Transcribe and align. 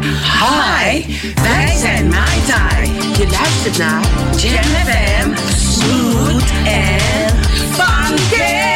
Hi, 0.00 1.04
wij 1.42 1.76
zijn 1.80 2.08
Mai 2.08 2.40
Tai. 2.46 2.90
Je 3.18 3.26
luistert 3.30 3.78
naar 3.78 4.00
Jam 4.36 4.62
FM, 4.62 5.30
Smooth 5.56 6.50
and 6.64 7.46
Funky. 7.76 8.71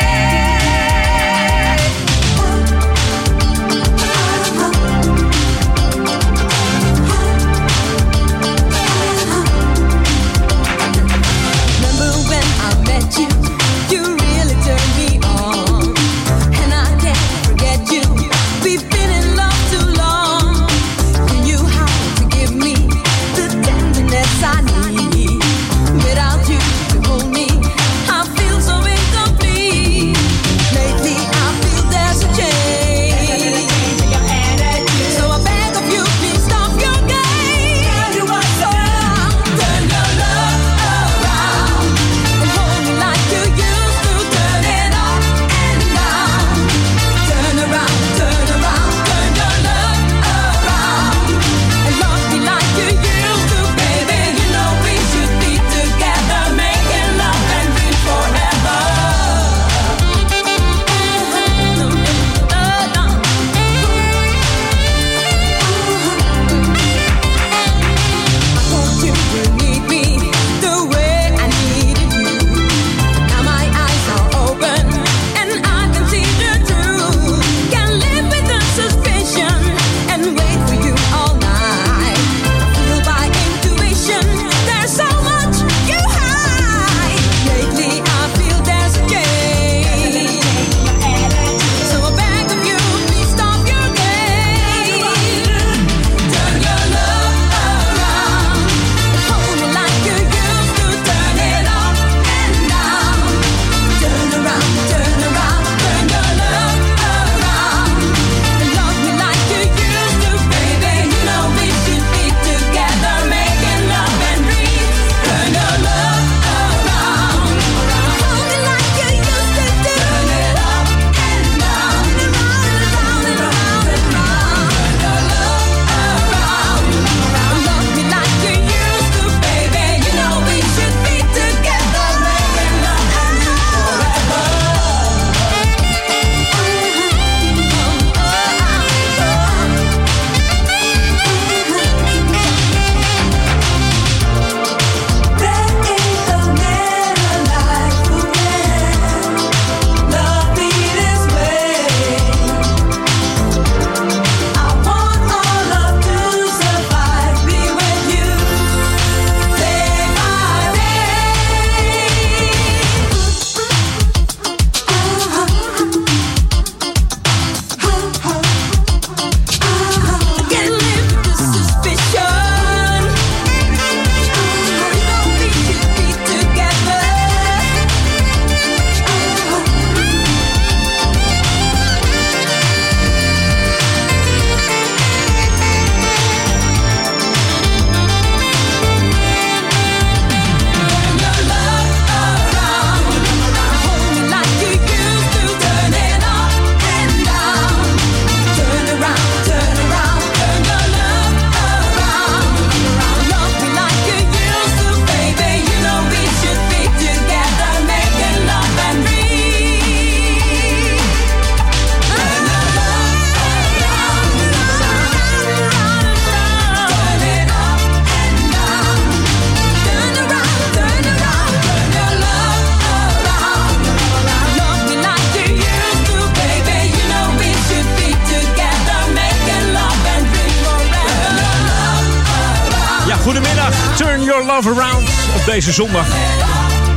deze 235.56 235.72
zondag. 235.72 236.06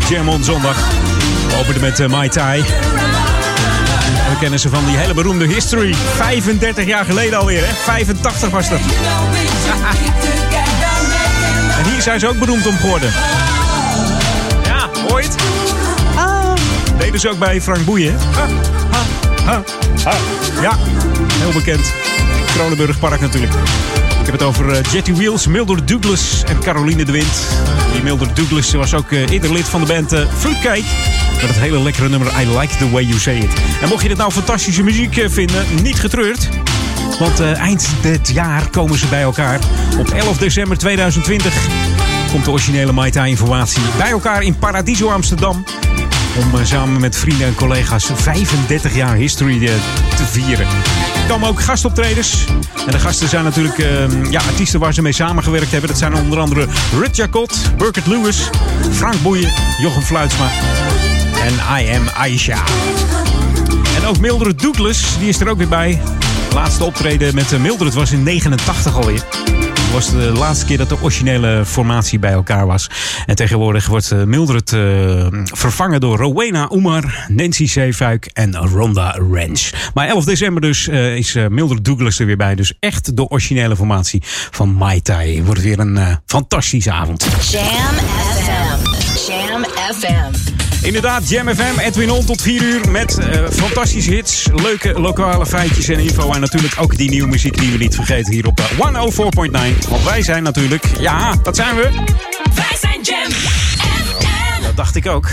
Jamon 0.09 0.44
zondag. 0.44 0.75
We 1.47 1.56
openden 1.59 1.81
met 1.81 2.00
uh, 2.00 2.07
Mai 2.07 2.29
Tai. 2.29 2.63
We 4.29 4.38
kennen 4.39 4.59
ze 4.59 4.69
van 4.69 4.85
die 4.85 4.97
hele 4.97 5.13
beroemde 5.13 5.47
History. 5.47 5.95
35 6.15 6.85
jaar 6.85 7.06
geleden 7.06 7.39
alweer, 7.39 7.67
hè? 7.67 7.73
85 7.73 8.50
was 8.50 8.69
dat. 8.69 8.79
en 11.77 11.91
hier 11.91 12.01
zijn 12.01 12.19
ze 12.19 12.27
ook 12.27 12.39
beroemd 12.39 12.67
om 12.67 12.77
geworden. 12.77 13.11
Ja, 14.63 14.89
ooit. 15.11 15.35
Ah. 16.15 16.53
Deden 16.97 17.19
ze 17.19 17.29
ook 17.29 17.39
bij 17.39 17.61
Frank 17.61 17.85
Boeien, 17.85 18.17
ja, 20.61 20.77
heel 21.38 21.51
bekend. 21.51 21.94
Kronenburgpark 22.56 23.21
natuurlijk. 23.21 23.53
Heb 24.29 24.39
het 24.39 24.47
over 24.47 24.69
uh, 24.69 24.77
Jetty 24.91 25.13
Wheels, 25.13 25.47
Mildred 25.47 25.87
Douglas 25.87 26.43
en 26.45 26.59
Caroline 26.59 27.05
de 27.05 27.11
Wind. 27.11 27.47
Die 27.91 28.01
Mildred 28.01 28.35
Douglas 28.35 28.73
was 28.73 28.93
ook 28.93 29.11
uh, 29.11 29.29
eerder 29.29 29.53
lid 29.53 29.65
van 29.65 29.81
de 29.81 29.87
band 29.87 30.13
uh, 30.13 30.19
Fruitcake. 30.37 30.83
Met 31.33 31.49
het 31.49 31.55
hele 31.55 31.79
lekkere 31.81 32.09
nummer 32.09 32.27
I 32.41 32.57
Like 32.59 32.77
The 32.77 32.89
Way 32.89 33.03
You 33.03 33.19
Say 33.19 33.37
It. 33.37 33.49
En 33.81 33.87
mocht 33.89 34.01
je 34.01 34.07
dit 34.07 34.17
nou 34.17 34.31
fantastische 34.31 34.83
muziek 34.83 35.25
vinden, 35.29 35.65
niet 35.83 35.99
getreurd. 35.99 36.49
Want 37.19 37.39
eind 37.39 37.87
dit 38.01 38.29
jaar 38.29 38.69
komen 38.69 38.97
ze 38.97 39.07
bij 39.07 39.21
elkaar. 39.21 39.59
Op 39.97 40.09
11 40.09 40.37
december 40.37 40.77
2020 40.77 41.53
komt 42.31 42.45
de 42.45 42.51
originele 42.51 42.91
Mai 42.91 43.11
informatie 43.11 43.81
bij 43.97 44.09
elkaar 44.09 44.43
in 44.43 44.55
Paradiso 44.55 45.09
Amsterdam. 45.09 45.63
Om 46.37 46.65
samen 46.65 47.01
met 47.01 47.17
vrienden 47.17 47.47
en 47.47 47.55
collega's 47.55 48.09
35 48.13 48.95
jaar 48.95 49.15
history 49.15 49.69
te 50.15 50.25
vieren. 50.25 50.67
Komen 51.29 51.47
ook 51.47 51.61
gastoptreders. 51.61 52.45
En 52.85 52.91
de 52.91 52.99
gasten 52.99 53.29
zijn 53.29 53.43
natuurlijk 53.43 53.77
uh, 53.77 54.31
ja, 54.31 54.41
artiesten 54.41 54.79
waar 54.79 54.93
ze 54.93 55.01
mee 55.01 55.11
samengewerkt 55.11 55.71
hebben. 55.71 55.89
Dat 55.89 55.99
zijn 55.99 56.15
onder 56.15 56.39
andere 56.39 56.67
Rut 56.93 57.15
Jacot, 57.15 57.77
Burkett 57.77 58.07
Lewis, 58.07 58.49
Frank 58.91 59.21
Boeien, 59.21 59.51
Jochem 59.81 60.01
Fluitsma 60.01 60.49
en 61.43 61.81
I 61.83 61.89
Am 61.95 62.07
Aisha. 62.07 62.63
En 63.95 64.05
ook 64.05 64.19
Mildred 64.19 64.59
Douglas, 64.59 65.17
die 65.19 65.29
is 65.29 65.39
er 65.39 65.49
ook 65.49 65.57
weer 65.57 65.67
bij. 65.67 66.01
laatste 66.53 66.83
optreden 66.83 67.35
met 67.35 67.59
Mildred 67.59 67.93
was 67.93 68.11
in 68.11 68.23
89 68.23 68.95
alweer. 68.95 69.38
Was 69.94 70.12
de 70.12 70.31
laatste 70.38 70.65
keer 70.65 70.77
dat 70.77 70.89
de 70.89 71.01
originele 71.01 71.65
formatie 71.65 72.19
bij 72.19 72.31
elkaar 72.31 72.68
was. 72.68 72.89
En 73.25 73.36
tegenwoordig 73.36 73.88
wordt 73.88 74.25
Mildred 74.25 74.71
uh, 74.71 75.27
vervangen 75.44 76.00
door 76.00 76.18
Rowena 76.18 76.69
Oemar, 76.71 77.25
Nancy 77.27 77.68
Zeefuik 77.68 78.30
en 78.33 78.56
Ronda 78.56 79.15
Ranch. 79.31 79.69
Maar 79.94 80.07
11 80.07 80.25
december 80.25 80.62
dus 80.62 80.88
uh, 80.88 81.15
is 81.15 81.36
Mildred 81.50 81.86
Douglas 81.86 82.19
er 82.19 82.25
weer 82.25 82.38
bij. 82.38 82.56
Dus 82.56 82.74
echt 82.80 83.15
de 83.15 83.30
originele 83.30 83.75
formatie 83.75 84.21
van 84.51 84.69
Mai 84.69 85.01
Tai. 85.01 85.44
Wordt 85.44 85.62
weer 85.62 85.80
een 85.80 86.19
fantastische 86.25 86.92
avond. 86.92 87.27
Jam 87.51 87.63
FM. 88.35 89.31
Jam 89.31 89.63
FM. 89.63 90.38
Inderdaad, 90.81 91.29
Jam 91.29 91.47
FM, 91.55 91.79
Edwin 91.79 92.11
On 92.11 92.25
tot 92.25 92.41
4 92.41 92.61
uur 92.61 92.91
met 92.91 93.17
uh, 93.19 93.49
fantastische 93.51 94.11
hits, 94.11 94.47
leuke 94.53 94.99
lokale 94.99 95.45
feitjes 95.45 95.87
en 95.87 95.99
info. 95.99 96.31
En 96.31 96.41
natuurlijk 96.41 96.73
ook 96.79 96.97
die 96.97 97.09
nieuwe 97.09 97.27
muziek 97.27 97.57
die 97.57 97.71
we 97.71 97.77
niet 97.77 97.95
vergeten 97.95 98.33
hier 98.33 98.47
op 98.47 98.59
uh, 98.59 98.65
104.9. 99.81 99.89
Want 99.89 100.03
wij 100.03 100.21
zijn 100.21 100.43
natuurlijk, 100.43 100.83
ja, 100.99 101.35
dat 101.43 101.55
zijn 101.55 101.75
we. 101.75 101.89
Wij 102.55 102.77
zijn 102.79 103.01
Jam 103.01 103.31
FM. 103.31 104.63
Dat 104.63 104.75
dacht 104.75 104.95
ik 104.95 105.07
ook. 105.07 105.29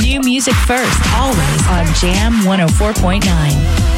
New 0.00 0.22
music 0.22 0.54
first, 0.54 0.98
always 1.14 2.00
on 2.02 2.08
Jam 2.08 2.66
104.9. 2.68 3.95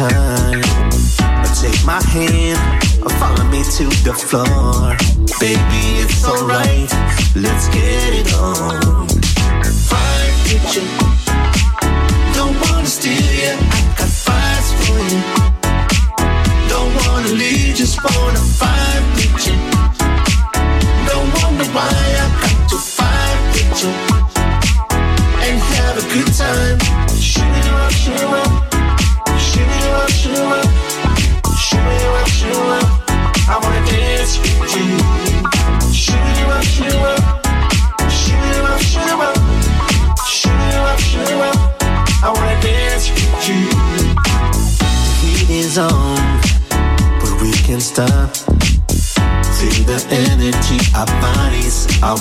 time. 0.00 0.62
Take 1.60 1.84
my 1.84 2.00
hand, 2.14 2.58
follow 3.20 3.44
me 3.52 3.62
to 3.76 3.84
the 4.06 4.14
floor. 4.14 4.96
Baby, 5.38 5.82
it's 6.02 6.24
alright. 6.24 6.90
Let's 7.36 7.66
get 7.68 8.10
it 8.20 8.32
on. 8.34 9.08
Fine 9.90 10.34
picture. 10.48 10.88
Don't 12.32 12.56
wanna 12.62 12.86
steal 12.86 13.30
you. 13.42 13.54
I 13.76 13.80
got 13.98 14.10
vibes 14.24 14.70
for 14.78 14.98
you. 15.12 15.22
Don't 16.72 16.92
wanna 17.00 17.32
leave, 17.42 17.74
just 17.74 17.96
wanna 18.02 18.40
find 18.60 18.89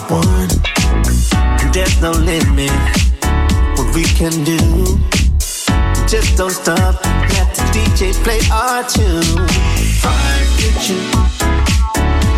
one. 0.09 0.49
There's 1.73 2.01
no 2.01 2.11
limit 2.11 2.71
what 3.75 3.93
we 3.95 4.03
can 4.03 4.43
do. 4.43 4.59
Just 6.07 6.37
don't 6.37 6.51
stop, 6.51 7.03
let 7.33 7.55
the 7.55 7.63
DJ 7.73 8.13
play 8.23 8.39
our 8.51 8.83
tune. 8.87 9.47
Fire 10.01 10.45
kitchen, 10.57 11.01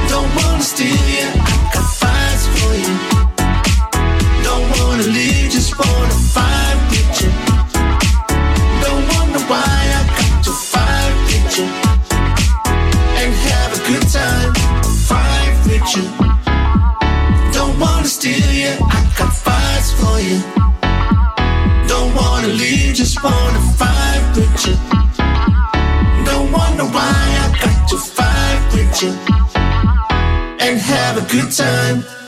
don't 0.09 0.29
wanna 0.35 0.61
steal 0.61 0.95
you. 1.07 2.00
Time. 31.51 32.20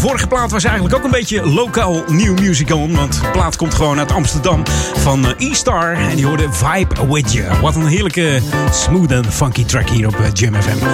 Vorige 0.00 0.26
plaat 0.26 0.50
was 0.50 0.64
eigenlijk 0.64 0.94
ook 0.96 1.04
een 1.04 1.10
beetje 1.10 1.46
lokaal 1.46 2.02
nieuw 2.08 2.34
music 2.34 2.74
on. 2.74 2.94
Want 2.94 3.12
de 3.12 3.30
plaat 3.30 3.56
komt 3.56 3.74
gewoon 3.74 3.98
uit 3.98 4.12
Amsterdam 4.12 4.62
van 4.94 5.26
eh, 5.26 5.50
E-Star. 5.50 5.92
En 5.92 6.16
die 6.16 6.26
hoorde 6.26 6.48
Vibe 6.52 7.06
With 7.12 7.32
You. 7.32 7.60
Wat 7.60 7.74
een 7.74 7.86
heerlijke 7.86 8.40
smooth 8.72 9.10
en 9.10 9.32
funky 9.32 9.64
track 9.64 9.88
hier 9.88 10.06
op 10.06 10.14
eh, 10.14 10.26
Jam 10.32 10.54
FM. 10.54 10.84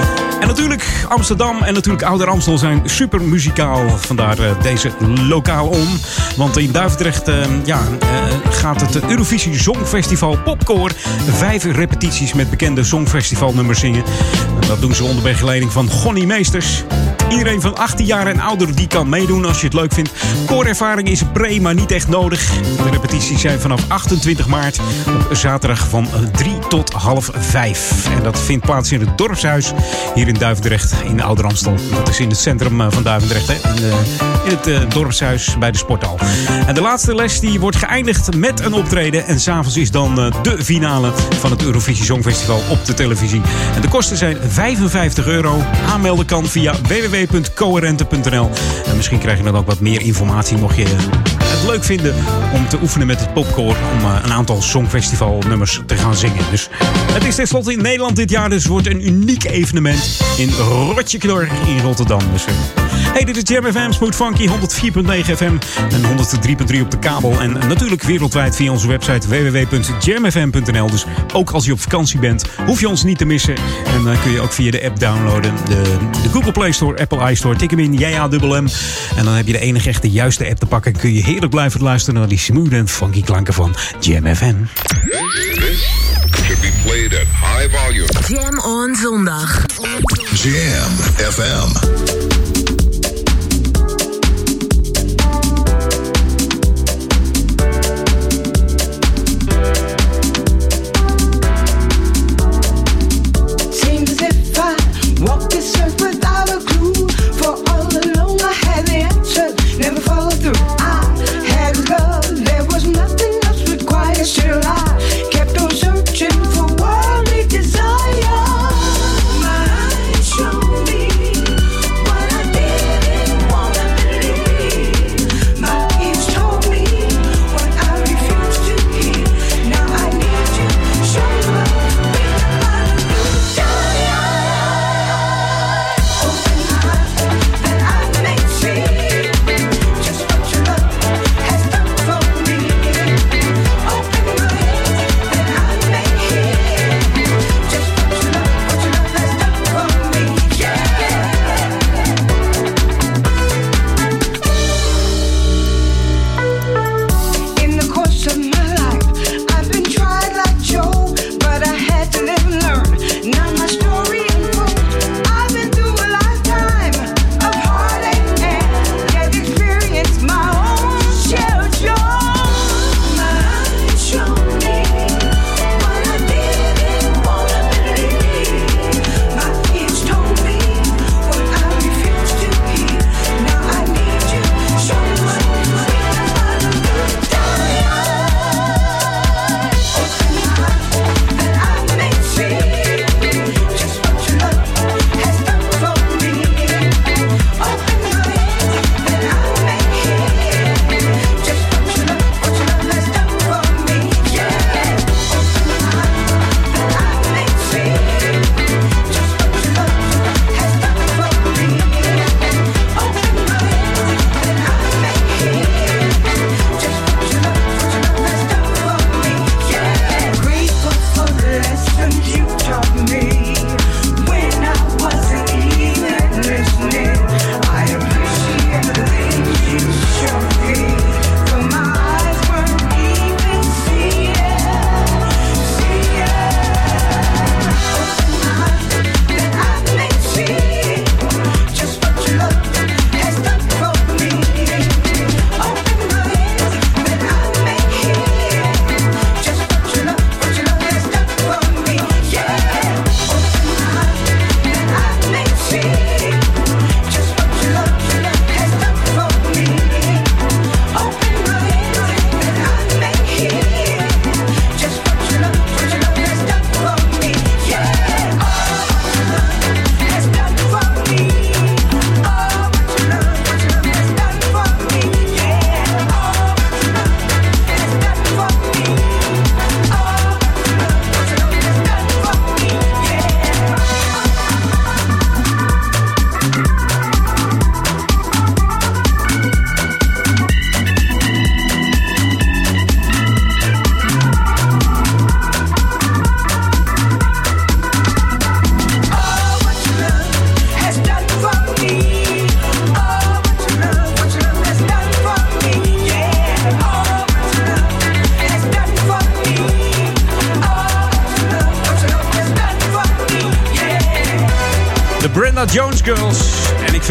En 0.40 0.46
natuurlijk 0.46 1.04
Amsterdam 1.08 1.62
en 1.62 1.74
natuurlijk 1.74 2.02
Ouder 2.02 2.28
Amstel 2.28 2.58
zijn 2.58 2.82
super 2.84 3.22
muzikaal. 3.22 3.88
Vandaar 3.98 4.38
eh, 4.38 4.62
deze 4.62 4.90
lokaal 5.28 5.68
on. 5.68 5.88
Want 6.36 6.56
in 6.56 6.72
Duivendrecht 6.72 7.30
ja, 7.64 7.80
gaat 8.50 8.80
het 8.80 9.02
Eurovisie 9.02 9.58
Songfestival 9.58 10.38
Popcore. 10.44 10.94
Vijf 11.30 11.64
repetities 11.64 12.32
met 12.32 12.50
bekende 12.50 12.84
Songfestivalnummers 12.84 13.80
zingen. 13.80 14.04
En 14.60 14.68
dat 14.68 14.80
doen 14.80 14.94
ze 14.94 15.04
onder 15.04 15.22
begeleiding 15.22 15.72
van 15.72 15.90
Gonnie 15.90 16.26
Meesters. 16.26 16.84
Iedereen 17.30 17.60
van 17.60 17.76
18 17.76 18.06
jaar 18.06 18.26
en 18.26 18.40
ouder 18.40 18.74
die 18.74 18.86
kan 18.86 19.08
meedoen 19.08 19.44
als 19.44 19.60
je 19.60 19.64
het 19.64 19.74
leuk 19.74 19.92
vindt. 19.92 20.10
Koorervaring 20.46 21.08
is 21.08 21.22
pre, 21.32 21.60
maar 21.60 21.74
niet 21.74 21.90
echt 21.90 22.08
nodig. 22.08 22.50
De 22.60 22.90
repetities 22.90 23.40
zijn 23.40 23.60
vanaf 23.60 23.84
28 23.88 24.46
maart 24.46 24.78
op 25.06 25.36
zaterdag 25.36 25.88
van 25.88 26.08
3 26.32 26.58
tot 26.68 26.92
half 26.92 27.30
5. 27.34 28.08
En 28.16 28.22
dat 28.22 28.40
vindt 28.40 28.66
plaats 28.66 28.92
in 28.92 29.00
het 29.00 29.18
dorpshuis 29.18 29.72
hier 30.14 30.28
in 30.28 30.34
Duivendrecht 30.34 30.94
in 31.04 31.22
Ouder 31.22 31.44
Amstel. 31.44 31.74
Dat 31.90 32.08
is 32.08 32.20
in 32.20 32.28
het 32.28 32.38
centrum 32.38 32.80
eh, 32.80 32.86
van 32.90 33.02
Duivendrecht, 33.02 33.46
hè? 33.46 33.54
In, 34.44 34.50
het 34.50 34.66
eh, 34.66 34.90
dorpshuis 34.90 35.58
bij 35.58 35.70
de 35.70 35.78
sporthal. 35.78 36.18
En 36.66 36.74
de 36.74 36.80
laatste 36.80 37.14
les 37.14 37.40
die 37.40 37.60
wordt 37.60 37.76
geëindigd 37.76 38.36
met 38.36 38.60
een 38.60 38.72
optreden. 38.72 39.26
En 39.26 39.40
s'avonds 39.40 39.76
is 39.76 39.90
dan 39.90 40.20
eh, 40.20 40.42
de 40.42 40.64
finale 40.64 41.12
van 41.38 41.50
het 41.50 41.62
Eurovisie 41.62 42.04
Songfestival 42.04 42.60
op 42.68 42.84
de 42.84 42.94
televisie. 42.94 43.40
En 43.74 43.80
de 43.80 43.88
kosten 43.88 44.16
zijn 44.16 44.38
55 44.48 45.26
euro. 45.26 45.62
Aanmelden 45.88 46.26
kan 46.26 46.46
via 46.46 46.74
www.coherente.nl. 47.24 48.50
En 48.86 48.96
misschien 48.96 49.18
krijg 49.18 49.38
je 49.38 49.44
dan 49.44 49.56
ook 49.56 49.66
wat 49.66 49.80
meer 49.80 50.00
informatie 50.00 50.56
mocht 50.56 50.76
je 50.76 50.84
het 51.44 51.66
leuk 51.66 51.84
vinden 51.84 52.14
om 52.54 52.68
te 52.68 52.78
oefenen 52.82 53.06
met 53.06 53.20
het 53.20 53.32
popcore. 53.32 53.76
Om 53.92 54.00
eh, 54.00 54.18
een 54.22 54.32
aantal 54.32 54.62
Songfestivalnummers 54.62 55.80
te 55.86 55.96
gaan 55.96 56.14
zingen. 56.14 56.44
Dus 56.50 56.68
het 57.12 57.24
is 57.24 57.34
tenslotte 57.34 57.72
in 57.72 57.82
Nederland 57.82 58.16
dit 58.16 58.30
jaar. 58.30 58.48
Dus 58.50 58.66
wordt 58.66 58.86
een 58.86 59.06
uniek 59.06 59.44
evenement 59.44 60.20
in 60.36 60.50
Rotjeknor 60.94 61.48
in 61.66 61.80
Rotterdam. 61.80 62.20
Dus, 62.32 62.44
eh, 62.44 62.85
hey, 62.90 63.24
dit 63.24 63.36
is 63.36 63.42
Jam 63.54 63.72
FM, 63.72 63.92
Smooth 63.92 64.14
Funky, 64.14 64.48
104.9 64.48 64.52
FM 65.36 65.56
en 65.90 66.02
103.3 66.02 66.80
op 66.80 66.90
de 66.90 66.98
kabel. 66.98 67.40
En 67.40 67.52
natuurlijk 67.52 68.02
wereldwijd 68.02 68.56
via 68.56 68.70
onze 68.70 68.88
website 68.88 69.28
www.jamfm.nl. 69.28 70.90
Dus 70.90 71.04
ook 71.32 71.50
als 71.50 71.64
je 71.64 71.72
op 71.72 71.80
vakantie 71.80 72.18
bent, 72.18 72.44
hoef 72.66 72.80
je 72.80 72.88
ons 72.88 73.04
niet 73.04 73.18
te 73.18 73.24
missen. 73.24 73.54
En 73.94 74.04
dan 74.04 74.20
kun 74.22 74.32
je 74.32 74.40
ook 74.40 74.52
via 74.52 74.70
de 74.70 74.84
app 74.84 75.00
downloaden. 75.00 75.52
De, 75.68 75.82
de 76.22 76.28
Google 76.28 76.52
Play 76.52 76.72
Store, 76.72 76.98
Apple 76.98 77.30
iStore. 77.30 77.56
Tik 77.56 77.70
hem 77.70 77.78
in, 77.78 77.94
JAMM. 77.94 78.68
En 79.16 79.24
dan 79.24 79.34
heb 79.34 79.46
je 79.46 79.52
de 79.52 79.58
enige 79.58 79.88
echte 79.88 80.10
juiste 80.10 80.48
app 80.48 80.58
te 80.58 80.66
pakken. 80.66 80.92
En 80.92 81.00
kun 81.00 81.14
je 81.14 81.22
heerlijk 81.22 81.50
blijven 81.50 81.82
luisteren 81.82 82.20
naar 82.20 82.28
die 82.28 82.38
smooth 82.38 82.72
en 82.72 82.88
funky 82.88 83.22
klanken 83.22 83.54
van 83.54 83.74
Jam 84.00 84.34
FM. 84.34 84.54
Should 86.46 86.60
be 86.60 86.70
played 86.84 87.12
at 87.14 87.26
high 87.26 87.68
volume. 87.68 88.06
Jam 88.28 88.58
on 88.58 88.94
zondag. 88.94 89.64
Jam 90.42 90.92
FM. 91.16 92.45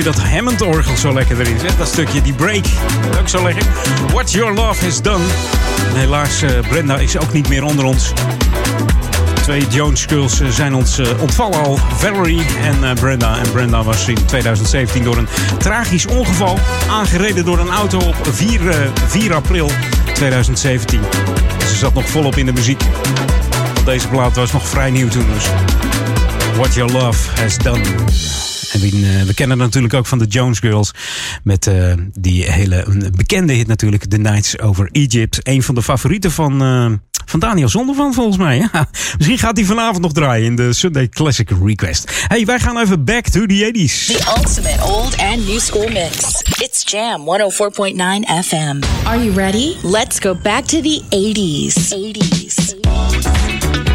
Vind 0.04 0.16
dat 0.16 0.25
Hammond-orgel 0.25 0.98
zo 0.98 1.14
lekker 1.14 1.40
erin 1.40 1.60
zit. 1.60 1.78
Dat 1.78 1.88
stukje, 1.88 2.22
die 2.22 2.34
break. 2.34 2.66
Ook 3.20 3.30
zo 3.30 3.44
lekker. 3.44 3.64
What 4.14 4.32
Your 4.32 4.54
Love 4.54 4.86
Has 4.86 5.02
Done. 5.02 5.24
En 5.90 6.00
helaas, 6.00 6.42
eh, 6.42 6.60
Brenda 6.70 6.98
is 6.98 7.18
ook 7.18 7.34
niet 7.34 7.50
meer 7.50 7.64
onder 7.64 7.86
ons. 7.86 8.14
Twee 9.46 9.68
Jones 9.68 10.06
Girls 10.06 10.40
eh, 10.40 10.50
zijn 10.50 10.74
ons 10.74 10.98
eh, 10.98 11.22
ontvallen 11.22 11.60
al. 11.60 11.78
Valerie 11.78 12.46
en 12.64 12.96
Brenda. 12.96 13.38
En 13.38 13.52
Brenda 13.52 13.84
was 13.84 14.08
in 14.08 14.25
2017 14.25 15.04
door 15.04 15.18
een 15.18 15.28
tragisch 15.58 16.06
ongeval 16.06 16.60
aangereden 16.90 17.46
door 17.46 17.60
een 17.60 17.70
auto 17.70 17.98
op 17.98 18.16
4, 18.32 18.70
eh, 18.70 18.78
4 19.08 19.34
april 19.34 19.72
2017. 20.14 21.02
Ze 21.68 21.75
zat 21.75 21.94
nog 21.94 22.10
volop 22.10 22.36
in 22.36 22.46
de 22.46 22.54
muziek. 22.54 22.82
Deze 23.86 24.08
plaat 24.08 24.36
was 24.36 24.52
nog 24.52 24.68
vrij 24.68 24.92
nieuw 24.92 25.08
toen 25.08 25.25
dus. 25.34 25.46
What 26.56 26.74
Your 26.74 26.92
Love 26.92 27.42
Has 27.42 27.58
Done. 27.58 28.45
En 28.75 28.82
eh, 28.82 29.25
we, 29.25 29.34
kennen 29.34 29.58
natuurlijk 29.58 29.94
ook 29.94 30.05
van 30.05 30.20
de 30.20 30.25
Jones 30.25 30.60
Girls. 30.60 30.91
Met 31.44 31.67
eh, 31.67 31.94
die 32.20 32.51
hele 32.51 32.86
mm, 32.88 33.12
bekende 33.15 33.53
hit 33.53 33.67
natuurlijk. 33.67 34.05
The 34.05 34.17
Nights 34.17 34.60
Over 34.60 34.89
Egypt. 34.91 35.39
Een 35.44 35.63
van 35.63 35.75
de 35.75 35.82
favorieten 35.82 36.32
van, 36.32 36.63
uh, 36.63 36.91
van 37.25 37.39
Daniel 37.39 37.70
Zondervan 37.70 38.13
volgens 38.13 38.38
mij. 38.38 38.70
Misschien 39.17 39.38
gaat 39.38 39.58
hij 39.58 39.65
vanavond 39.65 40.01
nog 40.01 40.13
draaien 40.13 40.46
in 40.46 40.55
de 40.55 40.74
Sunday 40.74 41.10
Classic 41.10 41.50
Request. 41.63 42.25
Hey, 42.27 42.46
wij 42.46 42.60
gaan 42.60 42.77
even 42.77 43.03
back 43.03 43.27
to 43.27 43.46
the 43.46 43.72
80s. 43.74 44.05
The 44.05 44.34
ultimate 44.38 44.84
old 44.84 45.17
and 45.17 45.48
new 45.48 45.60
school 45.60 45.88
mix. 45.88 46.41
It's 46.58 46.91
Jam 46.91 47.22
104.9 47.22 48.46
FM. 48.46 48.79
Are 49.03 49.24
you 49.24 49.32
ready? 49.32 49.75
Let's 49.84 50.20
go 50.20 50.36
back 50.36 50.63
to 50.63 50.82
the 50.82 51.01
80s. 51.10 51.74
80s. 51.94 52.75
80s. 52.84 53.95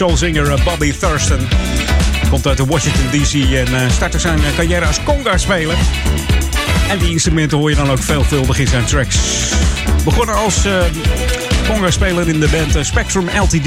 Soulzanger 0.00 0.52
eh, 0.52 0.64
Bobby 0.64 0.92
Thurston. 0.92 1.48
Komt 2.30 2.46
uit 2.46 2.56
de 2.56 2.64
Washington 2.64 3.06
DC 3.10 3.32
en 3.32 3.72
uh, 3.72 3.90
startte 3.90 4.18
zijn 4.18 4.38
uh, 4.38 4.44
carrière 4.56 4.86
als 4.86 5.02
conga-speler. 5.02 5.76
En 6.88 6.98
die 6.98 7.10
instrumenten 7.10 7.58
hoor 7.58 7.70
je 7.70 7.76
dan 7.76 7.90
ook 7.90 8.02
veelvuldig 8.02 8.58
in 8.58 8.66
zijn 8.66 8.84
tracks. 8.84 9.18
Begonnen 10.04 10.34
als 10.34 10.66
uh, 10.66 10.82
conga-speler 11.68 12.28
in 12.28 12.40
de 12.40 12.48
band 12.48 12.86
Spectrum 12.86 13.24
LTD. 13.24 13.66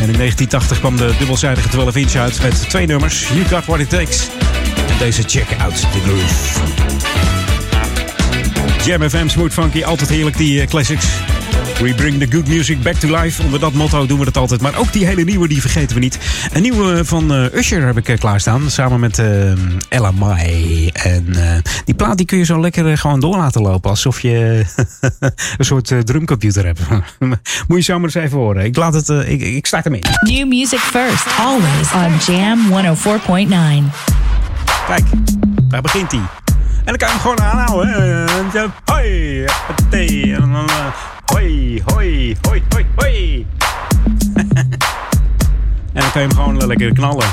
En 0.00 0.08
in 0.08 0.16
1980 0.16 0.78
kwam 0.78 0.96
de 0.96 1.14
dubbelzijdige 1.18 1.68
12-inch 1.68 2.16
uit 2.16 2.42
met 2.42 2.68
twee 2.68 2.86
nummers. 2.86 3.28
You 3.28 3.44
Got 3.44 3.64
What 3.64 3.80
It 3.80 3.88
Takes. 3.88 4.28
En 4.88 4.98
deze 4.98 5.22
Check 5.26 5.46
Out 5.58 5.80
the 5.80 6.00
Groove. 6.04 6.34
Jam 8.84 9.10
FM, 9.10 9.28
Smooth 9.28 9.52
Funky, 9.52 9.84
altijd 9.84 10.10
heerlijk 10.10 10.36
die 10.36 10.66
classics. 10.66 11.06
We 11.80 11.94
bring 11.94 12.18
the 12.18 12.36
good 12.36 12.48
music 12.48 12.82
back 12.82 12.94
to 12.94 13.08
life. 13.08 13.42
Onder 13.42 13.60
dat 13.60 13.72
motto 13.72 14.06
doen 14.06 14.18
we 14.18 14.24
het 14.24 14.36
altijd. 14.36 14.60
Maar 14.60 14.78
ook 14.78 14.92
die 14.92 15.06
hele 15.06 15.24
nieuwe, 15.24 15.48
die 15.48 15.60
vergeten 15.60 15.94
we 15.94 16.00
niet. 16.00 16.18
Een 16.52 16.62
nieuwe 16.62 17.04
van 17.04 17.32
uh, 17.32 17.52
Usher 17.52 17.86
heb 17.86 17.96
ik 17.96 18.08
uh, 18.08 18.18
klaarstaan. 18.18 18.70
Samen 18.70 19.00
met 19.00 19.18
uh, 19.18 19.52
Ella 19.88 20.10
Mai. 20.10 20.88
En 20.88 21.26
die 21.84 21.94
plaat 21.94 22.16
die 22.16 22.26
kun 22.26 22.38
je 22.38 22.44
zo 22.44 22.60
lekker 22.60 22.98
gewoon 22.98 23.20
door 23.20 23.36
laten 23.36 23.62
lopen. 23.62 23.90
Alsof 23.90 24.20
je 24.20 24.64
een 25.58 25.64
soort 25.64 26.06
drumcomputer 26.06 26.64
hebt. 26.64 26.80
Moet 27.68 27.76
je 27.76 27.82
zo 27.82 27.94
maar 27.94 28.04
eens 28.04 28.14
even 28.14 28.38
horen. 28.38 28.64
Ik, 28.64 28.76
laat 28.76 28.94
het, 28.94 29.08
ik, 29.08 29.40
ik 29.40 29.66
start 29.66 29.84
ermee. 29.84 30.02
New 30.20 30.48
music 30.48 30.78
first. 30.78 31.26
Always 31.38 31.92
on 31.92 32.34
Jam 32.34 32.58
104.9. 32.68 33.90
Kijk, 34.86 35.04
daar 35.68 35.82
begint 35.82 36.10
hij. 36.10 36.20
En 36.84 36.96
dan 36.96 36.96
kan 36.96 37.08
je 37.08 37.14
hem 37.14 37.20
gewoon 37.20 37.40
aanhouden. 37.40 38.28
Hoi, 38.84 39.44
Hoi, 41.40 41.80
hoi, 41.86 42.36
hoi, 42.42 42.62
hoi, 42.68 42.86
hoi. 42.96 43.46
en 45.92 46.00
dan 46.00 46.10
kan 46.10 46.22
je 46.22 46.28
hem 46.28 46.34
gewoon 46.34 46.66
lekker 46.66 46.92
knallen. 46.92 47.26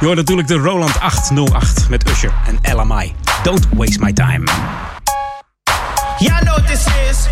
je 0.00 0.06
hoort 0.06 0.16
natuurlijk 0.16 0.48
de 0.48 0.56
Roland 0.56 1.00
808 1.00 1.88
met 1.88 2.08
Usher 2.08 2.32
en 2.46 2.58
LMI. 2.76 3.14
Don't 3.42 3.66
waste 3.76 4.00
my 4.00 4.12
time. 4.12 4.44
Yeah, 6.18 6.40
I 6.40 6.44
know 6.44 6.66
this 6.66 6.86
is. 7.10 7.28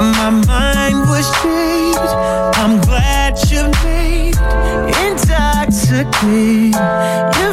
My 0.00 0.30
mind 0.30 1.08
was 1.08 1.30
changed. 1.30 2.14
I'm 2.56 2.80
glad 2.80 3.50
you 3.50 3.70
made 3.84 4.36
intoxicated. 5.06 7.45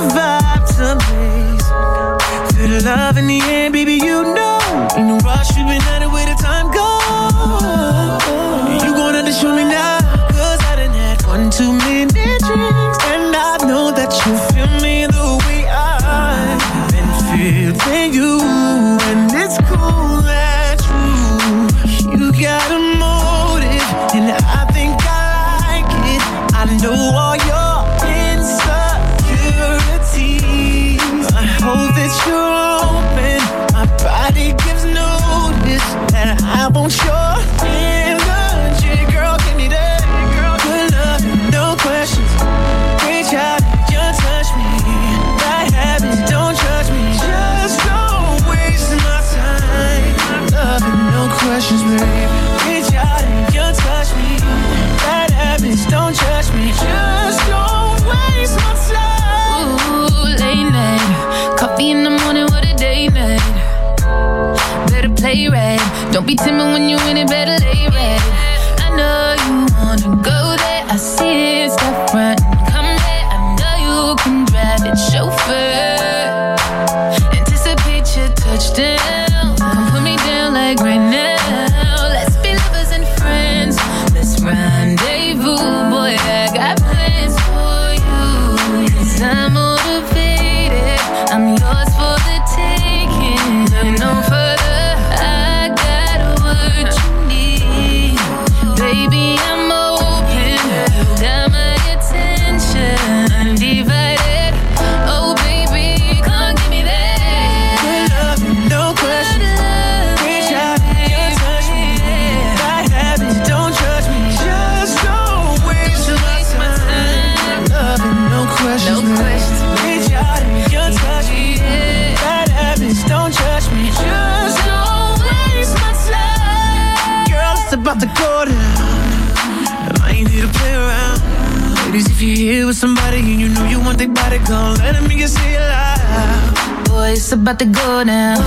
About 137.44 137.60
to 137.60 137.66
go 137.66 138.04
down. 138.06 138.38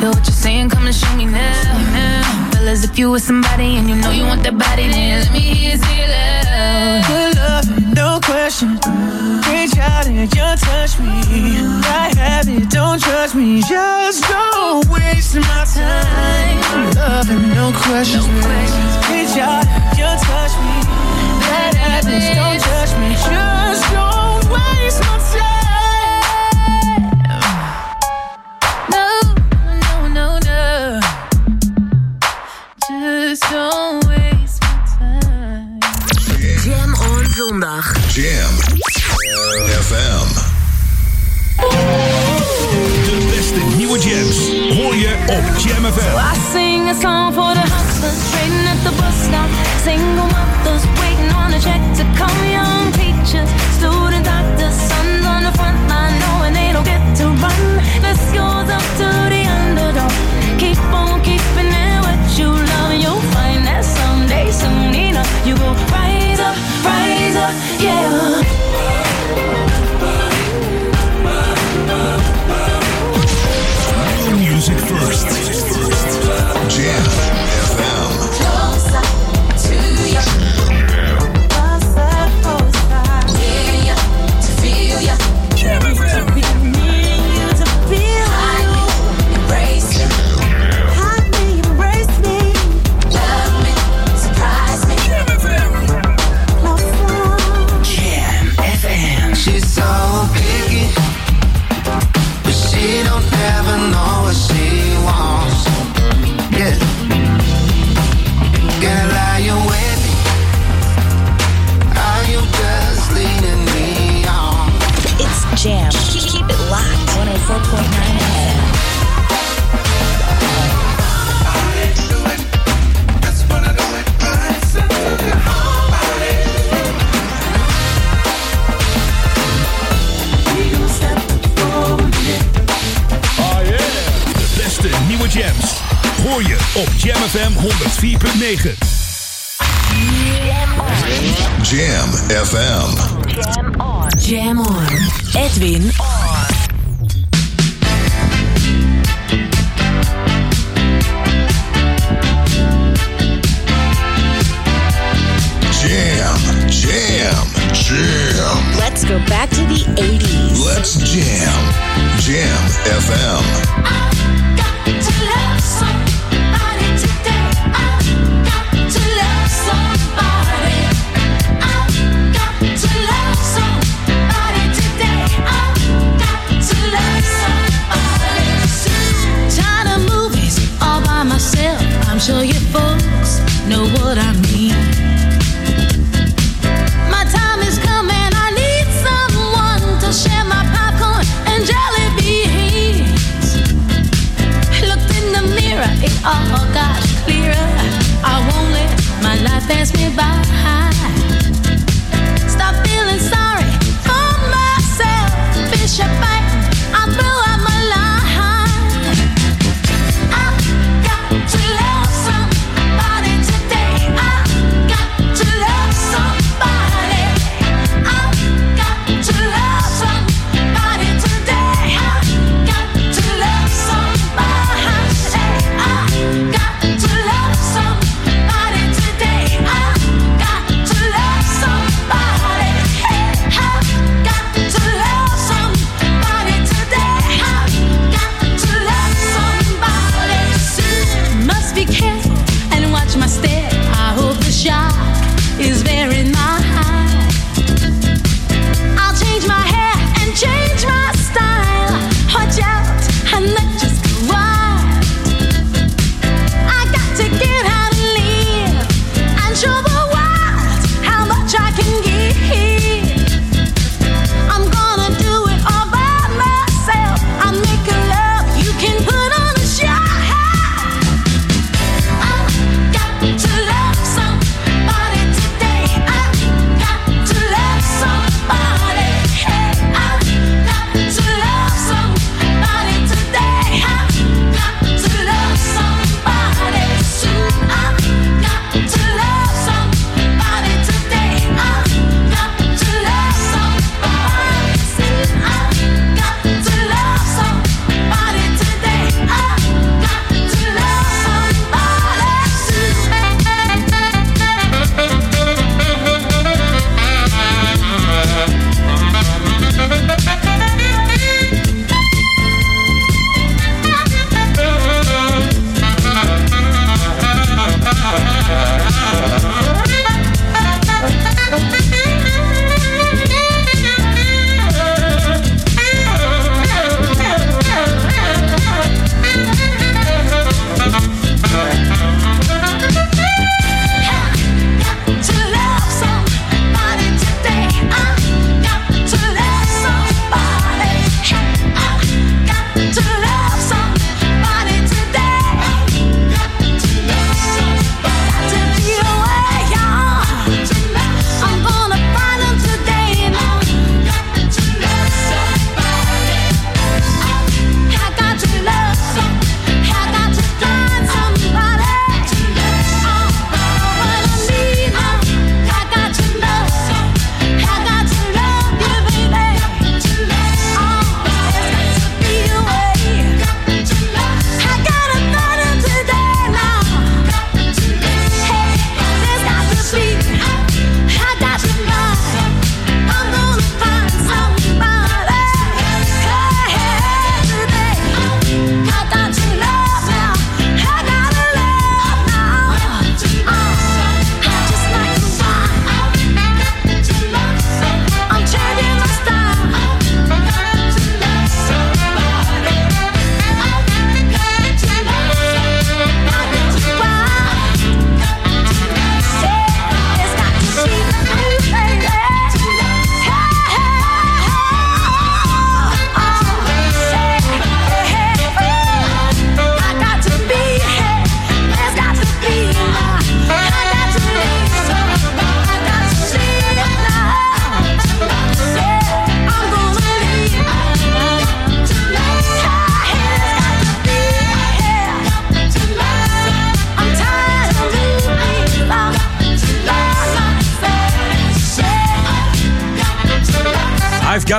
Yo, 0.00 0.10
what 0.10 0.24
you 0.24 0.32
saying? 0.32 0.70
Come 0.70 0.86
and 0.86 0.94
show 0.94 1.12
me 1.16 1.26
now. 1.26 1.62
now. 1.92 2.50
Fellas, 2.52 2.84
if 2.84 2.96
you 2.96 3.10
with 3.10 3.24
somebody 3.24 3.76
and 3.76 3.88
you 3.88 3.96
know 3.96 4.12
you 4.12 4.22
want 4.24 4.44
that 4.44 4.56
body, 4.56 4.86
then 4.86 5.18
let 5.18 5.32
me 5.32 5.40
hear 5.40 5.72
you 5.72 5.78
say 5.78 6.06
it 6.06 6.10
loud. 6.14 7.02
Good 7.10 7.34
love, 7.42 7.66
no 7.98 8.20
question. 8.22 8.78
Reach 9.50 9.74
out 9.82 10.06
and 10.06 10.30
just 10.30 10.62
touch 10.62 10.94
me. 11.00 11.10
I 11.90 12.14
have 12.22 12.48
it, 12.48 12.70
don't 12.70 13.02
trust 13.02 13.34
me. 13.34 13.62
Just 13.66 14.22
don't 14.30 14.86
waste 14.86 15.34
my 15.34 15.66
time. 15.66 16.94
Love 16.94 17.26
no 17.34 17.74
questions. 17.82 18.30
Reach 19.10 19.34
out 19.42 19.66
and 19.66 19.98
just 19.98 20.22
touch 20.22 20.54
me. 20.62 20.76
Bad 21.50 21.74
habits, 21.74 22.30
don't 22.38 22.62
judge 22.62 22.94
me. 23.02 23.10
Just 23.26 23.82
don't 23.90 24.44
waste 24.54 25.00
my 25.02 25.19
a 46.90 46.94
song 46.94 47.32
for 47.32 47.49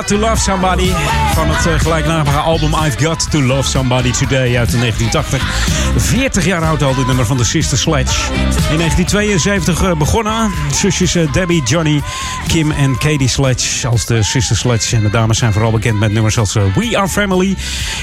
To 0.08 0.18
Love 0.18 0.38
Somebody. 0.38 1.31
Van 1.34 1.48
het 1.48 1.66
uh, 1.66 1.80
gelijknamige 1.80 2.38
album 2.38 2.74
I've 2.84 3.04
Got 3.04 3.30
to 3.30 3.42
Love 3.42 3.68
Somebody 3.68 4.10
Today 4.10 4.58
uit 4.58 4.70
1980. 4.70 5.42
40 5.96 6.44
jaar 6.44 6.62
oud 6.62 6.82
al 6.82 6.94
dit 6.94 7.06
nummer 7.06 7.26
van 7.26 7.36
de 7.36 7.44
Sister 7.44 7.78
Sledge. 7.78 8.32
In 8.70 8.78
1972 8.78 9.82
uh, 9.82 9.92
begonnen. 9.94 10.50
Zusjes 10.74 11.16
uh, 11.16 11.32
Debbie, 11.32 11.62
Johnny, 11.62 12.02
Kim 12.46 12.70
en 12.70 12.98
Katie 12.98 13.28
Sledge 13.28 13.88
als 13.88 14.06
de 14.06 14.22
Sister 14.22 14.56
Sledge. 14.56 14.96
En 14.96 15.02
de 15.02 15.10
dames 15.10 15.38
zijn 15.38 15.52
vooral 15.52 15.70
bekend 15.70 15.98
met 15.98 16.12
nummers 16.12 16.38
als 16.38 16.52
We 16.52 16.98
Are 16.98 17.08
Family, 17.08 17.56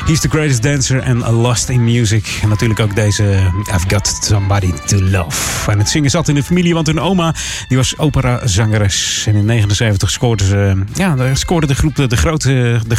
He's 0.05 0.19
the 0.19 0.29
Greatest 0.29 0.63
Dancer 0.63 0.99
en 0.99 1.17
Lost 1.31 1.69
in 1.69 1.83
Music. 1.83 2.39
En 2.41 2.49
natuurlijk 2.49 2.79
ook 2.79 2.95
deze 2.95 3.51
I've 3.75 3.85
Got 3.87 4.17
Somebody 4.21 4.71
to 4.85 5.01
Love. 5.01 5.71
En 5.71 5.77
het 5.77 5.89
zingen 5.89 6.09
zat 6.09 6.27
in 6.27 6.35
de 6.35 6.43
familie, 6.43 6.73
want 6.73 6.87
hun 6.87 6.99
oma 6.99 7.33
die 7.67 7.77
was 7.77 7.97
operazangeres. 7.97 9.23
En 9.27 9.35
in 9.35 9.45
79 9.45 10.11
scoorde 10.11 10.45
ze, 10.45 10.83
ja, 10.93 11.35
scoorde 11.35 11.67
de 11.67 11.75
groep 11.75 11.95
de, 11.95 12.07
de, 12.07 12.17
grote, 12.17 12.79
de 12.87 12.95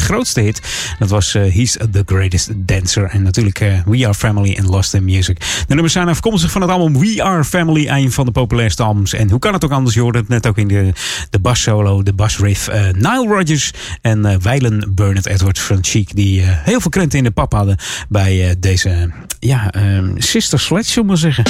Dat 0.99 1.09
was 1.09 1.35
uh, 1.35 1.53
He's 1.53 1.77
the 1.91 2.03
Greatest 2.05 2.49
Dancer. 2.55 3.03
En 3.03 3.23
natuurlijk 3.23 3.59
uh, 3.59 3.79
We 3.85 4.05
Are 4.05 4.13
Family 4.13 4.57
and 4.59 4.67
Lost 4.67 4.93
in 4.93 5.03
Music. 5.03 5.39
De 5.39 5.73
nummers 5.73 5.93
zijn 5.93 6.07
afkomstig 6.07 6.51
van 6.51 6.61
het 6.61 6.69
album 6.69 6.99
We 6.99 7.23
Are 7.23 7.43
Family. 7.43 7.87
Een 7.87 8.11
van 8.11 8.25
de 8.25 8.31
populairste 8.31 8.83
albums. 8.83 9.13
En 9.13 9.29
hoe 9.29 9.39
kan 9.39 9.53
het 9.53 9.65
ook 9.65 9.71
anders? 9.71 9.95
Je 9.95 10.01
hoorde 10.01 10.19
het 10.19 10.27
net 10.27 10.47
ook 10.47 10.57
in 10.57 10.67
de, 10.67 10.91
de 11.29 11.39
bass 11.39 11.61
solo, 11.61 12.03
de 12.03 12.13
bass 12.13 12.37
riff. 12.37 12.69
Uh, 12.69 12.75
Nile 12.91 13.27
Rodgers 13.27 13.71
en 14.01 14.25
uh, 14.25 14.35
Weilen 14.35 14.91
Burnett 14.95 15.25
Edwards 15.25 15.61
van 15.61 15.77
Chic. 15.81 16.15
Die 16.15 16.41
heel 16.43 16.81
veel 16.81 16.91
krenten 16.91 17.17
in 17.17 17.23
de 17.23 17.31
pap 17.31 17.53
hadden 17.53 17.77
bij 18.09 18.55
deze 18.59 19.11
ja, 19.39 19.73
Sister 20.17 20.59
Sledge, 20.59 20.91
zullen 20.91 21.09
we 21.09 21.15
zeggen. 21.15 21.43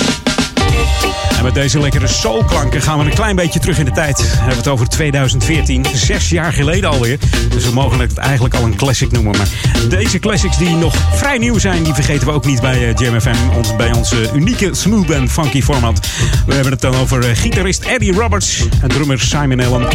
En 1.42 1.48
met 1.48 1.56
deze 1.56 1.80
lekkere 1.80 2.08
soulklanken 2.08 2.82
gaan 2.82 3.00
we 3.00 3.06
een 3.06 3.14
klein 3.14 3.36
beetje 3.36 3.60
terug 3.60 3.80
in 3.80 3.86
de 3.86 3.92
tijd. 3.92 4.18
We 4.18 4.38
hebben 4.38 4.58
het 4.58 4.68
over 4.68 4.90
2014, 4.90 5.86
zes 5.94 6.30
jaar 6.30 6.54
geleden 6.54 6.90
alweer. 6.90 7.20
Dus 7.50 7.66
we 7.66 7.74
mogen 7.74 8.00
het 8.00 8.18
eigenlijk 8.18 8.56
al 8.56 8.64
een 8.64 8.76
classic 8.76 9.12
noemen. 9.12 9.38
Maar 9.38 9.48
deze 9.90 10.20
classics 10.20 10.58
die 10.58 10.70
nog 10.70 10.96
vrij 11.14 11.38
nieuw 11.38 11.58
zijn, 11.58 11.84
die 11.84 11.94
vergeten 11.94 12.28
we 12.28 12.34
ook 12.34 12.46
niet 12.46 12.62
bij 12.62 12.90
uh, 12.90 12.96
Jam 12.96 13.22
FM. 13.22 13.78
Bij 13.78 13.94
onze 13.94 14.30
unieke 14.34 14.70
smooth 14.74 15.14
and 15.14 15.32
funky 15.32 15.62
format. 15.62 16.08
We 16.46 16.54
hebben 16.54 16.72
het 16.72 16.82
dan 16.82 16.96
over 16.96 17.30
uh, 17.30 17.36
gitarist 17.36 17.84
Eddie 17.84 18.14
Roberts 18.14 18.68
en 18.82 18.90
drummer 18.90 19.20
Simon 19.20 19.60
Allen. 19.60 19.92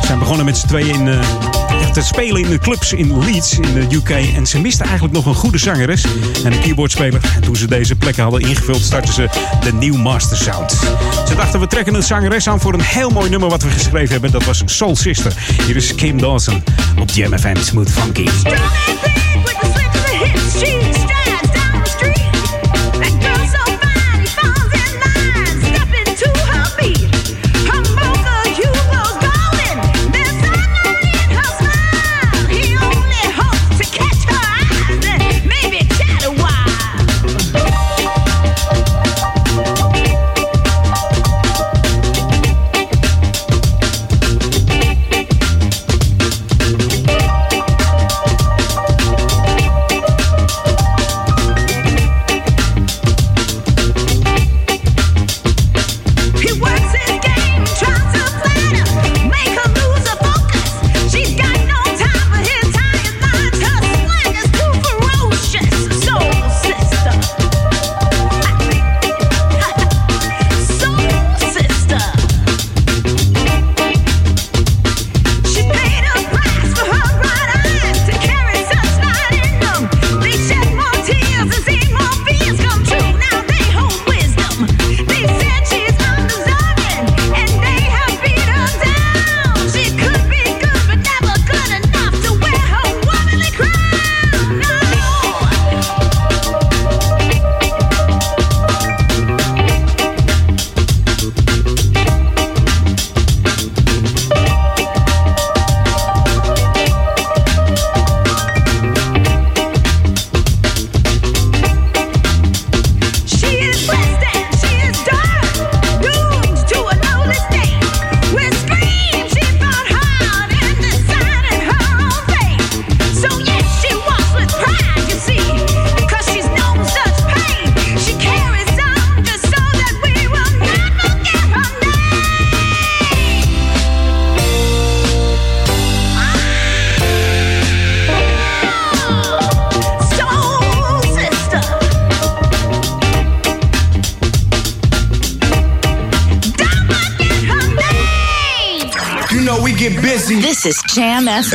Ze 0.00 0.06
zijn 0.06 0.18
begonnen 0.18 0.44
met 0.44 0.56
z'n 0.56 0.66
tweeën 0.66 0.94
in, 0.94 1.06
uh, 1.06 1.90
te 1.92 2.02
spelen 2.02 2.42
in 2.42 2.50
de 2.50 2.58
clubs 2.58 2.92
in 2.92 3.18
Leeds 3.18 3.58
in 3.58 3.74
de 3.74 3.96
UK. 3.96 4.10
En 4.10 4.46
ze 4.46 4.60
misten 4.60 4.84
eigenlijk 4.84 5.14
nog 5.14 5.26
een 5.26 5.34
goede 5.34 5.58
zangeres 5.58 6.04
en 6.44 6.52
een 6.52 6.60
keyboardspeler. 6.60 7.20
En 7.34 7.40
toen 7.40 7.56
ze 7.56 7.66
deze 7.66 7.96
plekken 7.96 8.22
hadden 8.22 8.40
ingevuld, 8.40 8.82
startten 8.82 9.14
ze 9.14 9.28
de 9.60 9.72
New 9.72 9.96
Master 9.96 10.36
Sound. 10.36 10.83
Ze 11.28 11.34
dachten 11.36 11.60
we 11.60 11.66
trekken 11.66 11.94
een 11.94 12.02
zangeres 12.02 12.48
aan 12.48 12.60
voor 12.60 12.74
een 12.74 12.80
heel 12.80 13.10
mooi 13.10 13.30
nummer 13.30 13.48
wat 13.48 13.62
we 13.62 13.70
geschreven 13.70 14.12
hebben. 14.12 14.30
Dat 14.30 14.44
was 14.44 14.62
Soul 14.64 14.96
Sister. 14.96 15.32
Hier 15.66 15.76
is 15.76 15.94
Kim 15.94 16.20
Dawson 16.20 16.62
op 17.00 17.10
Jam 17.10 17.38
FM 17.38 17.56
Smooth 17.56 17.90
Funky. 17.90 18.28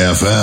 FM. 0.00 0.39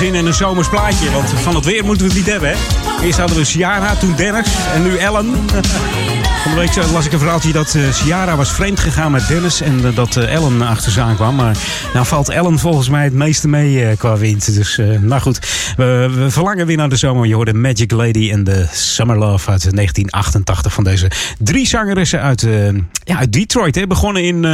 Zin 0.00 0.14
in 0.14 0.29
zomers 0.40 0.68
plaatje. 0.68 1.10
Want 1.10 1.28
van 1.30 1.54
het 1.54 1.64
weer 1.64 1.84
moeten 1.84 2.06
we 2.06 2.12
het 2.12 2.22
niet 2.22 2.30
hebben, 2.30 2.50
hè? 2.50 2.56
Eerst 3.04 3.18
hadden 3.18 3.36
we 3.36 3.44
Ciara, 3.44 3.94
toen 3.94 4.14
Dennis 4.16 4.48
en 4.74 4.82
nu 4.82 4.96
Ellen. 4.96 5.26
Van 6.40 6.54
de 6.54 6.88
las 6.92 7.06
ik 7.06 7.12
een 7.12 7.18
verhaaltje 7.18 7.52
dat 7.52 7.74
uh, 7.74 7.92
Ciara 7.92 8.36
was 8.36 8.52
vreemd 8.52 8.80
gegaan 8.80 9.12
met 9.12 9.28
Dennis 9.28 9.60
en 9.60 9.80
uh, 9.80 9.94
dat 9.94 10.16
uh, 10.16 10.34
Ellen 10.34 10.62
achter 10.62 11.00
aankwam. 11.00 11.34
Maar 11.34 11.56
nou 11.94 12.06
valt 12.06 12.28
Ellen 12.28 12.58
volgens 12.58 12.88
mij 12.88 13.04
het 13.04 13.12
meeste 13.12 13.48
mee 13.48 13.96
qua 13.96 14.16
wind. 14.16 14.54
Dus 14.54 14.76
nou 15.00 15.20
goed, 15.20 15.38
we, 15.76 16.10
we, 16.14 16.30
verlangen 16.30 16.66
weer 16.66 16.76
naar 16.76 16.88
de 16.88 16.96
zomer. 16.96 17.26
Je 17.26 17.34
hoorde 17.34 17.54
Magic 17.54 17.90
Lady 17.90 18.30
en 18.30 18.44
de 18.44 18.66
Summer 18.72 19.18
Love 19.18 19.50
uit 19.50 19.62
1988 19.62 20.72
van 20.72 20.84
deze 20.84 21.10
drie 21.38 21.66
zangeressen 21.66 22.20
uit, 22.20 22.46
ja, 23.04 23.16
uit 23.16 23.32
Detroit. 23.32 23.74
Hè. 23.74 23.86
Begonnen 23.86 24.24
in 24.24 24.44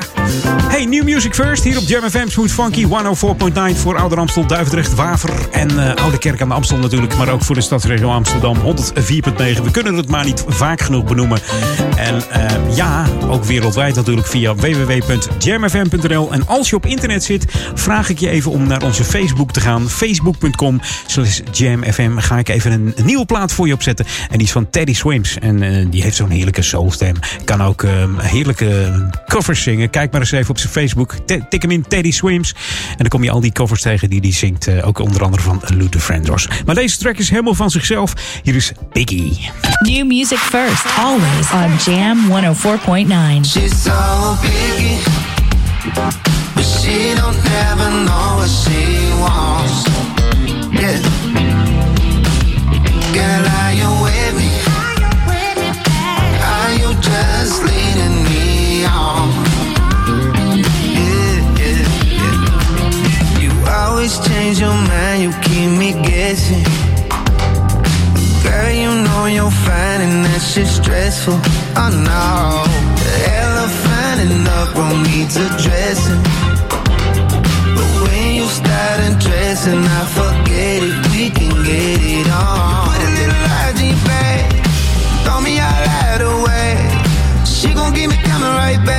hey, 0.67 0.85
New 0.85 1.03
Music 1.03 1.35
First 1.35 1.63
hier 1.63 1.77
op 1.77 1.83
Jam 1.87 2.09
FM. 2.09 2.27
Smooth 2.27 2.51
Funky 2.51 2.85
104.9 2.85 2.89
voor 3.75 3.97
Ouder 3.97 4.17
Amstel, 4.17 4.45
Duivendrecht, 4.45 4.95
Waver 4.95 5.31
en 5.51 5.97
Oude 5.97 6.17
Kerk 6.17 6.41
aan 6.41 6.47
de 6.47 6.53
Amstel 6.53 6.77
natuurlijk. 6.77 7.17
Maar 7.17 7.29
ook 7.29 7.43
voor 7.43 7.55
de 7.55 7.61
stadsregio 7.61 8.09
Amsterdam 8.09 8.57
104.9. 8.57 8.63
We 9.63 9.71
kunnen 9.71 9.95
het 9.95 10.09
maar 10.09 10.25
niet 10.25 10.43
vaak 10.47 10.81
genoeg 10.81 11.03
benoemen. 11.03 11.39
En 11.99 12.23
ja, 12.75 13.05
ook 13.27 13.43
wereldwijd 13.43 13.95
natuurlijk 13.95 14.27
via 14.27 14.55
www.jamfm.nl. 14.55 16.31
En 16.31 16.47
als 16.47 16.69
je 16.69 16.75
op 16.75 16.85
internet 16.85 17.23
zit, 17.23 17.45
vraag 17.73 18.09
ik 18.09 18.19
je 18.19 18.29
even 18.29 18.51
om 18.51 18.67
naar 18.67 18.83
onze 18.83 19.03
Facebook 19.03 19.51
te 19.51 19.59
gaan. 19.59 19.89
Facebook.com 19.89 20.81
slash 21.07 21.39
jamfm. 21.51 22.17
Ga 22.17 22.37
ik 22.37 22.49
even 22.49 22.71
een, 22.71 22.93
nieuwe 23.03 23.25
plaat 23.25 23.53
voor 23.53 23.67
je 23.67 23.73
opzetten. 23.73 24.05
En 24.29 24.37
die 24.37 24.47
is 24.47 24.51
van 24.51 24.69
Teddy 24.69 24.93
Swims. 24.93 25.37
En 25.39 25.61
uh, 25.61 25.85
die 25.89 26.01
heeft 26.01 26.15
zo'n 26.15 26.29
heerlijke 26.29 26.61
soulstem. 26.61 27.15
Kan 27.45 27.63
ook 27.63 27.81
uh, 27.81 27.91
heerlijke 28.17 28.91
covers 29.27 29.63
zingen. 29.63 29.89
Kijk 29.89 30.11
maar 30.11 30.21
eens 30.21 30.31
even 30.31 30.49
op 30.49 30.57
zijn 30.57 30.71
Facebook. 30.71 31.15
Tik 31.49 31.61
hem 31.61 31.71
in 31.71 31.87
Teddy 31.87 32.11
Swims. 32.11 32.55
En 32.89 32.97
dan 32.97 33.07
kom 33.07 33.23
je 33.23 33.31
al 33.31 33.39
die 33.39 33.51
covers 33.51 33.81
tegen 33.81 34.09
die 34.09 34.19
hij 34.19 34.33
zingt. 34.33 34.67
Uh, 34.67 34.87
ook 34.87 34.99
onder 34.99 35.23
andere 35.23 35.43
van 35.43 35.61
Luther 35.67 35.99
Vandross. 35.99 36.47
Maar 36.65 36.75
deze 36.75 36.97
track 36.97 37.17
is 37.17 37.29
helemaal 37.29 37.53
van 37.53 37.69
zichzelf. 37.69 38.13
Hier 38.43 38.55
is 38.55 38.71
Biggie. 38.91 39.49
New 39.79 40.07
music 40.07 40.37
first. 40.37 40.85
Always 40.97 41.51
on 41.51 41.79
Jam 41.89 42.29
104.9. 42.29 43.43
She's 43.43 43.75
so. 43.75 43.89
But 46.53 46.61
she 46.61 47.15
don't 47.15 47.35
ever 47.65 47.89
know 48.05 48.27
what 48.37 48.47
she 48.47 49.09
wants. 49.17 49.89
Yeah. 50.69 51.01
Girl, 53.15 53.43
are 53.57 53.73
you 53.73 53.89
with 54.05 54.33
me? 54.37 54.51
Are 56.53 56.73
you 56.77 56.93
just 57.01 57.63
leading 57.63 58.17
me 58.29 58.85
on? 58.85 59.33
Yeah, 60.93 61.41
yeah, 61.57 61.81
yeah. 62.05 63.39
You 63.41 63.49
always 63.67 64.13
change 64.27 64.59
your 64.59 64.75
mind, 64.75 65.23
you 65.23 65.31
keep 65.41 65.71
me 65.79 65.93
guessing. 66.07 66.78
Know 69.19 69.25
you're 69.25 69.51
fine 69.51 69.99
and 69.99 70.23
that 70.23 70.39
shit's 70.39 70.79
stressful. 70.79 71.35
Oh 71.75 71.91
no, 71.91 72.63
the 73.03 73.15
elephant 73.43 74.17
in 74.23 74.31
the 74.47 74.59
room 74.79 75.03
needs 75.11 75.35
addressing. 75.35 76.23
But 77.75 77.89
When 77.99 78.27
you 78.39 78.47
start 78.47 78.97
undressing, 79.07 79.83
I 79.99 80.01
forget 80.15 80.79
it. 80.87 80.95
We 81.11 81.23
can 81.35 81.51
get 81.67 81.99
it 81.99 82.27
on. 82.31 82.95
Put 82.95 83.03
a 83.03 83.11
little 83.19 83.41
light 83.51 83.77
in 83.87 83.95
your. 84.07 84.47
Throw 85.25 85.41
me 85.41 85.59
out 85.59 85.81
right 85.91 86.23
away. 86.23 86.71
She 87.43 87.73
gon' 87.73 87.91
keep 87.93 88.09
me 88.09 88.15
coming 88.23 88.55
right 88.55 88.79
back. 88.85 88.98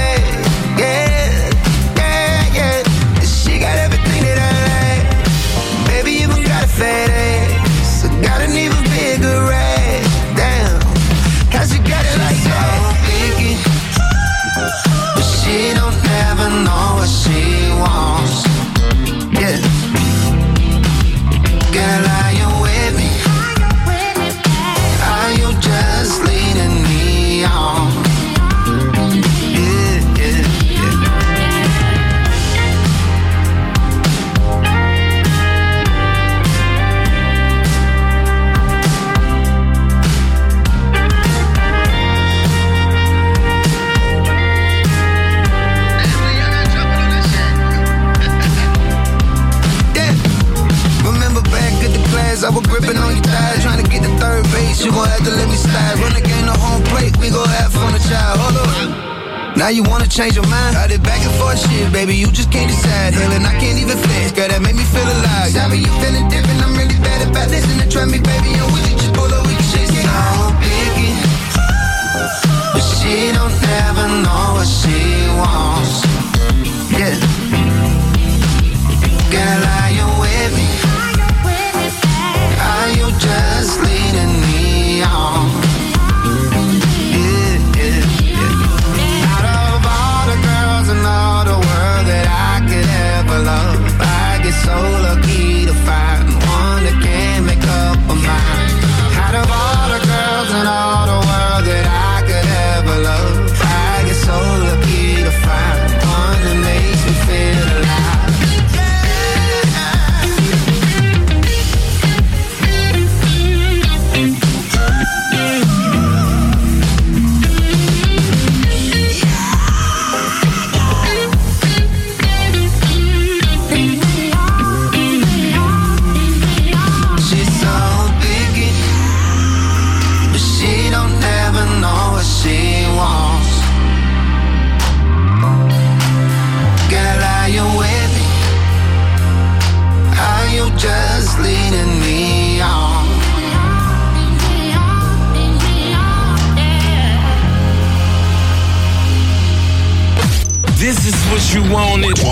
Child. 58.11 58.39
Hold. 58.43 59.57
Now 59.57 59.69
you 59.69 59.83
wanna 59.83 60.09
change 60.09 60.35
your 60.37 60.47
mind? 60.47 60.75
Got 60.75 60.91
it 60.91 61.03
back 61.03 61.21
and 61.21 61.35
forth 61.39 61.59
shit, 61.59 61.93
baby. 61.93 62.15
You 62.17 62.29
just 62.33 62.51
can't 62.51 62.71
decide. 62.71 63.15
Hell, 63.15 63.33
and 63.33 63.47
I 63.47 63.55
can't 63.61 63.79
even 63.79 63.99
flex. 63.99 64.33
Girl, 64.33 64.49
that 64.49 64.63
made 64.63 64.75
me 64.75 64.85
feel 64.85 65.05
alive. 65.05 65.71
Me 65.71 65.79
you 65.79 65.93
feeling 66.03 66.27
different. 66.29 66.59
I'm 66.65 66.75
really 66.75 66.99
bad 67.07 67.29
about 67.29 67.49
this. 67.49 67.65
And 67.69 67.91
try 67.91 68.05
me, 68.07 68.19
baby. 68.19 68.51
I'm 68.59 68.73
with 68.73 68.91
you. 68.91 69.00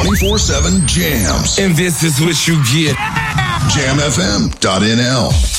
24 0.04 0.38
7 0.38 0.86
jams. 0.86 1.58
And 1.58 1.74
this 1.74 2.02
is 2.02 2.20
what 2.20 2.46
you 2.46 2.54
get. 2.72 2.96
JamFM.nl. 3.74 5.57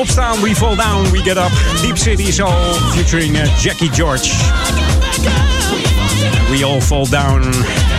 opstaan, 0.00 0.40
we 0.40 0.54
fall 0.54 0.76
down, 0.76 1.10
we 1.10 1.18
get 1.18 1.36
up. 1.36 1.50
Deep 1.82 1.98
City 1.98 2.32
Soul 2.32 2.72
featuring 2.94 3.36
uh, 3.36 3.44
Jackie 3.58 3.90
George. 3.90 4.30
We 6.50 6.64
all 6.64 6.80
fall 6.80 7.08
down. 7.08 7.40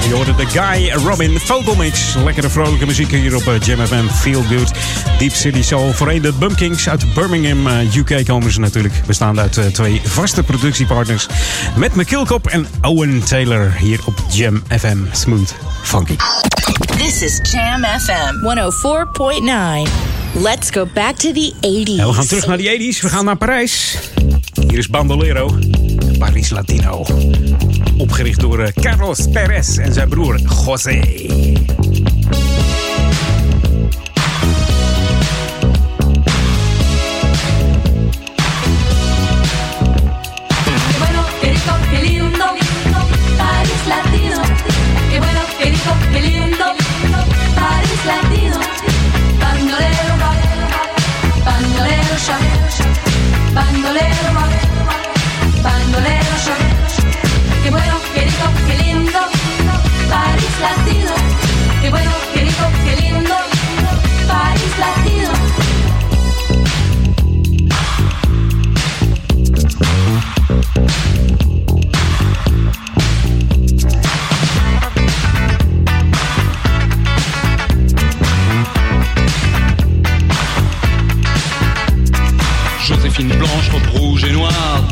We 0.09 0.15
hoorde 0.15 0.35
de 0.35 0.45
Guy 0.45 0.91
Robin 1.05 1.39
Fotomix. 1.39 2.15
Lekkere 2.23 2.49
vrolijke 2.49 2.85
muziek 2.85 3.11
hier 3.11 3.35
op 3.35 3.47
uh, 3.47 3.59
Jam 3.59 3.85
FM 3.87 4.07
Feel 4.07 4.41
Good. 4.41 4.71
Deep 5.17 5.33
City 5.33 5.61
Soul. 5.61 5.93
Voorheen 5.93 6.21
de 6.21 6.33
Bumpkings 6.33 6.89
uit 6.89 7.13
Birmingham, 7.13 7.67
uh, 7.67 7.95
UK 7.95 8.25
komen 8.25 8.51
ze 8.51 8.59
natuurlijk. 8.59 8.93
Bestaande 9.05 9.41
uit 9.41 9.73
twee 9.73 10.01
vaste 10.03 10.43
productiepartners. 10.43 11.27
Met 11.75 11.95
McKilkop 11.95 12.47
en 12.47 12.67
Owen 12.81 13.23
Taylor 13.23 13.73
hier 13.77 13.99
op 14.05 14.13
Jam 14.29 14.63
FM. 14.79 14.97
Smooth, 15.11 15.53
funky. 15.81 16.15
This 16.97 17.21
is 17.21 17.51
Jam 17.51 17.83
FM 17.83 18.33
104.9. 18.41 20.10
Let's 20.33 20.69
go 20.71 20.85
back 20.85 21.15
to 21.15 21.31
the 21.31 21.53
80s. 21.61 22.05
We 22.05 22.13
gaan 22.13 22.27
terug 22.27 22.47
naar 22.47 22.57
de 22.57 22.93
80s. 22.93 23.01
We 23.01 23.09
gaan 23.09 23.25
naar 23.25 23.37
Parijs. 23.37 23.97
Hier 24.67 24.77
is 24.77 24.87
Bandolero, 24.87 25.57
Paris 26.19 26.49
Latino. 26.49 27.05
Opgericht 27.97 28.39
door 28.39 28.59
eh, 28.59 28.73
Carlos 28.81 29.27
Perez 29.31 29.77
en 29.77 29.93
zijn 29.93 30.09
broer 30.09 30.39
José. 30.65 30.99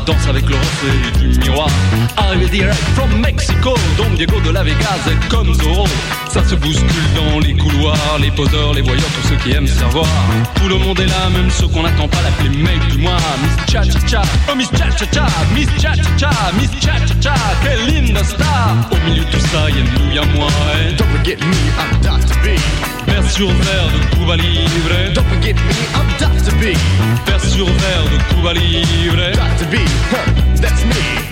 Danse 0.06 0.26
avec 0.28 0.48
le 0.48 0.56
reflet 0.56 1.20
du 1.20 1.38
miroir. 1.38 1.68
Arrivé 2.16 2.46
direct 2.48 2.80
from 2.94 3.10
Mexico, 3.20 3.74
Don 3.96 4.10
Diego 4.16 4.40
de 4.40 4.50
la 4.50 4.62
Vegas 4.62 5.04
comme 5.28 5.52
Zorro. 5.54 5.86
Ça 6.28 6.44
se 6.44 6.54
bouscule 6.54 6.86
dans 7.14 7.38
les 7.40 7.54
couloirs, 7.54 8.18
les 8.20 8.30
poseurs, 8.30 8.74
les 8.74 8.82
voyeurs, 8.82 9.10
tous 9.20 9.28
ceux 9.28 9.36
qui 9.36 9.52
aiment 9.52 9.66
se 9.66 9.84
revoir. 9.84 10.06
Tout 10.54 10.68
le 10.68 10.78
monde 10.78 11.00
est 11.00 11.06
là, 11.06 11.28
même 11.32 11.50
ceux 11.50 11.68
qu'on 11.68 11.82
n'attend 11.82 12.08
pas 12.08 12.22
l'appeler 12.22 12.56
mec 12.56 12.86
du 12.88 12.98
mois. 12.98 13.16
Miss 13.42 13.72
Cha 13.72 13.82
Cha 13.82 14.06
Cha, 14.06 14.22
oh 14.50 14.54
Miss 14.54 14.70
Cha 14.70 14.90
Cha 14.90 15.06
Cha, 15.12 15.26
Miss 15.54 15.68
Cha 15.80 15.94
Cha 15.94 16.10
Cha, 16.18 16.30
Miss 16.58 16.70
Cha 16.80 16.94
Cha 17.06 17.14
Cha, 17.20 17.34
quelle 17.62 17.86
linda 17.86 18.24
star. 18.24 18.76
Au 18.90 19.08
milieu 19.08 19.24
de 19.24 19.30
tout 19.30 19.40
ça, 19.40 19.68
y'a 19.70 19.82
nous, 19.82 20.14
y'a 20.14 20.24
moi. 20.36 20.48
Et... 20.78 20.94
Don't 20.94 21.06
forget 21.16 21.36
me, 21.36 21.56
I'm 21.78 22.00
Dr. 22.02 22.34
B. 22.42 22.89
Vers 23.10 23.30
sur 23.30 23.48
verre 23.48 23.90
de 23.92 24.16
Cuba 24.16 24.36
Libre. 24.36 25.12
Don't 25.14 25.26
forget 25.26 25.54
me, 25.54 25.60
I'm 25.94 26.06
Dr. 26.18 26.54
B. 26.60 26.76
Vers 27.26 27.44
sur 27.44 27.66
verre 27.66 28.04
de 28.04 28.34
Cuba 28.34 28.52
Libre. 28.54 29.32
Dr. 29.32 29.66
B, 29.70 29.76
huh, 30.10 30.60
that's 30.60 30.84
me. 30.84 31.29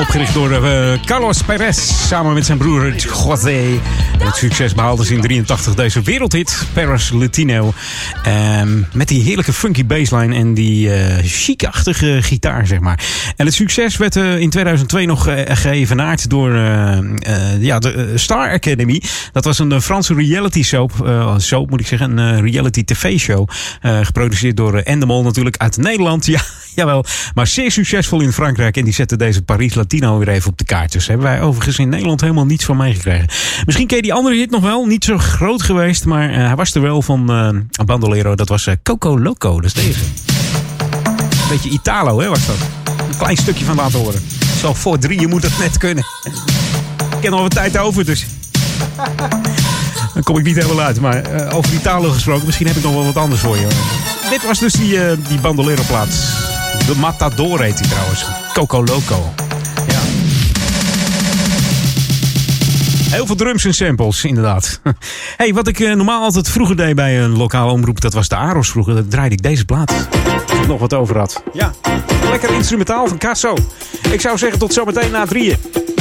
Opgericht 0.00 0.34
door 0.34 0.50
eh, 0.50 0.92
Carlos 1.04 1.42
Perez 1.42 2.06
samen 2.08 2.34
met 2.34 2.46
zijn 2.46 2.58
broer 2.58 2.94
José. 2.96 3.80
Het 4.18 4.36
succes 4.36 4.74
behaalde 4.74 5.04
ze 5.04 5.14
in 5.14 5.20
83 5.20 5.74
deze 5.74 6.02
wereldhit, 6.02 6.66
Paris 6.72 7.10
Latino. 7.10 7.72
Ehm, 8.22 8.82
met 8.92 9.08
die 9.08 9.22
heerlijke 9.22 9.52
funky 9.52 9.86
bassline 9.86 10.34
en 10.34 10.54
die 10.54 10.92
eh 10.94 11.24
chic-achtige 11.24 12.18
gitaar, 12.22 12.66
zeg 12.66 12.80
maar. 12.80 13.00
En 13.36 13.46
het 13.46 13.54
succes 13.54 13.96
werd 13.96 14.16
eh, 14.16 14.38
in 14.38 14.50
2002 14.50 15.06
nog 15.06 15.28
geëvenaard 15.46 16.30
door 16.30 16.52
ja, 17.60 17.78
de 17.78 18.12
Star 18.14 18.52
Academy. 18.52 19.02
Dat 19.32 19.44
was 19.44 19.58
een 19.58 19.82
Franse 19.82 20.14
reality 20.14 20.62
soap, 20.62 20.92
soap 21.36 21.70
moet 21.70 21.80
ik 21.80 21.86
zeggen, 21.86 22.18
een 22.18 22.50
reality 22.50 22.84
tv-show. 22.84 23.48
geproduceerd 24.02 24.56
door 24.56 24.78
Endemol 24.78 25.22
natuurlijk 25.22 25.56
uit 25.56 25.76
Nederland. 25.76 26.26
Ja, 26.38 26.40
jawel, 26.78 27.04
maar 27.34 27.46
zeer 27.46 27.70
succesvol 27.70 28.20
in 28.20 28.32
Frankrijk. 28.32 28.76
En 28.76 28.84
die 28.84 28.92
zette 28.92 29.16
deze 29.16 29.42
Paris 29.42 29.74
Latino 29.74 30.18
weer 30.18 30.28
even 30.28 30.50
op 30.50 30.58
de 30.58 30.64
kaartjes. 30.64 31.06
Hebben 31.06 31.26
wij 31.26 31.40
overigens 31.40 31.78
in 31.78 31.88
Nederland 31.88 32.20
helemaal 32.20 32.46
niets 32.46 32.64
van 32.64 32.76
meegekregen. 32.76 33.28
Misschien 33.64 33.86
ken 33.86 33.96
je 33.96 34.02
die 34.02 34.12
andere 34.12 34.36
hit 34.36 34.50
nog 34.50 34.62
wel. 34.62 34.84
Niet 34.84 35.04
zo 35.04 35.18
groot 35.18 35.62
geweest, 35.62 36.04
maar 36.04 36.30
eh, 36.30 36.36
hij 36.36 36.56
was 36.56 36.74
er 36.74 36.80
wel 36.80 37.02
van 37.02 37.30
eh 37.30 37.84
Bandolero. 37.84 38.34
Dat 38.34 38.48
was 38.48 38.66
eh, 38.66 38.74
Coco 38.82 39.20
Loco, 39.20 39.54
dat 39.60 39.64
is 39.64 39.72
deze. 39.72 39.98
Beetje 41.48 41.70
Italo, 41.70 42.20
hè, 42.20 42.28
was 42.28 42.46
dat. 42.46 42.56
Een 43.08 43.18
klein 43.18 43.36
stukje 43.36 43.64
van 43.64 43.76
laten 43.76 43.98
horen. 43.98 44.20
Zo 44.60 44.74
voor 44.74 44.98
drie, 44.98 45.20
je 45.20 45.26
moet 45.26 45.42
het 45.42 45.58
net 45.58 45.78
kunnen. 45.78 46.04
Ik 47.16 47.22
heb 47.24 47.30
nog 47.30 47.40
wat 47.40 47.50
tijd 47.50 47.78
over, 47.78 48.04
dus... 48.04 48.26
Dan 50.14 50.22
kom 50.22 50.38
ik 50.38 50.44
niet 50.44 50.56
helemaal 50.56 50.84
uit. 50.84 51.00
Maar 51.00 51.52
over 51.52 51.74
Italo 51.74 52.10
gesproken, 52.10 52.46
misschien 52.46 52.66
heb 52.66 52.76
ik 52.76 52.82
nog 52.82 52.94
wel 52.94 53.04
wat 53.04 53.16
anders 53.16 53.40
voor 53.40 53.56
je. 53.56 53.66
Dit 54.30 54.46
was 54.46 54.58
dus 54.58 54.72
die, 54.72 54.98
die 55.28 55.40
bandolero 55.40 55.82
plaats. 55.86 56.16
De 56.88 56.96
Matador 56.96 57.62
heet 57.62 57.78
die 57.78 57.88
trouwens. 57.88 58.26
Coco 58.52 58.84
Loco. 58.84 59.32
Ja. 59.88 59.98
Heel 63.10 63.26
veel 63.26 63.36
drums 63.36 63.64
en 63.64 63.74
samples, 63.74 64.24
inderdaad. 64.24 64.80
hey, 65.36 65.54
wat 65.54 65.68
ik 65.68 65.80
eh, 65.80 65.94
normaal 65.94 66.22
altijd 66.22 66.48
vroeger 66.48 66.76
deed 66.76 66.94
bij 66.94 67.22
een 67.22 67.36
lokale 67.36 67.72
omroep, 67.72 68.00
dat 68.00 68.12
was 68.12 68.28
de 68.28 68.36
Aros 68.36 68.70
vroeger. 68.70 68.94
Dat 68.94 69.10
draaide 69.10 69.34
ik 69.34 69.42
deze 69.42 69.64
plaat. 69.64 69.92
Als 70.48 70.58
ik 70.58 70.66
nog 70.66 70.80
wat 70.80 70.94
over 70.94 71.18
had. 71.18 71.42
Ja, 71.52 71.72
lekker 72.30 72.50
instrumentaal 72.50 73.08
van 73.08 73.18
Casso. 73.18 73.54
Ik 74.10 74.20
zou 74.20 74.38
zeggen 74.38 74.58
tot 74.58 74.72
zometeen 74.72 75.10
na 75.10 75.26
drieën. 75.26 75.56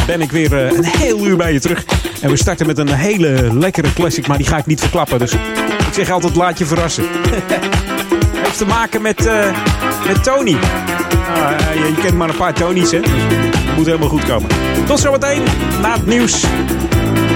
Ben 0.05 0.21
ik 0.21 0.31
weer 0.31 0.65
eh, 0.65 0.77
een 0.77 0.85
heel 0.85 1.27
uur 1.27 1.37
bij 1.37 1.53
je 1.53 1.59
terug. 1.59 1.85
En 2.21 2.29
we 2.29 2.37
starten 2.37 2.67
met 2.67 2.77
een 2.77 2.93
hele 2.93 3.53
lekkere 3.53 3.93
classic, 3.93 4.27
maar 4.27 4.37
die 4.37 4.47
ga 4.47 4.57
ik 4.57 4.65
niet 4.65 4.79
verklappen. 4.79 5.19
Dus 5.19 5.33
ik 5.33 5.93
zeg 5.93 6.09
altijd 6.09 6.35
laat 6.35 6.57
je 6.57 6.65
verrassen. 6.65 7.03
Heeft 8.43 8.57
te 8.57 8.65
maken 8.65 9.01
met, 9.01 9.25
eh, 9.25 9.49
met 10.07 10.23
Tony. 10.23 10.51
Nou, 10.51 11.55
eh, 11.55 11.87
je, 11.87 11.95
kent 12.01 12.15
maar 12.15 12.29
een 12.29 12.35
paar 12.35 12.53
Tony's, 12.53 12.91
hè. 12.91 12.99
Dus 12.99 13.11
moet 13.75 13.85
helemaal 13.85 14.09
goed 14.09 14.25
komen. 14.25 14.49
Tot 14.85 14.99
zometeen, 14.99 15.41
na 15.81 15.93
het 15.93 16.05
nieuws. 16.05 16.45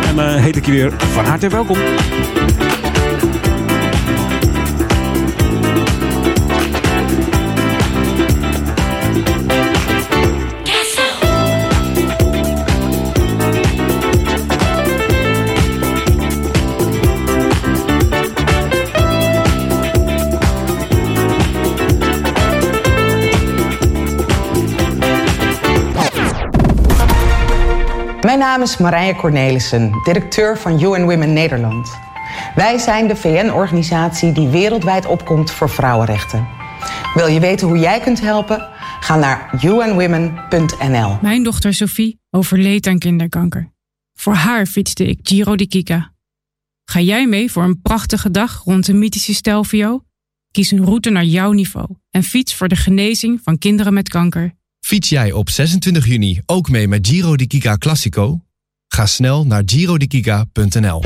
En 0.08 0.20
eh, 0.20 0.36
heet 0.36 0.56
ik 0.56 0.66
je 0.66 0.72
weer 0.72 0.92
van 1.14 1.26
harte 1.26 1.48
welkom. 1.48 1.78
Mijn 28.22 28.40
naam 28.40 28.62
is 28.62 28.78
Marije 28.78 29.16
Cornelissen, 29.16 29.92
directeur 30.04 30.58
van 30.58 30.82
UN 30.82 31.02
Women 31.06 31.34
Nederland. 31.34 32.00
Wij 32.56 32.78
zijn 32.78 33.08
de 33.08 33.16
VN-organisatie 33.16 34.32
die 34.32 34.48
wereldwijd 34.48 35.06
opkomt 35.06 35.52
voor 35.52 35.70
vrouwenrechten. 35.70 36.48
Wil 37.14 37.28
je 37.28 37.40
weten 37.40 37.68
hoe 37.68 37.78
jij 37.78 38.00
kunt 38.00 38.22
helpen? 38.22 38.68
Ga 39.00 39.16
naar 39.16 39.60
unwomen.nl. 39.64 41.18
Mijn 41.22 41.44
dochter 41.44 41.74
Sophie 41.74 42.20
overleed 42.30 42.88
aan 42.88 43.00
kinderkanker. 43.00 43.72
Voor 44.14 44.34
haar 44.34 44.66
fietste 44.66 45.06
ik 45.06 45.20
Giro 45.24 45.56
di 45.56 45.68
Kika. 45.68 46.14
Ga 46.86 47.00
jij 47.00 47.28
mee 47.28 47.52
voor 47.52 47.64
een 47.64 47.82
prachtige 47.82 48.32
dag 48.32 48.64
rond 48.64 48.86
de 48.86 48.94
mythische 48.94 49.34
Stelvio? 49.34 50.04
Kies 50.52 50.72
een 50.72 50.86
route 50.86 51.10
naar 51.10 51.26
jouw 51.26 51.52
niveau 51.52 51.88
en 52.10 52.24
fiets 52.24 52.56
voor 52.56 52.68
de 52.68 52.76
genezing 52.76 53.40
van 53.44 53.58
kinderen 53.58 53.94
met 53.94 54.10
kanker. 54.10 54.60
Fiets 54.82 55.10
jij 55.10 55.32
op 55.32 55.50
26 55.50 56.06
juni 56.06 56.42
ook 56.46 56.70
mee 56.70 56.88
met 56.88 57.08
Giro 57.08 57.36
di 57.36 57.48
Kika 57.48 57.78
Classico? 57.78 58.42
Ga 58.88 59.06
snel 59.06 59.46
naar 59.46 59.62
girodikika.nl. 59.66 61.02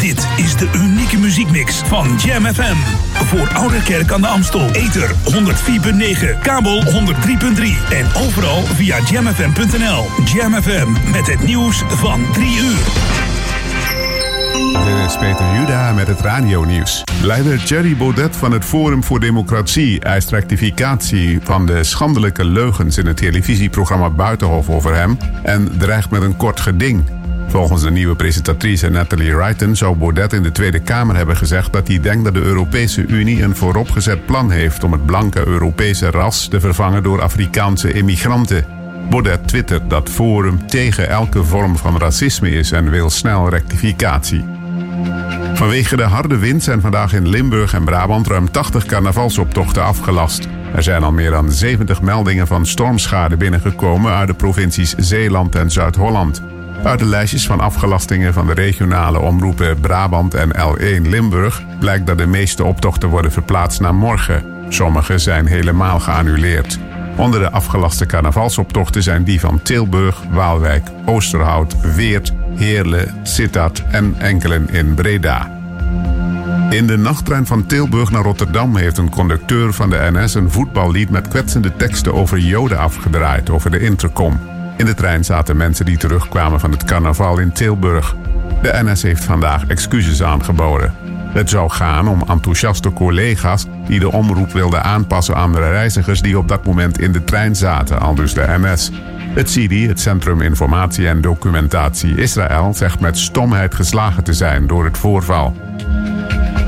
Dit 0.00 0.26
is 0.36 0.56
de 0.56 0.70
unieke 0.74 1.16
muziekmix 1.16 1.74
van 1.76 2.18
Jam 2.24 2.44
FM. 2.44 2.76
Voor 3.24 3.48
Oude 3.54 3.82
Kerk 3.82 4.12
aan 4.12 4.20
de 4.20 4.26
Amstel. 4.26 4.70
Ether 4.70 5.10
104.9, 5.14 6.40
kabel 6.42 6.82
103.3 6.82 6.90
en 7.90 8.14
overal 8.14 8.62
via 8.62 8.98
jamfm.nl. 9.10 10.04
Jam 10.34 10.62
FM 10.62 11.10
met 11.10 11.26
het 11.26 11.42
nieuws 11.42 11.82
van 11.88 12.32
3 12.32 12.56
uur. 12.56 13.33
Dit 14.54 15.06
is 15.06 15.18
Peter 15.18 15.54
Juda 15.54 15.92
met 15.92 16.06
het 16.06 16.20
radio-nieuws. 16.20 17.04
Leider 17.22 17.64
Thierry 17.64 17.96
Baudet 17.96 18.36
van 18.36 18.52
het 18.52 18.64
Forum 18.64 19.04
voor 19.04 19.20
Democratie 19.20 20.00
eist 20.00 20.30
rectificatie 20.30 21.38
van 21.42 21.66
de 21.66 21.84
schandelijke 21.84 22.44
leugens 22.44 22.98
in 22.98 23.06
het 23.06 23.16
televisieprogramma 23.16 24.10
Buitenhof 24.10 24.68
over 24.70 24.94
hem 24.94 25.18
en 25.42 25.78
dreigt 25.78 26.10
met 26.10 26.22
een 26.22 26.36
kort 26.36 26.60
geding. 26.60 27.04
Volgens 27.48 27.82
de 27.82 27.90
nieuwe 27.90 28.16
presentatrice 28.16 28.88
Natalie 28.88 29.34
Wrighton 29.34 29.76
zou 29.76 29.96
Baudet 29.96 30.32
in 30.32 30.42
de 30.42 30.52
Tweede 30.52 30.80
Kamer 30.80 31.16
hebben 31.16 31.36
gezegd 31.36 31.72
dat 31.72 31.88
hij 31.88 32.00
denkt 32.00 32.24
dat 32.24 32.34
de 32.34 32.42
Europese 32.42 33.06
Unie 33.06 33.42
een 33.42 33.56
vooropgezet 33.56 34.26
plan 34.26 34.50
heeft 34.50 34.84
om 34.84 34.92
het 34.92 35.06
blanke 35.06 35.46
Europese 35.46 36.10
ras 36.10 36.48
te 36.48 36.60
vervangen 36.60 37.02
door 37.02 37.22
Afrikaanse 37.22 37.92
immigranten. 37.92 38.83
Baudet 39.10 39.48
twittert 39.48 39.90
dat 39.90 40.10
Forum 40.10 40.66
tegen 40.66 41.08
elke 41.08 41.44
vorm 41.44 41.76
van 41.76 41.98
racisme 41.98 42.50
is 42.50 42.72
en 42.72 42.90
wil 42.90 43.10
snel 43.10 43.48
rectificatie. 43.48 44.44
Vanwege 45.54 45.96
de 45.96 46.02
harde 46.02 46.38
wind 46.38 46.62
zijn 46.62 46.80
vandaag 46.80 47.12
in 47.12 47.28
Limburg 47.28 47.74
en 47.74 47.84
Brabant 47.84 48.26
ruim 48.26 48.50
80 48.50 48.86
carnavalsoptochten 48.86 49.84
afgelast. 49.84 50.48
Er 50.74 50.82
zijn 50.82 51.02
al 51.02 51.12
meer 51.12 51.30
dan 51.30 51.52
70 51.52 52.02
meldingen 52.02 52.46
van 52.46 52.66
stormschade 52.66 53.36
binnengekomen 53.36 54.12
uit 54.12 54.28
de 54.28 54.34
provincies 54.34 54.94
Zeeland 54.96 55.54
en 55.54 55.70
Zuid-Holland. 55.70 56.42
Uit 56.84 56.98
de 56.98 57.04
lijstjes 57.04 57.46
van 57.46 57.60
afgelastingen 57.60 58.32
van 58.32 58.46
de 58.46 58.54
regionale 58.54 59.20
omroepen 59.20 59.80
Brabant 59.80 60.34
en 60.34 60.50
L1 60.56 61.08
Limburg 61.08 61.62
blijkt 61.78 62.06
dat 62.06 62.18
de 62.18 62.26
meeste 62.26 62.64
optochten 62.64 63.08
worden 63.08 63.32
verplaatst 63.32 63.80
naar 63.80 63.94
morgen. 63.94 64.44
Sommige 64.68 65.18
zijn 65.18 65.46
helemaal 65.46 66.00
geannuleerd. 66.00 66.78
Onder 67.16 67.40
de 67.40 67.50
afgelaste 67.50 68.06
carnavalsoptochten 68.06 69.02
zijn 69.02 69.24
die 69.24 69.40
van 69.40 69.62
Tilburg, 69.62 70.22
Waalwijk, 70.30 70.88
Oosterhout, 71.04 71.94
Weert, 71.94 72.32
Heerlen, 72.54 73.14
Sittard 73.22 73.82
en 73.90 74.14
enkelen 74.18 74.70
in 74.70 74.94
Breda. 74.94 75.62
In 76.70 76.86
de 76.86 76.96
nachttrein 76.96 77.46
van 77.46 77.66
Tilburg 77.66 78.10
naar 78.10 78.22
Rotterdam 78.22 78.76
heeft 78.76 78.98
een 78.98 79.10
conducteur 79.10 79.72
van 79.72 79.90
de 79.90 80.10
NS 80.12 80.34
een 80.34 80.50
voetballied 80.50 81.10
met 81.10 81.28
kwetsende 81.28 81.76
teksten 81.76 82.14
over 82.14 82.38
Joden 82.38 82.78
afgedraaid 82.78 83.50
over 83.50 83.70
de 83.70 83.80
intercom. 83.80 84.40
In 84.76 84.86
de 84.86 84.94
trein 84.94 85.24
zaten 85.24 85.56
mensen 85.56 85.84
die 85.84 85.96
terugkwamen 85.96 86.60
van 86.60 86.70
het 86.70 86.84
carnaval 86.84 87.38
in 87.38 87.52
Tilburg. 87.52 88.16
De 88.62 88.80
NS 88.84 89.02
heeft 89.02 89.24
vandaag 89.24 89.66
excuses 89.66 90.22
aangeboden. 90.22 91.03
Het 91.34 91.50
zou 91.50 91.70
gaan 91.70 92.08
om 92.08 92.22
enthousiaste 92.28 92.92
collega's 92.92 93.66
die 93.86 94.00
de 94.00 94.12
omroep 94.12 94.52
wilden 94.52 94.82
aanpassen 94.82 95.36
aan 95.36 95.52
de 95.52 95.58
reizigers 95.58 96.20
die 96.20 96.38
op 96.38 96.48
dat 96.48 96.64
moment 96.64 97.00
in 97.00 97.12
de 97.12 97.24
trein 97.24 97.56
zaten, 97.56 98.00
al 98.00 98.14
dus 98.14 98.34
de 98.34 98.44
NS. 98.46 98.90
Het 99.34 99.50
CIDI, 99.50 99.88
het 99.88 100.00
Centrum 100.00 100.40
Informatie 100.40 101.08
en 101.08 101.20
Documentatie 101.20 102.16
Israël, 102.16 102.74
zegt 102.74 103.00
met 103.00 103.18
stomheid 103.18 103.74
geslagen 103.74 104.24
te 104.24 104.32
zijn 104.32 104.66
door 104.66 104.84
het 104.84 104.98
voorval. 104.98 105.56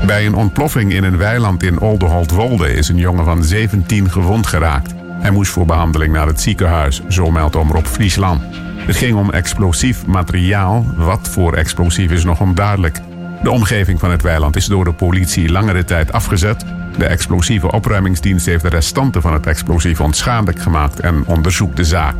Bij 0.05 0.25
een 0.25 0.35
ontploffing 0.35 0.93
in 0.93 1.03
een 1.03 1.17
weiland 1.17 1.63
in 1.63 1.79
Oldeholt-Wolde 1.79 2.73
is 2.73 2.89
een 2.89 2.97
jongen 2.97 3.25
van 3.25 3.43
17 3.43 4.11
gewond 4.11 4.47
geraakt. 4.47 4.93
Hij 5.09 5.31
moest 5.31 5.51
voor 5.51 5.65
behandeling 5.65 6.13
naar 6.13 6.27
het 6.27 6.41
ziekenhuis, 6.41 7.01
zo 7.07 7.31
meldt 7.31 7.55
Omroep 7.55 7.87
Friesland. 7.87 8.41
Het 8.77 8.95
ging 8.95 9.15
om 9.15 9.31
explosief 9.31 10.05
materiaal. 10.05 10.85
Wat 10.95 11.29
voor 11.29 11.53
explosief 11.53 12.11
is 12.11 12.23
nog 12.23 12.39
onduidelijk. 12.39 13.01
De 13.43 13.51
omgeving 13.51 13.99
van 13.99 14.11
het 14.11 14.21
weiland 14.21 14.55
is 14.55 14.65
door 14.65 14.83
de 14.83 14.93
politie 14.93 15.51
langere 15.51 15.83
tijd 15.83 16.11
afgezet. 16.11 16.65
De 16.97 17.05
explosieve 17.05 17.71
opruimingsdienst 17.71 18.45
heeft 18.45 18.61
de 18.61 18.69
restanten 18.69 19.21
van 19.21 19.33
het 19.33 19.47
explosief 19.47 20.01
onschadelijk 20.01 20.59
gemaakt 20.59 20.99
en 20.99 21.25
onderzoekt 21.25 21.77
de 21.77 21.83
zaak. 21.83 22.15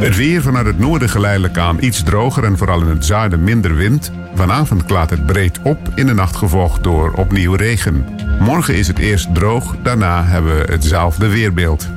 Het 0.00 0.16
weer 0.16 0.42
vanuit 0.42 0.66
het 0.66 0.78
noorden 0.78 1.08
geleidelijk 1.08 1.58
aan 1.58 1.76
iets 1.80 2.02
droger 2.02 2.44
en 2.44 2.58
vooral 2.58 2.80
in 2.80 2.88
het 2.88 3.04
zuiden 3.04 3.44
minder 3.44 3.74
wind. 3.74 4.12
Vanavond 4.34 4.84
klaart 4.84 5.10
het 5.10 5.26
breed 5.26 5.58
op, 5.62 5.78
in 5.94 6.06
de 6.06 6.14
nacht 6.14 6.36
gevolgd 6.36 6.82
door 6.82 7.12
opnieuw 7.12 7.54
regen. 7.54 8.06
Morgen 8.40 8.74
is 8.74 8.86
het 8.86 8.98
eerst 8.98 9.34
droog, 9.34 9.76
daarna 9.82 10.24
hebben 10.24 10.56
we 10.56 10.72
hetzelfde 10.72 11.28
weerbeeld. 11.28 11.88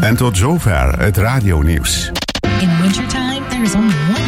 En 0.00 0.16
tot 0.16 0.36
zover 0.36 0.98
het 0.98 1.16
radionieuws. 1.16 2.10
In 2.60 2.80
wintertime, 2.80 3.40
there 3.48 3.62
is 3.62 3.74
only 3.74 3.94
one 4.16 4.27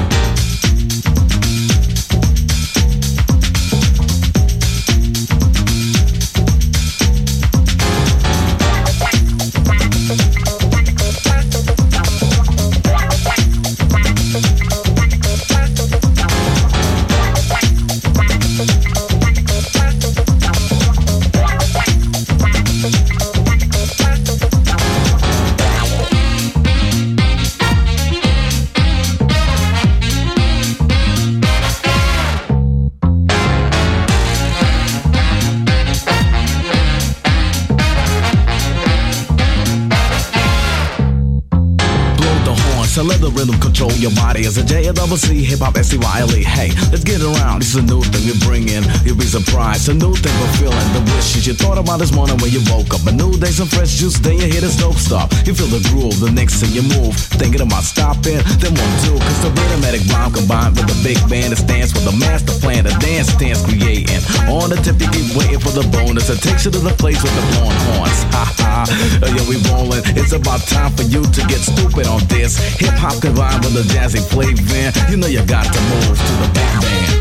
Rhythm 43.41 43.59
control 43.59 43.91
your 43.97 44.13
body. 44.13 44.45
As 44.45 44.57
a 44.57 44.63
J 44.63 44.85
A 44.87 44.93
double 44.93 45.17
hip 45.17 45.59
hop 45.59 45.75
S 45.75 45.89
C 45.89 45.97
Y 45.97 46.17
L 46.21 46.29
E. 46.37 46.43
Hey, 46.43 46.69
let's 46.93 47.03
get 47.03 47.21
around. 47.21 47.61
This 47.61 47.73
is 47.73 47.81
a 47.81 47.85
new 47.85 48.01
thing 48.13 48.23
we 48.29 48.37
bring 48.45 48.69
in. 48.69 48.85
You'll 49.01 49.17
be 49.17 49.25
surprised. 49.25 49.89
A 49.89 49.93
new 49.93 50.13
thing 50.13 50.33
we're 50.37 50.55
feeling. 50.61 50.87
The 50.93 51.01
wishes 51.17 51.47
you 51.47 51.53
thought 51.53 51.77
about 51.81 51.97
this 51.97 52.13
morning 52.13 52.37
when 52.37 52.51
you 52.53 52.61
woke 52.69 52.93
up. 52.93 53.01
A 53.09 53.11
new 53.11 53.33
day, 53.41 53.49
some 53.49 53.67
fresh 53.67 53.97
juice. 53.97 54.19
Then 54.19 54.37
you 54.37 54.45
hear 54.45 54.61
this 54.61 54.77
dope 54.77 55.01
stop. 55.01 55.33
You 55.45 55.53
feel 55.57 55.71
the 55.73 55.81
groove. 55.89 56.19
The 56.21 56.29
next 56.29 56.61
thing 56.61 56.71
you 56.71 56.85
move, 56.85 57.17
thinking 57.41 57.61
about 57.61 57.83
stopping. 57.83 58.37
Then 58.61 58.77
one 58.77 58.93
two, 59.01 59.17
cause 59.17 59.41
the 59.41 59.49
rhythmatic 59.49 60.05
rhyme 60.13 60.31
combined 60.31 60.77
with 60.77 60.85
the 60.85 60.97
big 61.01 61.17
band 61.25 61.49
that 61.53 61.61
stands 61.65 61.89
for 61.91 62.05
the 62.05 62.13
master 62.13 62.53
plan. 62.61 62.85
The 62.85 62.93
dance 63.01 63.33
dance 63.41 63.65
creating. 63.65 64.21
On 64.53 64.69
the 64.69 64.77
tip, 64.85 65.01
you 65.01 65.09
keep 65.09 65.33
waiting 65.33 65.59
for 65.59 65.73
the 65.73 65.85
bonus. 65.89 66.29
It 66.29 66.45
takes 66.45 66.65
you 66.65 66.71
to 66.71 66.81
the 66.81 66.93
place 67.01 67.21
with 67.23 67.33
the 67.33 67.45
blowing 67.57 67.79
horns. 67.89 68.21
Ha 68.31 68.47
ha. 68.63 68.85
Yeah, 69.21 69.43
we 69.49 69.59
rolling. 69.69 70.01
It's 70.15 70.31
about 70.31 70.61
time 70.61 70.91
for 70.95 71.03
you 71.03 71.21
to 71.21 71.41
get 71.51 71.59
stupid 71.59 72.07
on 72.07 72.23
this. 72.27 72.57
Hip 72.79 72.95
hop 72.95 73.19
combined 73.31 73.63
with 73.63 73.73
the 73.73 73.83
jazzy 73.93 74.21
flavor. 74.29 74.91
You 75.09 75.17
know 75.17 75.27
you 75.27 75.45
got 75.45 75.63
to 75.63 75.81
move 75.81 76.17
to 76.17 76.33
the 76.41 76.47
big 76.53 76.71
band. 76.81 77.13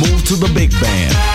Move 0.00 0.24
to 0.26 0.34
the 0.36 0.52
big 0.54 0.70
band. 0.80 1.33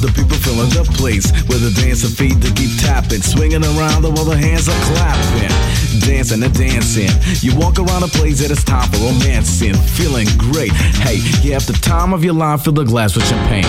The 0.00 0.12
people 0.12 0.37
filling 0.48 0.72
the 0.72 0.84
place 0.96 1.28
with 1.44 1.60
the 1.60 1.72
dancing 1.76 2.08
feet 2.08 2.40
to 2.40 2.48
keep 2.56 2.72
tapping, 2.80 3.20
swinging 3.20 3.62
around 3.76 4.02
while 4.02 4.24
the 4.24 4.36
hands 4.36 4.68
are 4.68 4.80
clapping, 4.88 5.52
dancing 6.00 6.42
and 6.42 6.54
dancing. 6.56 7.12
You 7.44 7.52
walk 7.60 7.76
around 7.78 8.02
a 8.02 8.08
place 8.08 8.40
that 8.40 8.50
is 8.50 8.64
time 8.64 8.88
for 8.88 8.96
romancing, 9.04 9.76
feeling 9.92 10.26
great. 10.40 10.72
Hey, 11.04 11.20
you 11.44 11.52
have 11.52 11.66
the 11.66 11.76
time 11.84 12.14
of 12.14 12.24
your 12.24 12.34
life, 12.34 12.64
fill 12.64 12.72
the 12.72 12.84
glass 12.84 13.14
with 13.14 13.28
champagne. 13.28 13.68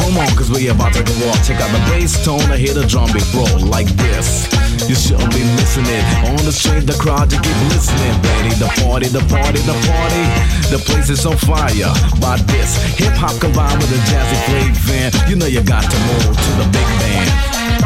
Come 0.00 0.16
on, 0.16 0.28
cause 0.32 0.48
we 0.48 0.68
about 0.68 0.94
to 0.94 1.04
go 1.04 1.14
off. 1.28 1.44
Check 1.46 1.60
out 1.60 1.70
the 1.76 1.82
bass 1.92 2.16
tone, 2.24 2.40
I 2.48 2.56
hear 2.56 2.72
the 2.72 2.86
drum 2.86 3.12
beat 3.12 3.28
roll 3.36 3.60
like 3.68 3.88
this. 4.00 4.48
You 4.88 4.94
shouldn't 4.94 5.32
be 5.32 5.40
missing 5.56 5.86
it. 5.88 6.04
On 6.28 6.36
the 6.44 6.52
street, 6.52 6.84
the 6.84 6.96
crowd, 7.00 7.32
you 7.32 7.40
keep 7.40 7.56
listening, 7.72 8.12
baby. 8.20 8.52
The 8.60 8.68
party, 8.84 9.08
the 9.08 9.24
party, 9.32 9.60
the 9.64 9.72
party. 9.88 10.24
The 10.68 10.80
place 10.84 11.08
is 11.08 11.24
on 11.24 11.36
fire 11.40 11.88
by 12.20 12.36
this 12.52 12.76
hip 12.98 13.16
hop 13.16 13.40
combined 13.40 13.80
with 13.80 13.88
a 13.96 14.00
jazzy 14.04 14.38
flavor. 14.44 14.84
You 15.30 15.36
know 15.36 15.46
you 15.46 15.62
got 15.62 15.88
to 15.88 15.96
move 16.04 16.13
to 16.20 16.50
the 16.58 16.68
big 16.72 16.86
band. 17.00 17.83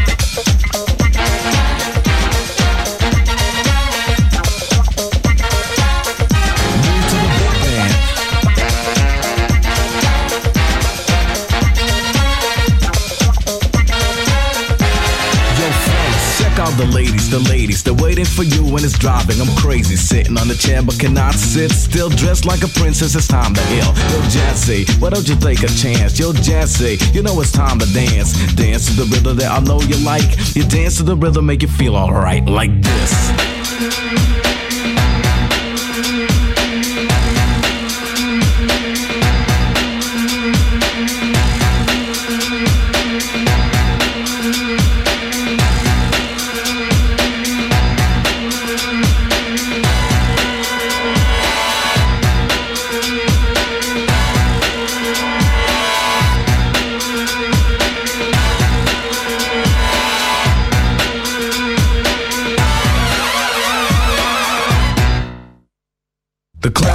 The 17.30 17.38
ladies. 17.50 17.82
They're 17.82 17.94
waiting 17.94 18.24
for 18.24 18.42
you 18.42 18.64
when 18.64 18.84
it's 18.84 18.98
driving. 18.98 19.40
I'm 19.40 19.54
crazy, 19.56 19.96
sitting 19.96 20.38
on 20.38 20.48
the 20.48 20.54
chair 20.54 20.82
but 20.82 20.98
cannot 20.98 21.34
sit 21.34 21.70
still. 21.70 22.08
Dressed 22.08 22.44
like 22.46 22.62
a 22.62 22.68
princess, 22.68 23.14
it's 23.14 23.28
time 23.28 23.54
to 23.54 23.60
ill. 23.72 23.92
Yo, 24.10 24.18
Jazzy, 24.32 24.88
why 25.00 25.10
don't 25.10 25.28
you 25.28 25.36
take 25.36 25.62
a 25.62 25.68
chance? 25.68 26.18
Yo, 26.18 26.32
Jazzy, 26.32 26.96
you 27.14 27.22
know 27.22 27.40
it's 27.40 27.52
time 27.52 27.78
to 27.78 27.92
dance. 27.92 28.32
Dance 28.54 28.86
to 28.86 29.04
the 29.04 29.04
rhythm 29.04 29.36
that 29.38 29.50
I 29.50 29.60
know 29.60 29.80
you 29.82 29.96
like. 30.04 30.56
You 30.56 30.64
dance 30.64 30.96
to 30.98 31.02
the 31.02 31.16
rhythm, 31.16 31.46
make 31.46 31.62
you 31.62 31.68
feel 31.68 31.96
alright, 31.96 32.44
like 32.46 32.72
this. 32.82 34.47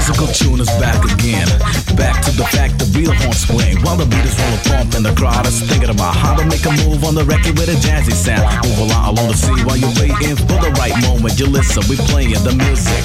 The 0.03 0.11
classical 0.11 0.35
tune 0.35 0.59
is 0.59 0.67
back 0.83 0.99
again. 0.99 1.47
Back 1.95 2.19
to 2.25 2.31
the 2.35 2.43
fact 2.51 2.77
the 2.77 2.83
real 2.91 3.13
horns 3.13 3.47
swing 3.47 3.79
while 3.83 3.95
the 3.95 4.05
beat 4.05 4.25
is 4.25 4.35
rolling 4.35 4.59
thump 4.67 4.93
and 4.95 5.05
the 5.05 5.15
crowd 5.15 5.47
is 5.47 5.61
thinking 5.63 5.89
about 5.89 6.13
how 6.13 6.35
to 6.35 6.43
make 6.43 6.65
a 6.65 6.71
move 6.83 7.05
on 7.05 7.15
the 7.15 7.23
record 7.23 7.57
with 7.57 7.69
a 7.71 7.77
jazzy 7.79 8.11
sound. 8.11 8.43
Move 8.67 8.91
along 8.91 9.15
along 9.15 9.27
the 9.31 9.37
sea 9.39 9.63
while 9.63 9.77
you're 9.77 9.95
waiting 9.95 10.35
for 10.35 10.59
the 10.59 10.75
right 10.75 10.91
moment. 11.07 11.39
You 11.39 11.47
listen, 11.47 11.87
we 11.87 11.95
playing 12.11 12.35
the 12.43 12.51
music 12.51 12.99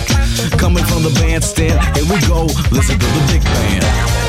coming 0.59 0.83
from 0.91 1.05
the 1.07 1.15
bandstand. 1.23 1.79
Here 1.95 2.07
we 2.11 2.19
go, 2.27 2.51
listen 2.75 2.99
to 2.99 3.07
the 3.07 3.23
big 3.31 3.45
band. 3.45 4.28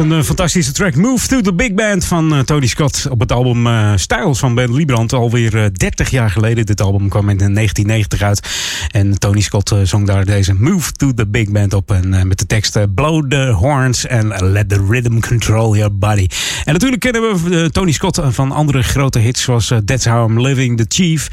Een 0.00 0.12
eh, 0.12 0.22
fantastische 0.22 0.72
track. 0.72 0.94
Move 0.94 1.26
to 1.26 1.40
the 1.40 1.54
Big 1.54 1.74
Band 1.74 2.04
van 2.04 2.34
eh, 2.34 2.40
Tony 2.40 2.66
Scott 2.66 3.06
op 3.10 3.20
het 3.20 3.32
album 3.32 3.66
eh 3.66 3.92
Styles 3.96 4.38
van 4.38 4.54
Ben 4.54 4.74
Liebrand. 4.74 5.12
Alweer 5.12 5.56
eh, 5.56 5.64
30 5.72 6.10
jaar 6.10 6.30
geleden. 6.30 6.66
Dit 6.66 6.80
album 6.80 7.08
kwam 7.08 7.28
in 7.28 7.36
1990 7.36 8.22
uit. 8.22 8.48
En 8.90 9.18
Tony 9.18 9.40
Scott 9.40 9.74
zong 9.82 10.06
daar 10.06 10.24
deze 10.24 10.54
Move 10.54 10.92
to 10.92 11.14
the 11.14 11.26
Big 11.26 11.50
Band 11.50 11.74
op. 11.74 11.90
En 11.90 12.28
met 12.28 12.38
de 12.38 12.46
tekst 12.46 12.94
Blow 12.94 13.30
the 13.30 13.50
horns 13.50 14.08
and 14.08 14.40
let 14.40 14.68
the 14.68 14.86
rhythm 14.88 15.18
control 15.18 15.76
your 15.76 15.98
body. 15.98 16.26
En 16.64 16.72
natuurlijk 16.72 17.00
kennen 17.00 17.22
we 17.22 17.70
Tony 17.70 17.92
Scott 17.92 18.20
van 18.28 18.52
andere 18.52 18.82
grote 18.82 19.18
hits 19.18 19.42
zoals 19.42 19.72
That's 19.84 20.04
How 20.04 20.30
I'm 20.30 20.40
Living, 20.40 20.76
The 20.76 20.84
Chief, 20.88 21.28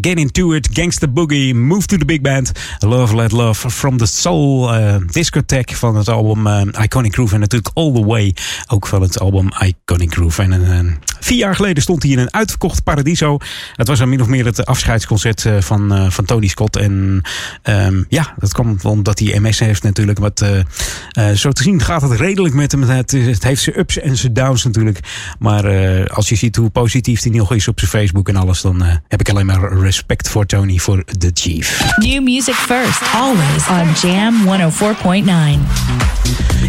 Get 0.00 0.18
Into 0.18 0.52
It, 0.52 0.68
Gangsta 0.72 1.08
Boogie, 1.08 1.54
Move 1.54 1.86
to 1.86 1.96
the 1.96 2.04
Big 2.04 2.20
Band, 2.20 2.52
Love 2.78 3.16
Let 3.16 3.32
Love, 3.32 3.70
From 3.70 3.96
the 3.96 4.06
Soul, 4.06 4.70
Discotheque 5.06 5.76
van 5.76 5.96
het 5.96 6.08
album 6.08 6.70
Iconic 6.82 7.12
Groove 7.12 7.34
en 7.34 7.40
natuurlijk 7.40 7.70
All 7.74 7.97
the 8.00 8.06
Way, 8.06 8.34
ook 8.66 8.86
van 8.86 9.02
het 9.02 9.20
album 9.20 9.48
Iconic 9.60 10.12
Groove. 10.12 10.42
En 10.42 10.52
eh, 10.52 10.92
vier 11.20 11.38
jaar 11.38 11.54
geleden 11.54 11.82
stond 11.82 12.02
hij 12.02 12.12
in 12.12 12.18
een 12.18 12.34
uitverkocht 12.34 12.82
Paradiso. 12.82 13.38
Het 13.74 13.88
was 13.88 13.98
dan 13.98 14.08
min 14.08 14.20
of 14.20 14.26
meer 14.26 14.44
het 14.44 14.66
afscheidsconcert 14.66 15.44
eh, 15.44 15.56
van, 15.60 15.94
eh, 15.94 16.10
van 16.10 16.24
Tony 16.24 16.46
Scott. 16.46 16.76
En 16.76 17.22
ehm, 17.62 18.02
ja, 18.08 18.34
dat 18.38 18.52
kwam 18.52 18.78
omdat 18.82 19.18
hij 19.18 19.38
MS 19.40 19.58
heeft 19.58 19.82
natuurlijk. 19.82 20.18
Wat, 20.18 20.40
eh, 20.40 21.30
zo 21.30 21.50
te 21.50 21.62
zien 21.62 21.82
gaat 21.82 22.02
het 22.02 22.12
redelijk 22.12 22.54
met 22.54 22.72
hem. 22.72 22.82
Het, 22.82 23.10
het 23.10 23.42
heeft 23.42 23.62
zijn 23.62 23.78
ups 23.78 23.98
en 23.98 24.16
zijn 24.16 24.32
downs 24.32 24.64
natuurlijk. 24.64 25.00
Maar 25.38 25.64
als 26.10 26.28
je 26.28 26.36
ziet 26.36 26.56
hoe 26.56 26.70
positief 26.70 27.22
hij 27.22 27.32
nog 27.32 27.52
is 27.52 27.68
op 27.68 27.78
zijn 27.78 27.90
Facebook 27.90 28.28
en 28.28 28.36
alles, 28.36 28.60
dan 28.60 28.82
heb 29.08 29.20
ik 29.20 29.30
alleen 29.30 29.46
maar 29.46 29.78
respect 29.78 30.28
voor 30.28 30.46
Tony, 30.46 30.78
voor 30.78 31.04
The 31.04 31.30
Chief. 31.34 31.82
New 31.96 32.22
music 32.22 32.54
first, 32.54 33.02
always 33.14 33.68
on 33.68 34.10
Jam 34.10 34.34
104.9. 34.46 36.18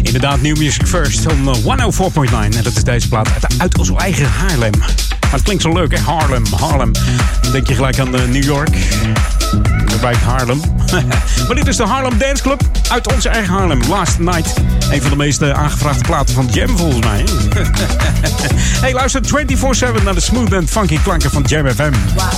Inderdaad, 0.02 0.42
New 0.42 0.56
Music 0.56 0.86
First 0.86 1.09
eh, 1.18 1.54
104.9. 1.64 2.56
En 2.56 2.62
dat 2.62 2.76
is 2.76 2.84
deze 2.84 3.08
plaat 3.08 3.28
uit, 3.58 3.78
onze 3.78 3.96
eigen 3.96 4.26
Haarlem. 4.30 4.72
Maar 5.20 5.30
het 5.30 5.42
klinkt 5.42 5.62
zo 5.62 5.72
leuk, 5.72 5.96
hè? 5.96 6.02
Harlem, 6.02 6.44
Harlem. 6.56 6.92
Dan 7.40 7.52
denk 7.52 7.68
je 7.68 7.74
gelijk 7.74 7.98
aan 7.98 8.14
eh, 8.14 8.24
New 8.24 8.44
York. 8.44 8.72
De 9.86 9.98
wijk 10.00 10.16
Harlem. 10.16 10.60
maar 11.46 11.54
dit 11.54 11.66
is 11.66 11.76
de 11.76 11.84
Harlem 11.84 12.18
Dance 12.18 12.42
Club 12.42 12.62
uit 12.88 13.14
onze 13.14 13.28
eigen 13.28 13.52
Harlem. 13.52 13.80
Last 13.88 14.18
Night. 14.18 14.54
Een 14.90 15.00
van 15.00 15.10
de 15.10 15.16
meest 15.16 15.42
eh, 15.42 15.50
aangevraagde 15.50 16.04
platen 16.04 16.34
van 16.34 16.48
Jam 16.52 16.76
volgens 16.76 17.06
mij. 17.06 17.24
hey, 18.84 18.92
luister 18.92 19.20
24-7 20.00 20.02
naar 20.04 20.14
de 20.14 20.20
smooth 20.20 20.52
en 20.52 20.68
funky 20.68 20.98
klanken 21.02 21.30
van 21.30 21.42
Jam 21.42 21.70
FM. 21.70 21.92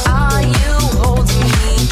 Are 0.04 0.40
you 0.40 0.82
me 1.44 1.91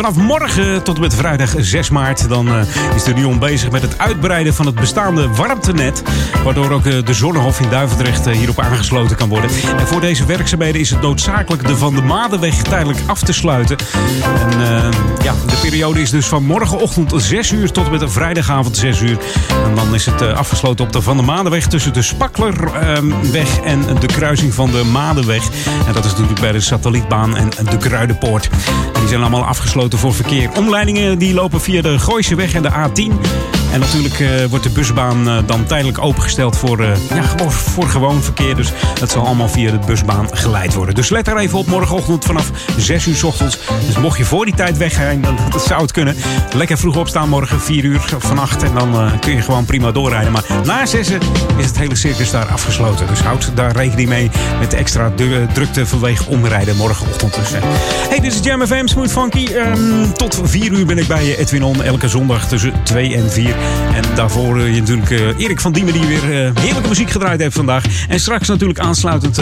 vanaf 0.00 0.16
morgen 0.16 0.82
tot 0.82 0.94
en 0.94 1.00
met 1.00 1.14
vrijdag 1.14 1.54
6 1.58 1.90
maart... 1.90 2.28
dan 2.28 2.48
uh, 2.48 2.62
is 2.94 3.04
de 3.04 3.14
Lyon 3.14 3.38
bezig 3.38 3.70
met 3.70 3.82
het 3.82 3.98
uitbreiden 3.98 4.54
van 4.54 4.66
het 4.66 4.74
bestaande 4.74 5.28
warmtenet... 5.28 6.02
waardoor 6.44 6.70
ook 6.70 6.84
uh, 6.84 7.04
de 7.04 7.14
Zonnehof 7.14 7.60
in 7.60 7.68
Duivendrecht 7.68 8.30
hierop 8.30 8.60
aangesloten 8.60 9.16
kan 9.16 9.28
worden. 9.28 9.50
En 9.78 9.86
voor 9.86 10.00
deze 10.00 10.26
werkzaamheden 10.26 10.80
is 10.80 10.90
het 10.90 11.00
noodzakelijk 11.00 11.66
de 11.66 11.76
Van 11.76 11.94
de 11.94 12.02
Madenweg 12.02 12.62
tijdelijk 12.62 12.98
af 13.06 13.22
te 13.22 13.32
sluiten. 13.32 13.76
En 14.34 14.58
ja, 15.22 15.34
de 15.46 15.58
periode 15.62 16.00
is 16.00 16.10
dus 16.10 16.26
van 16.26 16.44
morgenochtend 16.44 17.12
6 17.16 17.52
uur 17.52 17.72
tot 17.72 17.84
en 17.84 17.90
met 17.90 18.12
vrijdagavond 18.12 18.76
6 18.76 19.00
uur. 19.00 19.18
En 19.64 19.74
dan 19.74 19.94
is 19.94 20.06
het 20.06 20.22
afgesloten 20.22 20.84
op 20.84 20.92
de 20.92 21.02
Van 21.02 21.16
de 21.16 21.22
Madenweg 21.22 21.66
tussen 21.66 21.92
de 21.92 22.02
Spaklerweg 22.02 23.60
en 23.64 23.80
de 24.00 24.06
kruising 24.06 24.54
van 24.54 24.70
de 24.70 24.84
Madenweg. 24.84 25.44
En 25.86 25.92
dat 25.92 26.04
is 26.04 26.10
natuurlijk 26.10 26.40
bij 26.40 26.52
de 26.52 26.60
satellietbaan 26.60 27.36
en 27.36 27.50
de 27.70 27.76
Kruidenpoort. 27.76 28.48
Die 29.00 29.08
zijn 29.08 29.20
allemaal 29.20 29.44
afgesloten 29.44 29.98
voor 29.98 30.14
verkeer. 30.14 30.50
Omleidingen 30.56 31.18
die 31.18 31.34
lopen 31.34 31.60
via 31.60 31.82
de 31.82 31.98
Gooiseweg 31.98 32.54
en 32.54 32.62
de 32.62 32.70
A10. 32.70 33.59
En 33.72 33.80
natuurlijk 33.80 34.18
uh, 34.18 34.44
wordt 34.44 34.64
de 34.64 34.70
busbaan 34.70 35.28
uh, 35.28 35.38
dan 35.46 35.64
tijdelijk 35.64 35.98
opengesteld 36.02 36.56
voor, 36.56 36.80
uh, 36.80 36.90
ja, 37.14 37.22
gewoon 37.22 37.52
voor 37.52 37.88
gewoon 37.88 38.22
verkeer. 38.22 38.56
Dus 38.56 38.72
dat 38.98 39.10
zal 39.10 39.26
allemaal 39.26 39.48
via 39.48 39.70
de 39.70 39.78
busbaan 39.86 40.28
geleid 40.36 40.74
worden. 40.74 40.94
Dus 40.94 41.08
let 41.08 41.28
er 41.28 41.36
even 41.36 41.58
op 41.58 41.66
morgenochtend 41.66 42.24
vanaf 42.24 42.50
6 42.76 43.06
uur 43.06 43.14
s 43.14 43.22
ochtends. 43.22 43.58
Dus 43.86 43.98
mocht 43.98 44.18
je 44.18 44.24
voor 44.24 44.44
die 44.44 44.54
tijd 44.54 44.76
weggaan, 44.76 45.20
dan 45.20 45.36
dat 45.50 45.64
zou 45.64 45.82
het 45.82 45.92
kunnen. 45.92 46.16
Lekker 46.54 46.78
vroeg 46.78 46.96
opstaan 46.96 47.28
morgen 47.28 47.60
4 47.60 47.84
uur 47.84 48.00
vannacht. 48.18 48.62
En 48.62 48.74
dan 48.74 49.18
kun 49.20 49.34
je 49.34 49.42
gewoon 49.42 49.64
prima 49.64 49.92
doorrijden. 49.92 50.32
Maar 50.32 50.44
na 50.64 50.86
6 50.86 51.10
is 51.56 51.66
het 51.66 51.78
hele 51.78 51.94
circus 51.94 52.30
daar 52.30 52.46
afgesloten. 52.46 53.06
Dus 53.06 53.20
houd 53.20 53.52
daar 53.54 53.72
rekening 53.72 54.08
mee 54.08 54.30
met 54.58 54.70
de 54.70 54.76
extra 54.76 55.12
drukte 55.52 55.86
vanwege 55.86 56.28
omrijden 56.28 56.76
morgenochtend. 56.76 57.34
Dus, 57.34 57.50
hey, 58.08 58.20
dit 58.20 58.32
is 58.32 58.40
Jam 58.42 58.66
FM 58.66 58.86
Smooth 58.86 59.12
Funky. 59.12 59.46
Um, 59.54 60.12
tot 60.12 60.40
4 60.42 60.72
uur 60.72 60.86
ben 60.86 60.98
ik 60.98 61.06
bij 61.06 61.24
je, 61.24 61.36
Edwin 61.36 61.62
On. 61.62 61.82
Elke 61.82 62.08
zondag 62.08 62.48
tussen 62.48 62.72
2 62.82 63.14
en 63.14 63.30
4. 63.30 63.54
En 63.94 64.14
daarvoor 64.14 64.58
uh, 64.58 64.74
je 64.74 64.80
natuurlijk 64.80 65.10
uh, 65.10 65.38
Erik 65.38 65.60
van 65.60 65.72
Diemen 65.72 65.92
die 65.92 66.06
weer 66.06 66.24
uh, 66.24 66.50
heerlijke 66.60 66.88
muziek 66.88 67.10
gedraaid 67.10 67.40
heeft 67.40 67.56
vandaag. 67.56 67.84
En 68.08 68.20
straks 68.20 68.48
natuurlijk 68.48 68.78
aansluitend 68.78 69.36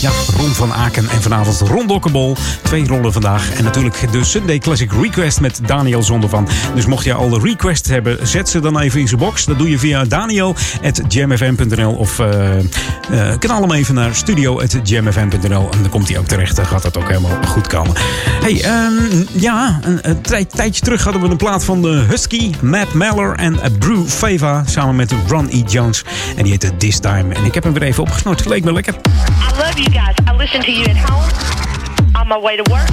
ja, 0.00 0.10
Ron 0.36 0.50
van 0.50 0.72
Aken 0.72 1.08
en 1.08 1.22
vanavond 1.22 1.60
Ron 1.60 1.86
Dokkebol. 1.86 2.36
Twee 2.62 2.86
rollen 2.86 3.12
vandaag. 3.12 3.54
En 3.54 3.64
natuurlijk 3.64 4.12
de 4.12 4.24
Sunday 4.24 4.58
Classic 4.58 4.92
Request 5.02 5.40
met 5.40 5.60
Daniel 5.66 6.02
Zondervan. 6.02 6.48
Dus 6.74 6.86
mocht 6.86 7.04
je 7.04 7.14
al 7.14 7.28
de 7.28 7.40
request 7.42 7.88
hebben, 7.88 8.26
zet 8.26 8.48
ze 8.48 8.60
dan 8.60 8.78
even 8.78 9.00
in 9.00 9.08
zijn 9.08 9.20
box. 9.20 9.44
Dat 9.44 9.58
doe 9.58 9.70
je 9.70 9.78
via 9.78 10.04
daniel.jamfm.nl 10.04 11.92
of 11.92 12.20
knal 13.38 13.60
hem 13.60 13.72
even 13.72 13.94
naar 13.94 14.14
studio.jamfm.nl. 14.14 15.68
En 15.70 15.80
dan 15.80 15.90
komt 15.90 16.08
hij 16.08 16.18
ook 16.18 16.26
terecht. 16.26 16.56
Dan 16.56 16.66
gaat 16.66 16.82
dat 16.82 16.96
ook 16.96 17.08
helemaal 17.08 17.42
goed 17.46 17.66
komen. 17.66 17.92
Hey, 18.40 18.86
um, 18.86 19.26
ja, 19.32 19.80
een, 19.82 19.98
een 20.02 20.20
tijdje 20.50 20.82
terug 20.84 21.04
hadden 21.04 21.22
we 21.22 21.28
een 21.28 21.36
plaat 21.36 21.64
van 21.64 21.82
de 21.82 22.04
Husky, 22.08 22.50
Matt 22.60 22.94
Meller 22.94 23.34
en 23.34 23.61
Brew 23.78 24.06
Fava 24.06 24.62
samen 24.66 24.96
met 24.96 25.14
Ron 25.28 25.48
E. 25.50 25.62
Jones. 25.66 26.04
En 26.36 26.42
die 26.42 26.50
heette 26.50 26.76
This 26.76 26.98
Time. 26.98 27.34
En 27.34 27.44
ik 27.44 27.54
heb 27.54 27.62
hem 27.62 27.72
weer 27.72 27.82
even 27.82 28.02
opgesnort. 28.02 28.38
Het 28.38 28.48
leek 28.48 28.64
me 28.64 28.72
lekker. 28.72 28.94
I 28.94 28.98
love 29.56 29.82
you 29.82 29.90
guys. 29.90 30.16
I 30.32 30.36
listen 30.36 30.60
to 30.60 30.70
you 30.70 30.90
at 30.90 31.10
home, 31.10 31.26
on 32.20 32.28
my 32.28 32.40
way 32.40 32.56
to 32.56 32.72
work, 32.72 32.88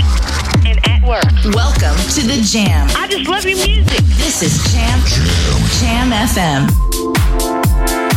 and 0.65 0.87
at 0.87 1.01
work. 1.03 1.31
Welcome 1.43 1.95
to 1.95 2.21
the 2.21 2.41
Jam. 2.51 2.87
I 2.87 3.07
just 3.09 3.27
love 3.27 3.47
your 3.47 3.67
music. 3.67 4.03
This 4.17 4.41
is 4.41 4.71
Jam, 4.71 4.99
Jam, 5.05 5.63
Jam 5.79 6.11
FM. 6.27 8.09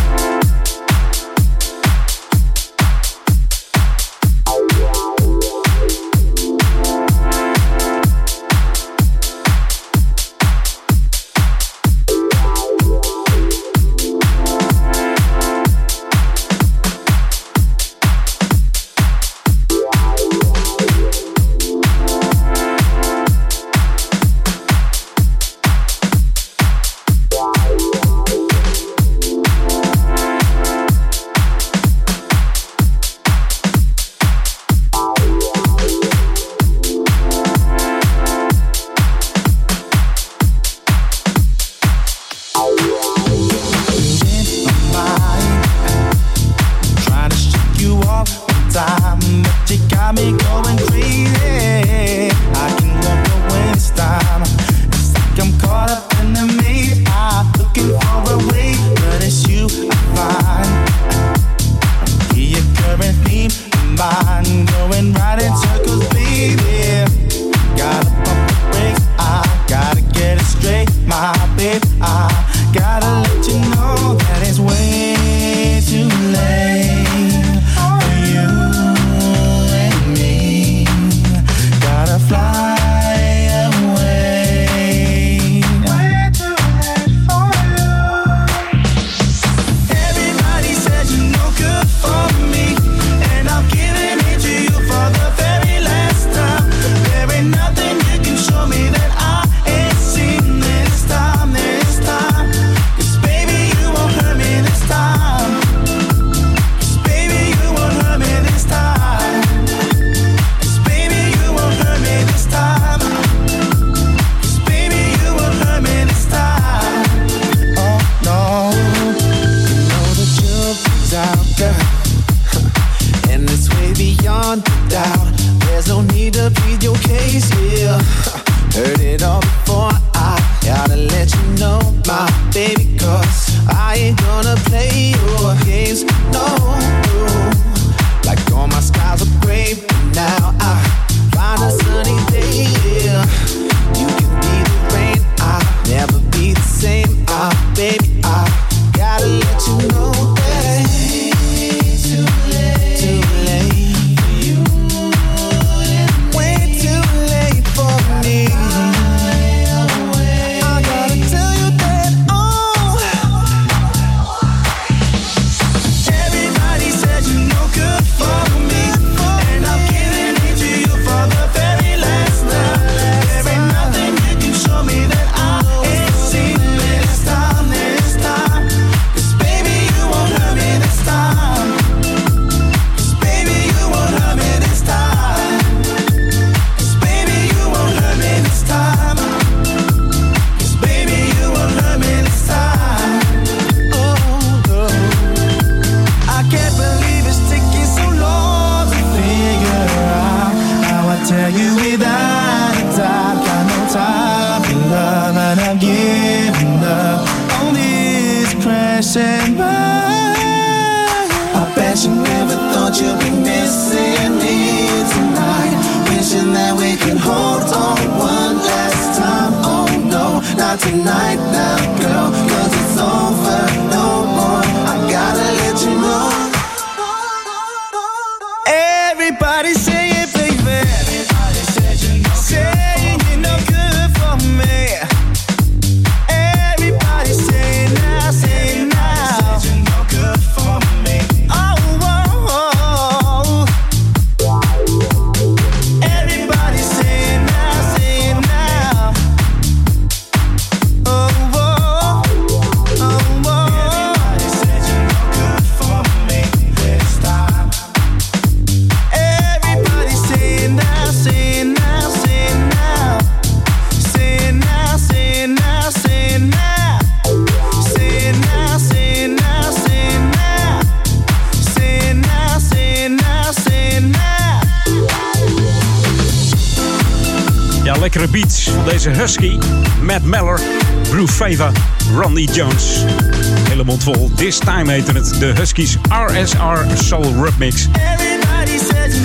Time 284.82 284.94
heette 284.94 285.12
het. 285.12 285.34
De 285.38 285.46
Huskies 285.46 285.96
RSR 286.08 287.04
Soul 287.04 287.34
Rub 287.34 287.58
Mix. 287.58 287.88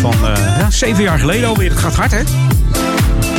Van 0.01 0.13
uh, 0.23 0.57
ja, 0.57 0.69
zeven 0.71 1.03
jaar 1.03 1.19
geleden 1.19 1.47
alweer. 1.47 1.69
Het 1.69 1.79
gaat 1.79 1.95
hard, 1.95 2.11
hè? 2.11 2.21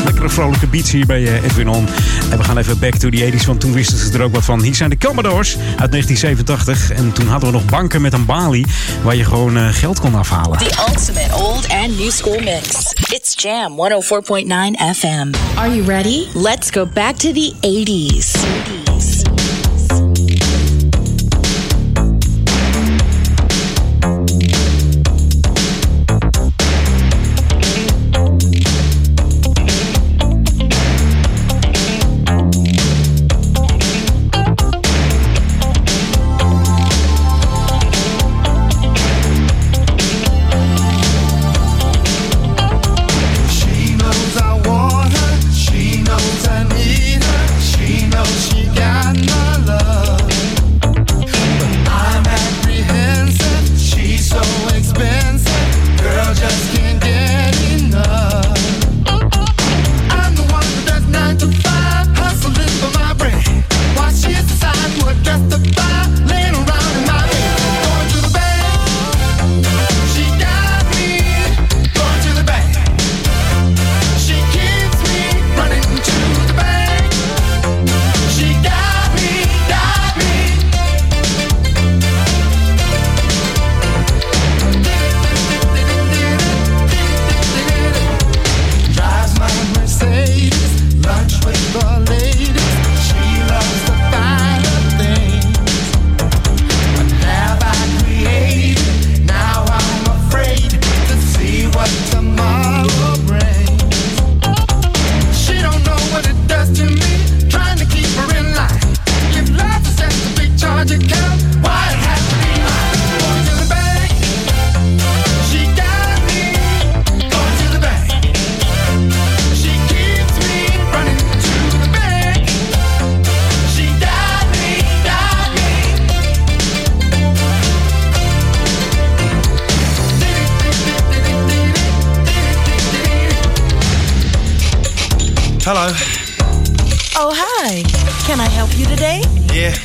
Lekkere 0.04 0.28
vrolijke 0.28 0.66
beats 0.66 0.90
hier 0.90 1.06
bij 1.06 1.20
uh, 1.20 1.44
Edwin 1.44 1.68
On. 1.68 1.88
En 2.30 2.38
we 2.38 2.44
gaan 2.44 2.58
even 2.58 2.78
back 2.78 2.94
to 2.94 3.08
the 3.08 3.32
80s, 3.32 3.46
want 3.46 3.60
toen 3.60 3.72
wisten 3.72 3.98
ze 3.98 4.18
er 4.18 4.22
ook 4.22 4.34
wat 4.34 4.44
van. 4.44 4.62
Hier 4.62 4.74
zijn 4.74 4.90
de 4.90 4.98
Commodores 4.98 5.56
uit 5.56 5.90
1987. 5.90 6.90
En 6.92 7.12
toen 7.12 7.26
hadden 7.26 7.48
we 7.50 7.54
nog 7.54 7.64
banken 7.64 8.00
met 8.00 8.12
een 8.12 8.26
balie 8.26 8.66
waar 9.02 9.16
je 9.16 9.24
gewoon 9.24 9.56
uh, 9.56 9.68
geld 9.68 10.00
kon 10.00 10.14
afhalen. 10.14 10.58
The 10.58 10.84
ultimate 10.88 11.34
old 11.34 11.68
and 11.68 11.98
new 11.98 12.10
school 12.10 12.40
mix. 12.40 12.92
It's 13.12 13.42
Jam 13.42 13.72
104.9 13.72 14.96
FM. 14.96 15.34
Are 15.54 15.74
you 15.74 15.82
ready? 15.86 16.26
Let's 16.34 16.70
go 16.70 16.86
back 16.86 17.16
to 17.16 17.32
the 17.32 17.52
80s. 17.60 18.57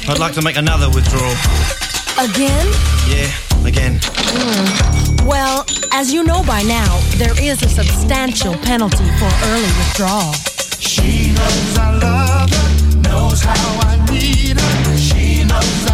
I'd 0.06 0.20
like 0.20 0.34
to 0.34 0.42
make 0.42 0.58
another 0.58 0.90
withdrawal. 0.90 1.32
Again? 2.20 2.68
Yeah, 3.08 3.32
again. 3.66 4.00
Mm. 4.00 5.26
Well, 5.26 5.66
as 5.94 6.12
you 6.14 6.26
know 6.26 6.44
by 6.44 6.62
now, 6.64 7.00
there 7.16 7.34
is 7.42 7.64
a 7.64 7.70
substantial 7.70 8.54
penalty 8.56 9.10
for 9.18 9.30
early 9.46 9.72
withdrawal. 9.80 10.34
She 10.80 11.32
knows 11.32 11.78
I 11.78 11.98
love 12.00 12.50
her, 12.50 13.10
knows 13.10 13.42
how 13.42 13.80
I 13.88 14.06
need 14.12 14.60
her. 14.60 14.98
She 14.98 15.46
knows 15.46 15.86
I 15.90 15.93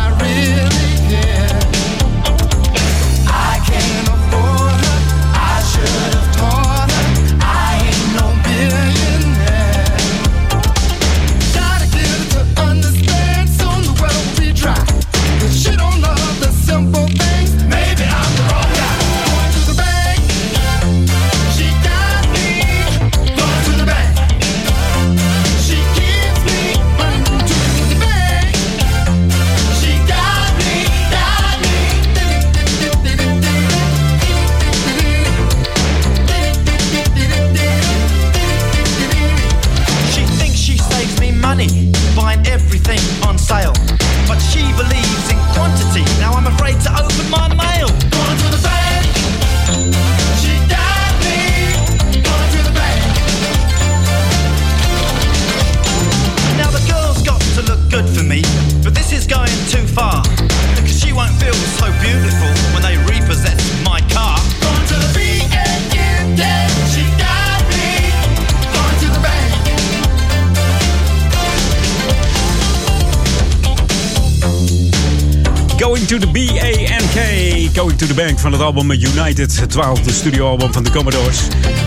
to 76.10 76.18
the 76.18 76.27
B-A-N-K. 76.27 77.69
Going 77.76 77.98
to 77.98 78.07
the 78.07 78.14
Bank 78.14 78.40
van 78.40 78.52
het 78.52 78.61
album 78.61 78.91
United. 78.91 79.60
Het 79.60 79.69
twaalfde 79.69 80.14
studioalbum 80.14 80.73
van 80.73 80.84
de 80.84 80.91
Commodores. 80.91 81.40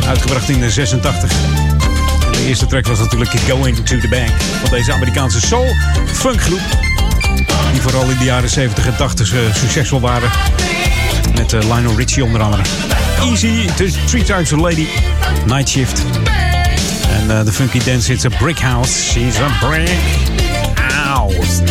Uitgebracht 0.07 0.49
in 0.49 0.71
86. 0.71 1.33
En 2.27 2.33
de 2.33 2.47
eerste 2.47 2.67
track 2.67 2.87
was 2.87 2.99
natuurlijk 2.99 3.31
Going 3.31 3.77
to 3.77 3.99
the 3.99 4.09
Bank. 4.09 4.31
Van 4.61 4.71
deze 4.71 4.93
Amerikaanse 4.93 5.41
soul 5.41 5.67
funkgroep. 6.07 6.61
Die 7.73 7.81
vooral 7.81 8.11
in 8.11 8.19
de 8.19 8.25
jaren 8.25 8.51
70 8.51 8.87
en 8.87 8.97
80 8.97 9.35
eh, 9.35 9.55
succesvol 9.55 10.01
waren. 10.01 10.31
Met 11.35 11.53
eh, 11.53 11.61
Lionel 11.61 11.97
Richie 11.97 12.25
onder 12.25 12.43
andere. 12.43 12.63
Easy, 13.21 13.67
Three 14.07 14.25
Times 14.25 14.53
a 14.53 14.57
Lady. 14.57 14.87
Night 15.47 15.69
Shift. 15.69 16.03
En 17.11 17.39
eh, 17.39 17.45
de 17.45 17.53
funky 17.53 17.85
dance, 17.85 18.13
it's 18.13 18.25
a 18.25 18.31
brick 18.39 18.59
house. 18.59 19.03
She's 19.03 19.37
a 19.39 19.69
brick 19.69 19.99
house. 20.75 21.63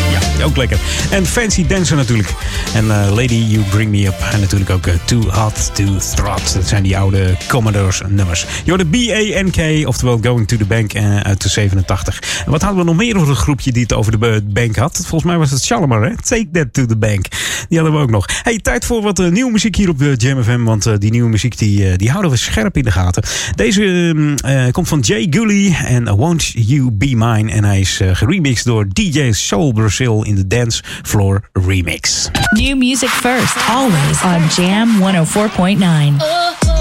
Ook 0.44 0.58
lekker. 0.58 0.80
En 1.10 1.26
Fancy 1.26 1.68
Dancer 1.68 1.96
natuurlijk. 1.96 2.34
En 2.74 2.92
eh, 2.92 3.10
Lady 3.10 3.46
You 3.48 3.64
Bring 3.64 3.92
Me 3.92 4.06
Up. 4.06 4.20
En 4.32 4.40
natuurlijk 4.40 4.70
ook 4.70 4.88
eh, 4.88 4.94
Too 5.06 5.22
Hot 5.30 5.76
to 5.76 5.84
Throt. 6.16 6.54
Dat 6.54 6.68
zijn 6.68 6.84
die 6.84 6.98
oude 6.98 7.36
Commodores 7.48 8.02
nummers. 8.08 8.46
Je 8.64 8.70
hoorde 8.70 8.86
B-A-N-K, 8.86 9.88
oftewel 9.88 10.20
Going 10.22 10.48
to 10.48 10.58
the 10.58 10.66
Bank 10.66 10.94
eh, 10.94 11.20
uit 11.20 11.42
de 11.42 11.50
87. 11.50 12.44
En 12.46 12.52
wat 12.52 12.62
hadden 12.62 12.80
we 12.80 12.86
nog 12.86 12.96
meer 12.96 13.16
over 13.16 13.30
een 13.30 13.36
groepje 13.36 13.72
die 13.72 13.82
het 13.82 13.94
over 13.94 14.20
de 14.20 14.42
bank 14.44 14.76
had? 14.76 14.98
Volgens 14.98 15.24
mij 15.24 15.38
was 15.38 15.52
het 15.52 15.64
Shalimar, 15.64 16.02
hè? 16.02 16.18
Take 16.18 16.48
That 16.52 16.74
to 16.74 16.86
the 16.86 16.98
Bank. 16.98 17.26
Die 17.70 17.78
hadden 17.78 17.98
we 17.98 18.04
ook 18.04 18.12
nog. 18.12 18.26
Hey, 18.44 18.58
tijd 18.58 18.86
voor 18.86 19.02
wat 19.02 19.20
eh, 19.20 19.28
nieuwe 19.28 19.52
muziek 19.52 19.76
hier 19.76 19.90
op 19.90 20.00
de 20.00 20.14
Jam 20.18 20.44
FM. 20.44 20.64
Want 20.64 20.86
eh, 20.86 20.94
die 20.98 21.12
nieuwe 21.12 21.30
muziek 21.30 21.58
die, 21.58 21.90
eh, 21.90 21.98
die 21.98 22.10
houden 22.10 22.32
we 22.32 22.38
scherp 22.38 22.78
in 22.78 22.84
de 22.84 22.92
gaten. 22.92 23.24
Deze 23.56 23.84
ehm, 23.84 24.36
eh, 24.36 24.72
komt 24.72 24.88
van 24.88 25.00
Jay 25.00 25.28
Gully 25.30 25.76
en 25.86 26.16
Won't 26.16 26.52
You 26.56 26.92
Be 26.92 27.16
Mine. 27.16 27.52
En 27.52 27.64
hij 27.64 27.80
is 27.80 28.00
eh, 28.00 28.16
geremixed 28.16 28.66
door 28.66 28.88
DJ 28.88 29.32
Soul 29.32 29.72
Brazil 29.74 30.24
in 30.24 30.36
de 30.36 30.48
Dance 30.48 30.84
Floor 31.04 31.50
Remix. 31.54 32.30
New 32.50 32.78
music 32.78 33.10
first, 33.10 33.56
always 33.70 34.24
on 34.24 34.64
Jam 34.64 34.90
104.9. 35.00 36.81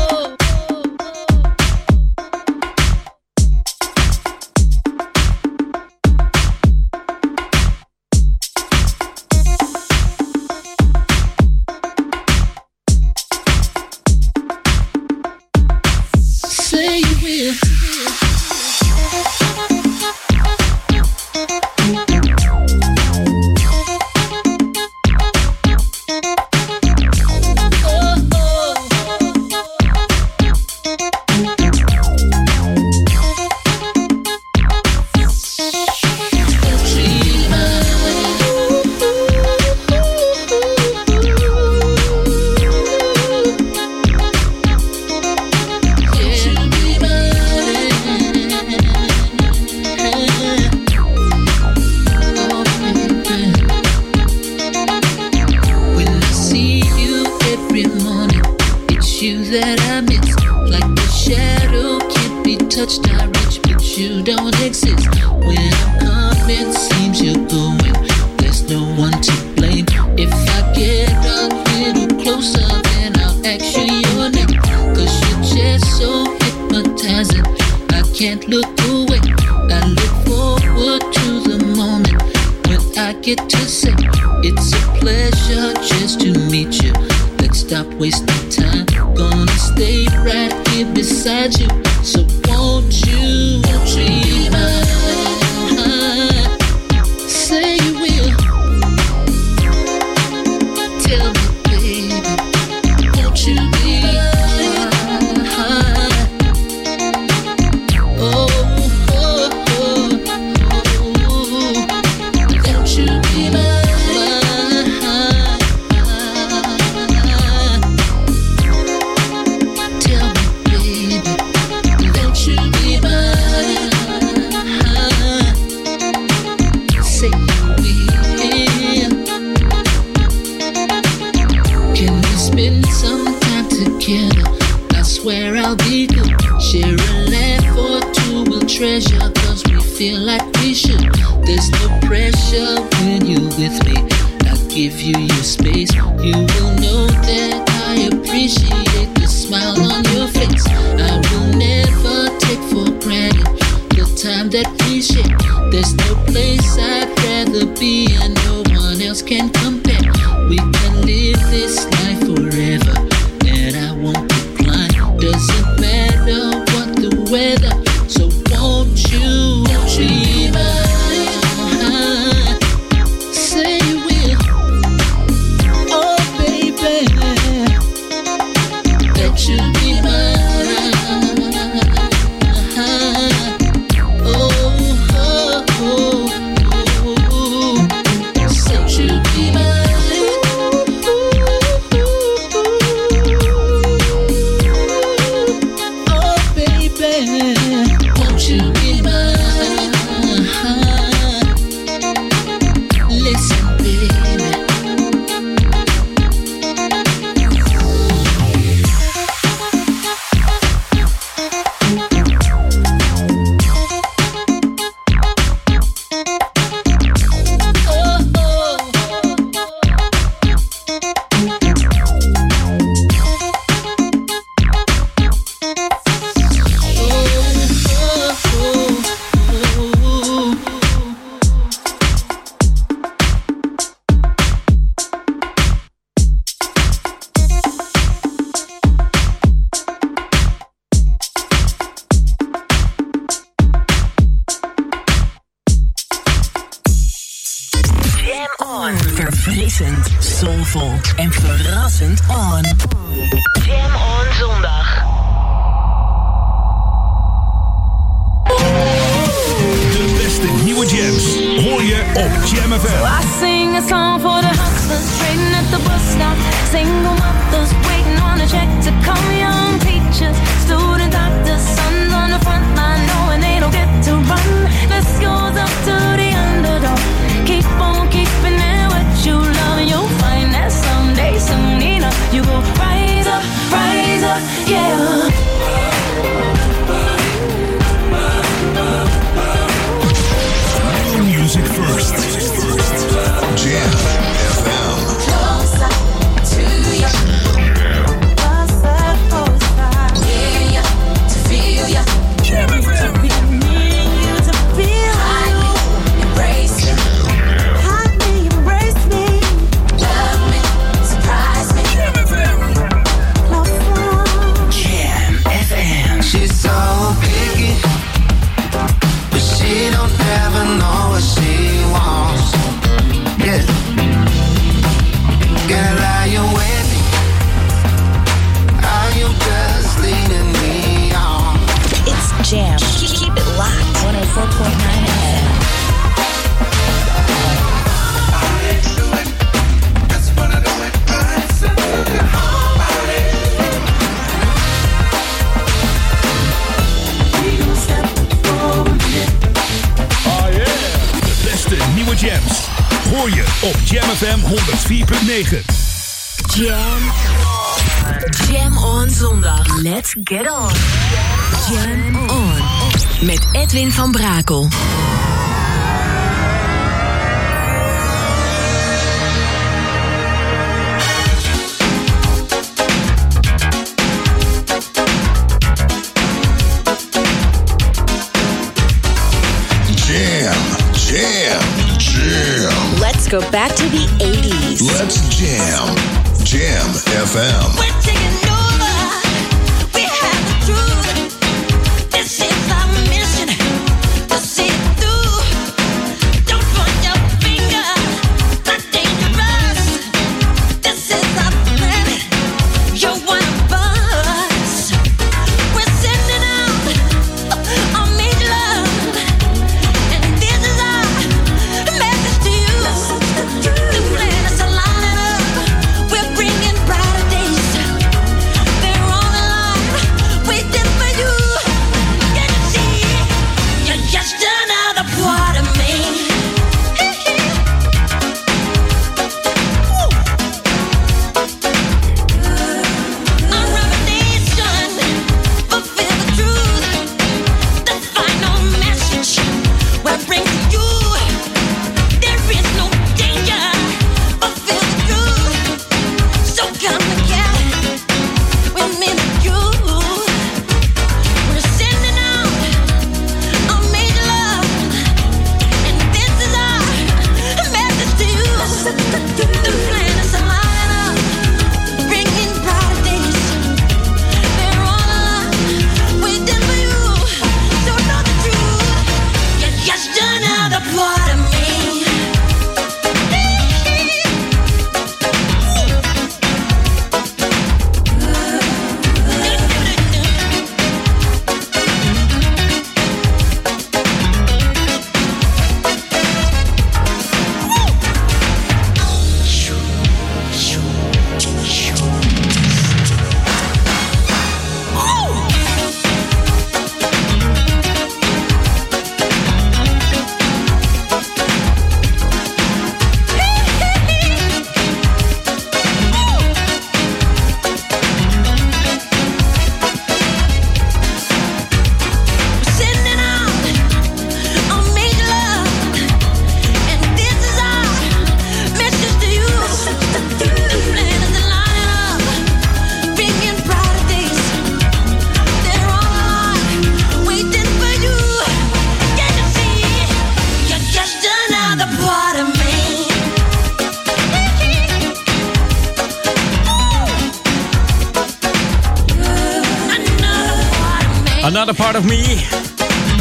me. 542.05 542.47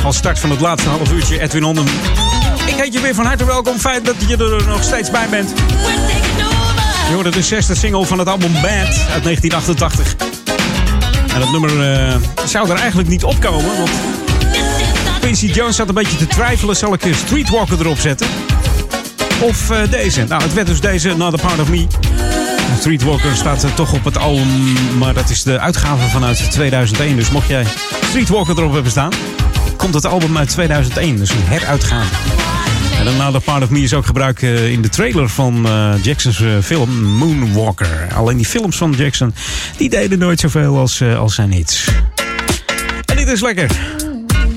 Als 0.04 0.18
start 0.18 0.40
van 0.40 0.50
het 0.50 0.60
laatste 0.60 0.90
half 0.90 1.12
uurtje, 1.12 1.40
Edwin 1.40 1.64
Onden. 1.64 1.86
Ik 2.68 2.76
heet 2.76 2.94
je 2.94 3.02
weer 3.02 3.16
van 3.16 3.26
harte 3.26 3.46
welkom. 3.46 3.80
Fijn 3.80 4.04
dat 4.04 4.16
je 4.28 4.38
er 4.38 4.68
nog 4.68 4.84
steeds 4.84 5.12
bij 5.12 5.30
bent. 5.30 5.54
Je 7.08 7.14
hoorde 7.14 7.30
de 7.30 7.44
zesde 7.44 7.76
single 7.76 8.06
van 8.06 8.20
het 8.20 8.28
album 8.28 8.52
Bad 8.54 8.64
uit 9.12 9.24
1988. 9.24 10.16
En 11.34 11.40
dat 11.40 11.52
nummer 11.52 11.94
eh, 11.94 12.16
zou 12.46 12.70
er 12.70 12.78
eigenlijk 12.78 13.10
niet 13.10 13.24
opkomen, 13.24 13.78
want 13.78 13.90
Quincy 15.20 15.46
Jones 15.46 15.76
zat 15.76 15.88
een 15.88 15.94
beetje 15.94 16.18
te 16.18 16.28
twijfelen. 16.28 16.76
Zal 16.76 16.94
ik 16.94 17.02
Streetwalker 17.26 17.80
erop 17.80 18.00
zetten? 18.00 18.28
Of 19.40 19.70
eh, 19.70 19.92
deze? 19.92 20.24
Nou, 20.24 20.44
het 20.44 20.54
werd 20.54 20.68
dus 20.68 20.80
deze, 20.80 21.12
Another 21.12 21.40
Part 21.40 21.60
of 21.60 21.70
Me. 21.70 21.88
Streetwalker 22.80 23.36
staat 23.36 23.64
er 23.64 23.74
toch 23.74 23.94
op 23.94 24.04
het 24.04 24.18
album, 24.18 24.74
maar 24.98 25.14
dat 25.14 25.30
is 25.30 25.44
de 25.44 25.60
uitgave 25.60 26.10
vanuit 26.10 26.52
2001. 26.52 27.16
Dus 27.16 27.30
mocht 27.30 27.48
jij 27.48 27.66
Streetwalker 28.10 28.58
erop 28.58 28.74
hebben 28.74 28.92
staan, 28.92 29.12
komt 29.78 29.94
het 29.94 30.06
album 30.06 30.38
uit 30.38 30.50
2001. 30.50 31.16
Dus 31.16 31.30
een 31.30 31.44
heruitgave. 31.44 32.16
En 33.00 33.06
dan 33.06 33.22
Another 33.22 33.42
Part 33.42 33.64
of 33.64 33.70
Me 33.70 33.82
is 33.82 33.94
ook 33.94 34.06
gebruikt 34.06 34.44
eh, 34.44 34.72
in 34.72 34.82
de 34.82 34.90
trailer 34.90 35.30
van 35.30 35.66
eh, 35.66 35.94
Jackson's 36.02 36.42
eh, 36.42 36.50
film 36.64 37.04
Moonwalker. 37.04 38.08
Alleen 38.16 38.38
die 38.38 38.46
films 38.46 38.78
van 38.78 38.92
Jackson, 38.92 39.34
die 39.78 39.90
deden 39.90 40.20
nooit 40.20 40.40
zoveel 40.40 40.78
als, 40.78 41.02
als 41.02 41.36
zijn 41.36 41.52
hits. 41.52 41.88
En 43.06 43.16
dit 43.16 43.28
is 43.28 43.42
lekker. 43.42 43.99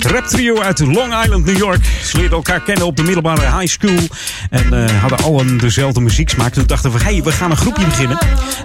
Rap 0.06 0.26
trio 0.26 0.60
uit 0.60 0.78
Long 0.78 1.22
Island, 1.22 1.44
New 1.44 1.56
York. 1.56 1.84
Ze 2.04 2.16
leerden 2.16 2.36
elkaar 2.36 2.60
kennen 2.60 2.86
op 2.86 2.96
de 2.96 3.02
middelbare 3.02 3.58
high 3.58 3.66
school. 3.66 3.98
En 4.50 4.72
eh, 4.72 5.00
hadden 5.00 5.18
allen 5.18 5.58
dezelfde 5.58 6.00
muzieksmaak. 6.00 6.52
Toen 6.52 6.66
dachten 6.66 6.92
we, 6.92 6.98
hé, 6.98 7.04
hey, 7.04 7.22
we 7.22 7.32
gaan 7.32 7.50
een 7.50 7.56
groepje 7.56 7.84
beginnen. 7.84 8.18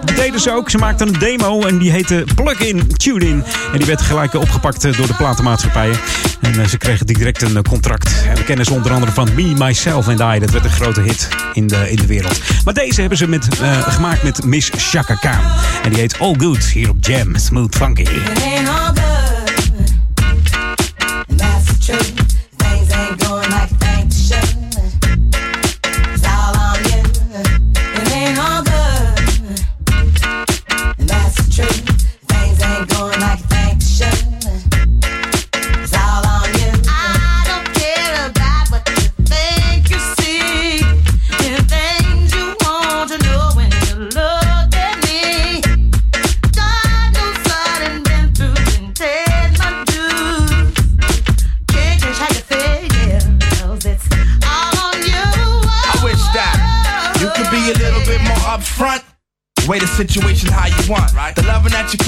Dat 0.04 0.16
deden 0.16 0.40
ze 0.40 0.50
ook. 0.50 0.70
Ze 0.70 0.78
maakten 0.78 1.08
een 1.08 1.18
demo 1.18 1.62
en 1.62 1.78
die 1.78 1.90
heette 1.90 2.24
Plug-in 2.34 2.96
Tune-in. 2.96 3.44
En 3.72 3.78
die 3.78 3.86
werd 3.86 4.02
gelijk 4.02 4.34
opgepakt 4.34 4.84
eh, 4.84 4.96
door 4.96 5.06
de 5.06 5.14
platenmaatschappijen. 5.14 5.96
En 6.40 6.60
eh, 6.60 6.66
ze 6.66 6.78
kregen 6.78 7.06
direct 7.06 7.42
een 7.42 7.62
contract. 7.62 8.24
En 8.28 8.36
we 8.36 8.44
kennen 8.44 8.64
ze 8.64 8.72
onder 8.72 8.92
andere 8.92 9.12
van 9.12 9.28
Me, 9.34 9.54
Myself 9.58 10.08
and 10.08 10.20
I. 10.36 10.38
Dat 10.38 10.50
werd 10.50 10.64
een 10.64 10.70
grote 10.70 11.00
hit 11.00 11.28
in 11.52 11.66
de, 11.66 11.90
in 11.90 11.96
de 11.96 12.06
wereld. 12.06 12.40
Maar 12.64 12.74
deze 12.74 13.00
hebben 13.00 13.18
ze 13.18 13.28
met, 13.28 13.48
gemaakt 13.88 14.22
met 14.22 14.44
Miss 14.44 14.70
Chaka 14.76 15.14
Khan. 15.14 15.40
En 15.82 15.90
die 15.90 15.98
heet 15.98 16.18
All 16.18 16.34
Good 16.38 16.64
hier 16.64 16.88
op 16.88 16.96
Jam. 17.00 17.36
Smooth 17.36 17.76
Funky. 17.76 18.06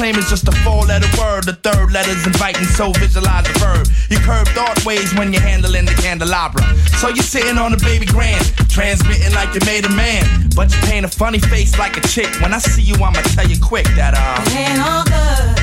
Claim 0.01 0.17
is 0.17 0.31
just 0.31 0.49
a 0.49 0.53
four 0.65 0.87
letter 0.87 1.07
word. 1.21 1.45
The 1.45 1.53
third 1.53 1.93
letter's 1.93 2.27
inviting, 2.27 2.65
so 2.65 2.91
visualize 2.93 3.45
the 3.45 3.53
verb. 3.61 3.87
You 4.09 4.19
curve 4.21 4.49
thought 4.57 4.83
ways 4.87 5.13
when 5.15 5.31
you're 5.31 5.43
handling 5.43 5.85
the 5.85 5.93
candelabra. 5.93 6.63
So 6.97 7.09
you're 7.09 7.23
sitting 7.23 7.59
on 7.59 7.75
a 7.75 7.77
baby 7.77 8.07
grand, 8.07 8.43
transmitting 8.71 9.35
like 9.35 9.53
you 9.53 9.61
made 9.67 9.85
a 9.85 9.93
man. 9.93 10.25
But 10.57 10.73
you 10.73 10.81
paint 10.89 11.05
a 11.05 11.09
funny 11.09 11.39
face 11.39 11.79
like 11.79 11.99
a 11.99 12.01
chick. 12.01 12.33
When 12.41 12.55
I 12.55 12.59
see 12.59 12.81
you, 12.81 12.95
I'ma 12.95 13.21
tell 13.37 13.47
you 13.47 13.61
quick 13.61 13.85
that, 14.01 14.15
uh. 14.17 14.41
It 14.47 14.57
ain't 14.57 14.81
all 14.81 15.05
good. 15.05 15.61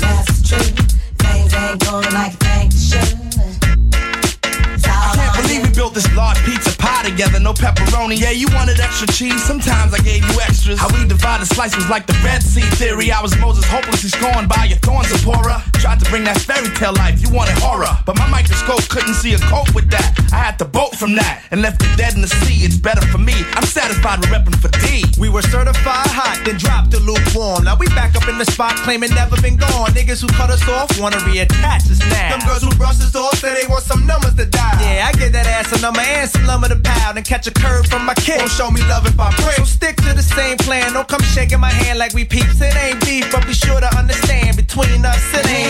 That's 0.00 0.26
the 0.34 0.48
truth. 0.48 0.74
Things 1.22 1.54
ain't 1.54 1.78
going 1.86 2.12
like 2.12 2.32
you 2.32 2.38
think 2.50 2.72
they 2.72 2.78
should. 2.78 3.19
This 6.02 6.16
large 6.16 6.38
pizza 6.44 6.76
pie 6.78 7.02
together, 7.08 7.38
no 7.40 7.52
pepperoni. 7.52 8.18
Yeah, 8.18 8.30
you 8.30 8.46
wanted 8.52 8.80
extra 8.80 9.06
cheese, 9.08 9.42
sometimes 9.42 9.92
I 9.92 9.98
gave 9.98 10.24
you 10.24 10.40
extras. 10.40 10.78
How 10.78 10.88
we 10.88 11.06
divided 11.06 11.46
slices 11.46 11.88
like 11.88 12.06
the 12.06 12.18
Red 12.24 12.42
Sea 12.42 12.62
theory. 12.76 13.10
I 13.10 13.20
was 13.20 13.36
Moses 13.38 13.64
hopelessly 13.64 14.10
scorned 14.10 14.48
by 14.48 14.64
your 14.64 14.78
thorns, 14.78 15.08
Zipporah. 15.08 15.69
Tried 15.80 15.98
to 16.00 16.10
bring 16.10 16.24
that 16.24 16.36
fairy 16.36 16.68
tale 16.76 16.92
life, 16.92 17.22
you 17.24 17.32
wanted 17.32 17.56
horror. 17.56 17.88
But 18.04 18.16
my 18.20 18.28
microscope 18.28 18.84
couldn't 18.92 19.14
see 19.14 19.32
a 19.32 19.40
cope 19.48 19.72
with 19.74 19.88
that. 19.88 20.12
I 20.28 20.36
had 20.36 20.58
to 20.60 20.66
bolt 20.68 20.94
from 20.94 21.16
that 21.16 21.48
and 21.50 21.62
left 21.62 21.80
it 21.80 21.96
dead 21.96 22.14
in 22.14 22.20
the 22.20 22.28
sea. 22.28 22.68
It's 22.68 22.76
better 22.76 23.00
for 23.08 23.16
me. 23.16 23.32
I'm 23.56 23.64
satisfied 23.64 24.20
with 24.20 24.28
repping 24.28 24.60
for 24.60 24.68
D. 24.84 25.08
We 25.16 25.32
were 25.32 25.40
certified 25.40 26.12
hot, 26.12 26.44
then 26.44 26.60
dropped 26.60 26.92
the 26.92 27.00
lukewarm. 27.00 27.64
Now 27.64 27.80
we 27.80 27.88
back 27.96 28.12
up 28.14 28.28
in 28.28 28.36
the 28.36 28.44
spot, 28.44 28.76
claiming 28.84 29.08
never 29.16 29.40
been 29.40 29.56
gone. 29.56 29.88
Niggas 29.96 30.20
who 30.20 30.28
cut 30.28 30.50
us 30.50 30.60
off 30.68 30.92
wanna 31.00 31.16
reattach 31.24 31.88
us 31.88 32.00
now. 32.12 32.36
Them 32.36 32.44
girls 32.44 32.62
who 32.62 32.70
brush 32.76 33.00
us 33.00 33.16
off 33.16 33.40
say 33.40 33.56
they 33.56 33.66
want 33.66 33.82
some 33.82 34.04
numbers 34.04 34.34
to 34.36 34.44
die. 34.44 34.76
Yeah, 34.84 35.08
I 35.08 35.16
get 35.16 35.32
that 35.32 35.46
ass 35.48 35.72
a 35.72 35.80
number 35.80 36.04
and 36.04 36.28
some 36.28 36.44
lumber 36.44 36.68
to 36.68 36.76
pound 36.76 37.16
and 37.16 37.24
catch 37.24 37.46
a 37.46 37.52
curve 37.52 37.86
from 37.86 38.04
my 38.04 38.14
kid. 38.20 38.36
Won't 38.36 38.52
show 38.52 38.70
me 38.70 38.84
love 38.84 39.06
if 39.06 39.18
I 39.18 39.32
pray. 39.32 39.56
So 39.56 39.64
stick 39.64 39.96
to 40.04 40.12
the 40.12 40.22
same 40.22 40.58
plan. 40.58 40.92
Don't 40.92 41.08
come 41.08 41.22
shaking 41.22 41.60
my 41.60 41.72
hand 41.72 41.98
like 41.98 42.12
we 42.12 42.24
peeps. 42.24 42.60
It 42.60 42.76
ain't 42.76 43.00
beef, 43.00 43.32
but 43.32 43.46
be 43.46 43.54
sure 43.54 43.80
to 43.80 43.90
understand 43.96 44.60
between 44.60 45.08
us 45.08 45.24
it 45.32 45.48
ain't 45.48 45.69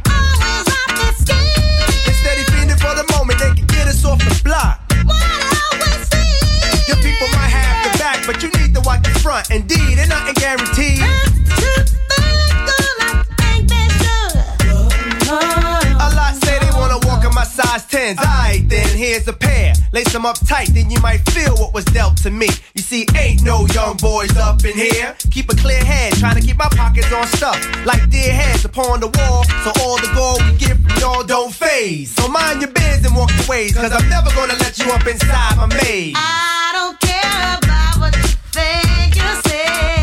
here's 19.11 19.27
a 19.27 19.33
pair. 19.33 19.73
Lace 19.91 20.13
them 20.13 20.25
up 20.25 20.37
tight, 20.47 20.69
then 20.73 20.89
you 20.89 20.99
might 21.01 21.19
feel 21.31 21.53
what 21.57 21.73
was 21.73 21.83
dealt 21.85 22.15
to 22.17 22.31
me. 22.31 22.47
You 22.75 22.81
see, 22.81 23.05
ain't 23.17 23.43
no 23.43 23.65
young 23.73 23.97
boys 23.97 24.35
up 24.37 24.63
in 24.63 24.73
here. 24.73 25.15
Keep 25.31 25.51
a 25.51 25.55
clear 25.55 25.83
head, 25.83 26.13
trying 26.13 26.39
to 26.39 26.41
keep 26.41 26.57
my 26.57 26.69
pockets 26.71 27.11
on 27.11 27.27
stuff. 27.27 27.59
Like 27.85 28.09
dear 28.09 28.31
heads 28.31 28.63
upon 28.63 29.01
the 29.01 29.07
wall, 29.17 29.43
so 29.63 29.71
all 29.81 29.97
the 29.97 30.11
gold 30.15 30.39
we 30.45 30.57
get 30.57 30.77
from 30.77 30.97
y'all 31.01 31.23
don't 31.23 31.53
phase. 31.53 32.11
So 32.15 32.27
mind 32.29 32.61
your 32.61 32.71
biz 32.71 33.05
and 33.05 33.15
walk 33.15 33.31
your 33.35 33.47
ways, 33.47 33.75
cause 33.75 33.91
I'm 33.91 34.07
never 34.09 34.29
gonna 34.33 34.55
let 34.63 34.79
you 34.79 34.89
up 34.91 35.05
inside 35.05 35.57
my 35.57 35.67
maze. 35.67 36.13
I 36.15 36.71
don't 36.77 36.97
care 36.99 37.57
about 37.59 37.99
what 37.99 38.15
you 38.15 38.29
think 38.55 39.15
you 39.17 39.49
say. 39.49 40.00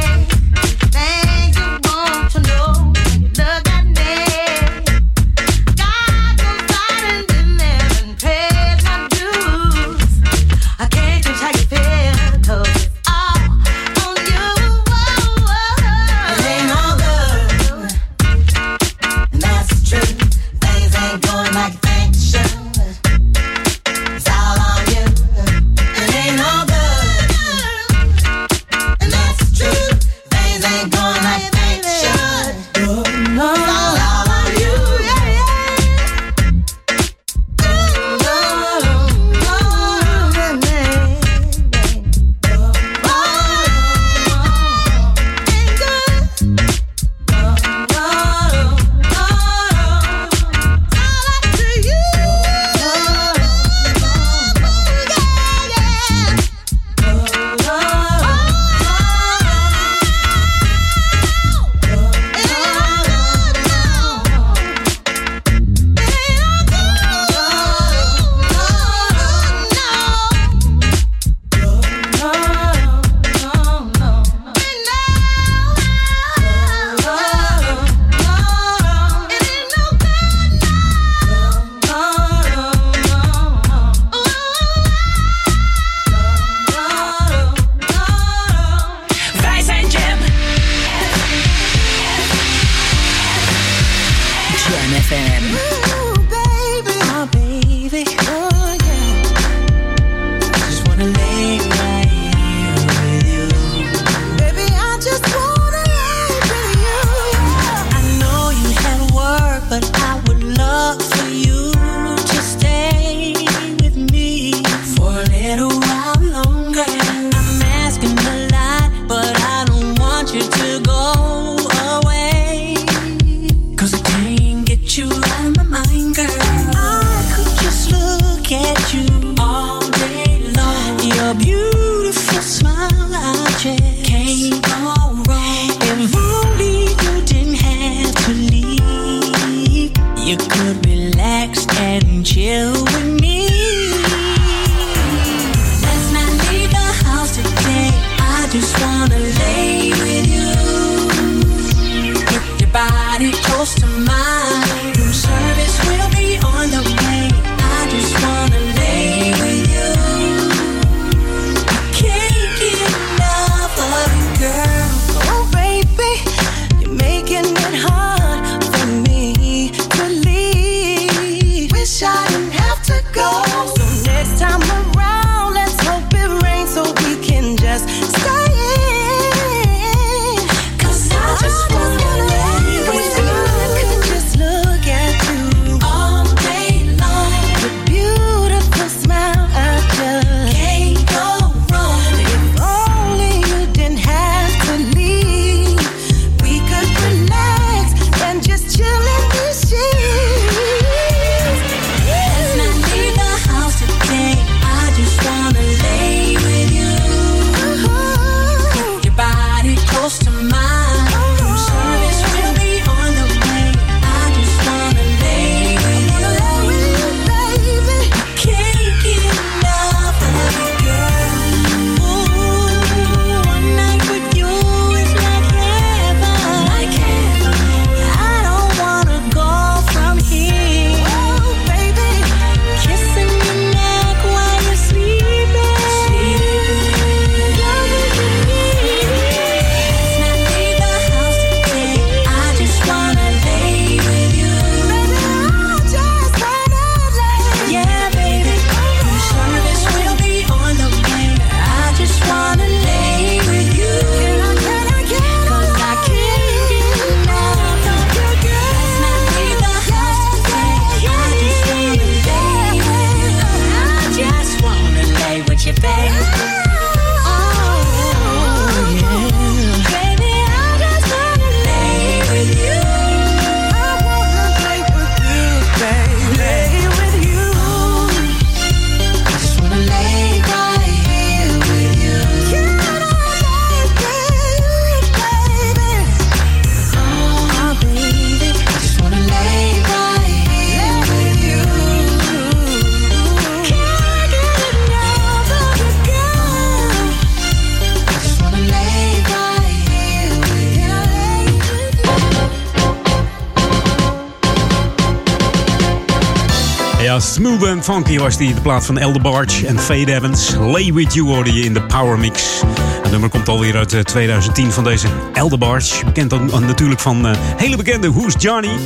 And 307.68 307.84
funky 307.84 308.18
was 308.18 308.36
die. 308.36 308.54
De 308.54 308.60
plaat 308.60 308.86
van 308.86 308.98
Elder 308.98 309.22
Barge 309.22 309.66
en 309.66 309.78
Fade 309.78 310.14
Evans. 310.14 310.54
Lay 310.54 310.92
With 310.92 311.14
You 311.14 311.28
hoorde 311.28 311.52
je 311.52 311.60
in 311.60 311.74
de 311.74 311.82
Power 311.82 312.18
Mix. 312.18 312.62
Het 313.02 313.10
nummer 313.10 313.28
komt 313.28 313.48
alweer 313.48 313.76
uit 313.76 313.92
eh, 313.92 314.00
2010 314.00 314.72
van 314.72 314.84
deze 314.84 315.08
Elder 315.32 315.58
Barge. 315.58 316.04
Bekend 316.04 316.30
dan 316.30 316.52
eh, 316.52 316.58
natuurlijk 316.58 317.00
van 317.00 317.26
eh, 317.26 317.36
hele 317.56 317.76
bekende 317.76 318.12
Who's 318.12 318.34
Johnny. 318.38 318.76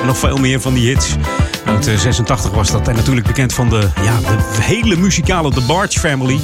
En 0.00 0.06
nog 0.06 0.18
veel 0.18 0.36
meer 0.36 0.60
van 0.60 0.74
die 0.74 0.88
hits. 0.88 1.16
Uit 1.64 1.86
eh, 1.86 1.98
86 1.98 2.50
was 2.50 2.70
dat. 2.70 2.88
En 2.88 2.94
natuurlijk 2.94 3.26
bekend 3.26 3.52
van 3.52 3.68
de, 3.68 3.88
ja, 4.02 4.18
de 4.20 4.62
hele 4.62 4.96
muzikale 4.96 5.50
The 5.50 5.62
Barge 5.66 6.00
Family. 6.00 6.40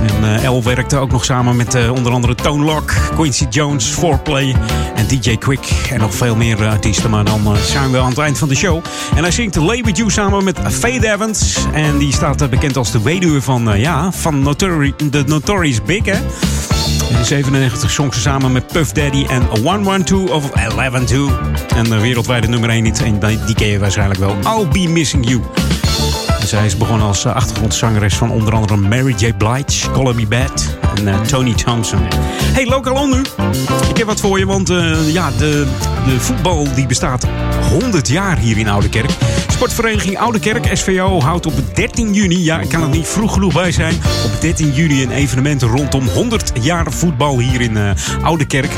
En 0.00 0.24
eh, 0.24 0.44
El 0.44 0.62
werkte 0.62 0.96
ook 0.96 1.10
nog 1.10 1.24
samen 1.24 1.56
met 1.56 1.74
eh, 1.74 1.92
onder 1.92 2.12
andere 2.12 2.34
Tone 2.34 2.64
Lock, 2.64 2.92
Quincy 3.14 3.46
Jones, 3.50 3.84
Foreplay 3.84 4.56
en 4.94 5.06
DJ 5.06 5.36
Quick. 5.36 5.72
En 5.90 6.00
nog 6.00 6.14
veel 6.14 6.36
meer 6.36 6.62
eh, 6.62 6.70
artiesten. 6.70 7.10
Maar 7.10 7.24
dan 7.24 7.56
zijn 7.64 7.90
we 7.90 7.98
aan 7.98 8.08
het 8.08 8.18
eind 8.18 8.38
van 8.38 8.48
de 8.48 8.54
show. 8.54 8.84
En 9.16 9.22
hij 9.22 9.30
zingt 9.30 9.54
With 9.56 9.96
You 9.96 10.10
samen 10.10 10.44
met 10.44 10.58
Faye 10.70 11.12
Evans. 11.12 11.56
En 11.72 11.98
die 11.98 12.12
staat 12.12 12.50
bekend 12.50 12.76
als 12.76 12.90
de 12.92 13.02
weduwe 13.02 13.42
van, 13.42 13.78
ja, 13.80 14.12
van 14.12 14.42
Notori- 14.42 14.94
de 15.10 15.22
Notorious 15.26 15.82
Big, 15.82 16.04
hè? 16.04 16.18
In 17.18 17.24
97 17.24 17.90
zong 17.90 18.14
ze 18.14 18.20
samen 18.20 18.52
met 18.52 18.66
Puff 18.66 18.92
Daddy 18.92 19.24
en 19.28 19.42
112 19.62 20.30
of 20.30 20.50
112. 20.52 21.32
En 21.76 21.84
de 21.84 22.00
wereldwijde 22.00 22.48
nummer 22.48 22.70
1 22.70 22.82
niet. 22.82 23.02
En 23.02 23.18
die 23.46 23.54
ken 23.54 23.68
je 23.68 23.78
waarschijnlijk 23.78 24.20
wel. 24.20 24.36
I'll 24.44 24.68
Be 24.68 24.88
Missing 24.88 25.28
You. 25.28 25.67
Zij 26.48 26.66
is 26.66 26.76
begonnen 26.76 27.06
als 27.06 27.24
eh, 27.24 27.34
achtergrondzangeres 27.34 28.14
van 28.14 28.30
onder 28.30 28.54
andere 28.54 28.76
Mary 28.76 29.14
J. 29.18 29.32
Blige, 29.32 29.90
Call 29.90 30.26
Bad 30.28 30.76
en 30.96 31.08
eh, 31.08 31.20
Tony 31.20 31.54
Thompson. 31.54 32.00
Hey, 32.42 32.66
lokaal 32.66 33.06
nu. 33.06 33.22
Ik 33.88 33.96
heb 33.96 34.06
wat 34.06 34.20
voor 34.20 34.38
je, 34.38 34.46
want 34.46 34.70
eh, 34.70 35.12
ja, 35.12 35.30
de, 35.30 35.66
de 36.04 36.20
voetbal 36.20 36.74
die 36.74 36.86
bestaat 36.86 37.26
100 37.70 38.08
jaar 38.08 38.38
hier 38.38 38.58
in 38.58 38.68
Oudekerk. 38.68 39.10
Sportvereniging 39.48 40.18
Oudekerk, 40.18 40.76
SVO, 40.76 41.20
houdt 41.20 41.46
op 41.46 41.54
13 41.74 42.12
juni, 42.12 42.44
ja, 42.44 42.60
ik 42.60 42.68
kan 42.68 42.82
het 42.82 42.90
niet 42.90 43.08
vroeg 43.08 43.32
genoeg 43.32 43.52
bij 43.52 43.72
zijn, 43.72 43.94
op 44.24 44.40
13 44.40 44.72
juni 44.72 45.02
een 45.02 45.10
evenement 45.10 45.62
rondom 45.62 46.08
100 46.08 46.52
jaar 46.60 46.92
voetbal 46.92 47.38
hier 47.38 47.60
in 47.60 47.76
eh 47.76 47.90
Oudekerk. 48.22 48.72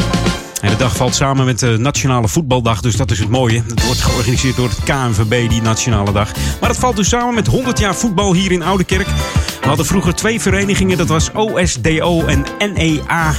En 0.61 0.71
de 0.71 0.77
dag 0.77 0.97
valt 0.97 1.15
samen 1.15 1.45
met 1.45 1.59
de 1.59 1.77
Nationale 1.79 2.29
Voetbaldag, 2.29 2.81
dus 2.81 2.97
dat 2.97 3.11
is 3.11 3.19
het 3.19 3.29
mooie. 3.29 3.63
Het 3.67 3.85
wordt 3.85 4.01
georganiseerd 4.01 4.57
door 4.57 4.69
het 4.69 4.83
KNVB, 4.85 5.49
die 5.49 5.63
Nationale 5.63 6.13
Dag. 6.13 6.33
Maar 6.61 6.69
het 6.69 6.79
valt 6.79 6.97
dus 6.97 7.09
samen 7.09 7.35
met 7.35 7.47
100 7.47 7.79
jaar 7.79 7.95
voetbal 7.95 8.35
hier 8.35 8.53
in 8.53 8.63
Oudekerk. 8.63 9.07
We 9.61 9.67
hadden 9.67 9.87
vroeger 9.87 10.15
twee 10.15 10.41
verenigingen, 10.41 10.99
dat 10.99 11.09
was 11.09 11.31
OSDO 11.33 12.27
en 12.27 12.45
NEA. 12.75 13.35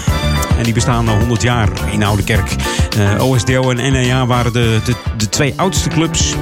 En 0.58 0.64
die 0.64 0.74
bestaan 0.74 1.08
al 1.08 1.18
100 1.18 1.42
jaar 1.42 1.70
in 1.92 2.04
Oude 2.04 2.24
Kerk. 2.24 2.56
Eh, 2.98 3.30
OSDO 3.30 3.70
en 3.70 3.92
NEA 3.92 4.26
waren 4.26 4.54
de, 4.54 4.80
de, 4.86 4.96
de 5.18 5.30
twee 5.30 5.54
oudste 5.56 5.90
clubs. 5.90 6.36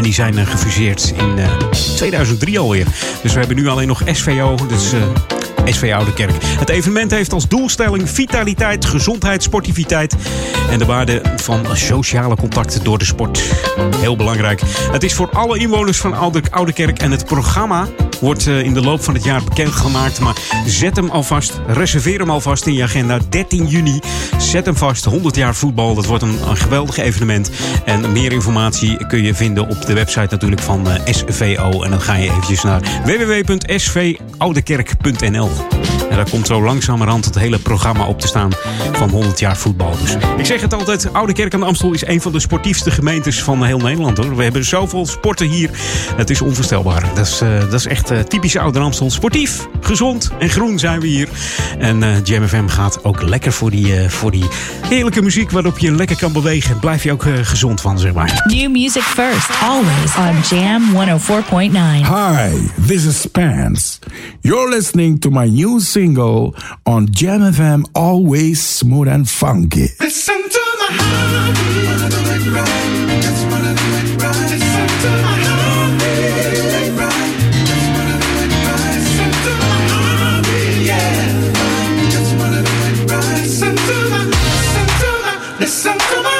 En 0.00 0.06
die 0.06 0.14
zijn 0.14 0.38
eh, 0.38 0.46
gefuseerd 0.46 1.12
in 1.16 1.38
eh, 1.38 1.56
2003 1.96 2.58
alweer. 2.58 2.86
Dus 3.22 3.32
we 3.32 3.38
hebben 3.38 3.56
nu 3.56 3.68
alleen 3.68 3.88
nog 3.88 4.02
SVO. 4.06 4.54
Dus 4.68 4.92
eh, 4.92 5.00
SV 5.64 5.92
Oude 5.94 6.12
Kerk. 6.12 6.32
Het 6.42 6.68
evenement 6.68 7.10
heeft 7.10 7.32
als 7.32 7.48
doelstelling 7.48 8.10
vitaliteit, 8.10 8.84
gezondheid, 8.84 9.42
sportiviteit 9.42 10.14
en 10.70 10.78
de 10.78 10.84
waarde 10.84 11.22
van 11.36 11.66
sociale 11.72 12.36
contacten 12.36 12.84
door 12.84 12.98
de 12.98 13.04
sport. 13.04 13.42
Heel 13.96 14.16
belangrijk. 14.16 14.60
Het 14.92 15.02
is 15.02 15.14
voor 15.14 15.30
alle 15.30 15.58
inwoners 15.58 15.98
van 15.98 16.14
Oude, 16.50 16.72
Kerk 16.72 16.98
en 16.98 17.10
het 17.10 17.24
programma 17.24 17.86
wordt 18.20 18.46
eh, 18.46 18.62
in 18.62 18.74
de 18.74 18.80
loop 18.80 19.02
van 19.02 19.14
het 19.14 19.24
jaar 19.24 19.44
bekendgemaakt. 19.44 20.20
Maar 20.20 20.36
zet 20.66 20.96
hem 20.96 21.10
alvast, 21.10 21.60
reserveer 21.66 22.18
hem 22.18 22.30
alvast 22.30 22.66
in 22.66 22.74
je 22.74 22.82
agenda. 22.82 23.18
13 23.28 23.66
juni, 23.66 24.00
zet 24.38 24.64
hem 24.64 24.76
vast. 24.76 25.04
100 25.04 25.36
jaar 25.36 25.54
voetbal, 25.54 25.94
dat 25.94 26.06
wordt 26.06 26.22
een, 26.22 26.38
geweldig 26.56 26.96
evenement. 26.96 27.50
En 27.84 28.12
meer 28.12 28.32
informatie 28.32 29.06
kun 29.06 29.22
je 29.22 29.34
vinden 29.34 29.68
op 29.68 29.86
de 29.86 29.94
website 29.94 30.28
natuurlijk 30.30 30.62
van 30.62 30.90
eh, 30.90 31.12
SVO. 31.12 31.82
En 31.82 31.90
dan 31.90 32.00
ga 32.00 32.14
je 32.14 32.30
eventjes 32.30 32.62
naar 32.62 32.80
www.svoudekerk.nl. 33.04 35.50
En 36.10 36.16
daar 36.16 36.30
komt 36.30 36.46
zo 36.46 36.62
langzamerhand 36.62 37.24
het 37.24 37.38
hele 37.38 37.58
programma 37.58 38.06
op 38.06 38.20
te 38.20 38.26
staan 38.26 38.50
van 38.92 39.10
100 39.10 39.38
jaar 39.38 39.56
voetbal. 39.56 39.96
Dus 40.02 40.16
ik 40.36 40.46
zeg 40.46 40.60
het 40.60 40.74
altijd, 40.74 41.12
Oude 41.12 41.32
Kerk 41.32 41.54
aan 41.54 41.60
de 41.60 41.66
Amstel 41.66 41.92
is 41.92 42.06
een 42.06 42.20
van 42.20 42.32
de 42.32 42.40
sportiefste 42.40 42.90
gemeentes 42.90 43.42
van 43.42 43.64
heel 43.64 43.78
Nederland. 43.78 44.18
Hoor. 44.18 44.36
We 44.36 44.42
hebben 44.42 44.64
zoveel 44.64 45.06
sporten 45.06 45.48
hier. 45.48 45.70
Het 46.16 46.30
is 46.30 46.40
onvoorstelbaar. 46.40 47.14
Dat 47.14 47.26
is, 47.26 47.40
eh, 47.40 47.60
dat 47.60 47.72
is 47.72 47.86
echt 47.86 48.10
eh, 48.10 48.18
typisch 48.18 48.56
Oude 48.56 48.78
Amstel. 48.78 49.10
Sportief, 49.10 49.66
gezond 49.80 50.30
en 50.38 50.48
groen 50.48 50.78
zijn 50.78 51.00
we 51.00 51.06
hier. 51.06 51.28
En 51.78 52.02
eh 52.02 52.24
Jam 52.24 52.48
FM 52.48 52.66
gaat 52.66 53.04
ook 53.04 53.22
lekker 53.22 53.52
voor 53.52 53.70
die, 53.70 53.96
eh, 53.96 54.08
voor 54.08 54.30
die 54.30 54.44
heerlijke 54.86 55.22
muziek 55.22 55.50
waarop 55.50 55.78
je 55.78 55.92
lekker 55.92 56.16
kan 56.16 56.32
bewegen. 56.32 56.78
Blijf 56.78 57.02
je 57.02 57.12
ook 57.12 57.24
eh, 57.24 57.32
gezond 57.42 57.80
van, 57.80 57.98
zeg 57.98 58.12
maar. 58.12 58.42
New 58.46 58.70
music 58.70 59.02
first, 59.02 59.50
always 59.62 60.16
on 60.16 60.58
Jam 60.58 60.82
104.9. 60.94 62.06
Hi, 62.06 62.70
this 62.86 63.04
is 63.04 63.20
Spence. 63.20 63.98
You're 64.40 64.68
listening 64.68 65.20
to 65.20 65.30
my 65.30 65.46
new 65.46 65.80
single 65.80 65.99
on 66.86 67.10
Jam 67.12 67.40
FM, 67.40 67.84
always 67.94 68.62
smooth 68.62 69.08
and 69.08 69.28
funky. 69.28 69.88
Listen 70.00 70.48
to 70.48 70.60
my 70.78 70.88
heartbeat. 70.90 71.86
Wanna 71.88 72.08
do 72.08 72.16
it 72.34 72.46
right. 72.56 73.22
Just 73.22 73.44
wanna 73.50 73.74
do 73.74 73.84
it 74.00 74.22
right. 74.22 74.50
Listen 85.60 85.98
to 85.98 86.22
my 86.22 86.39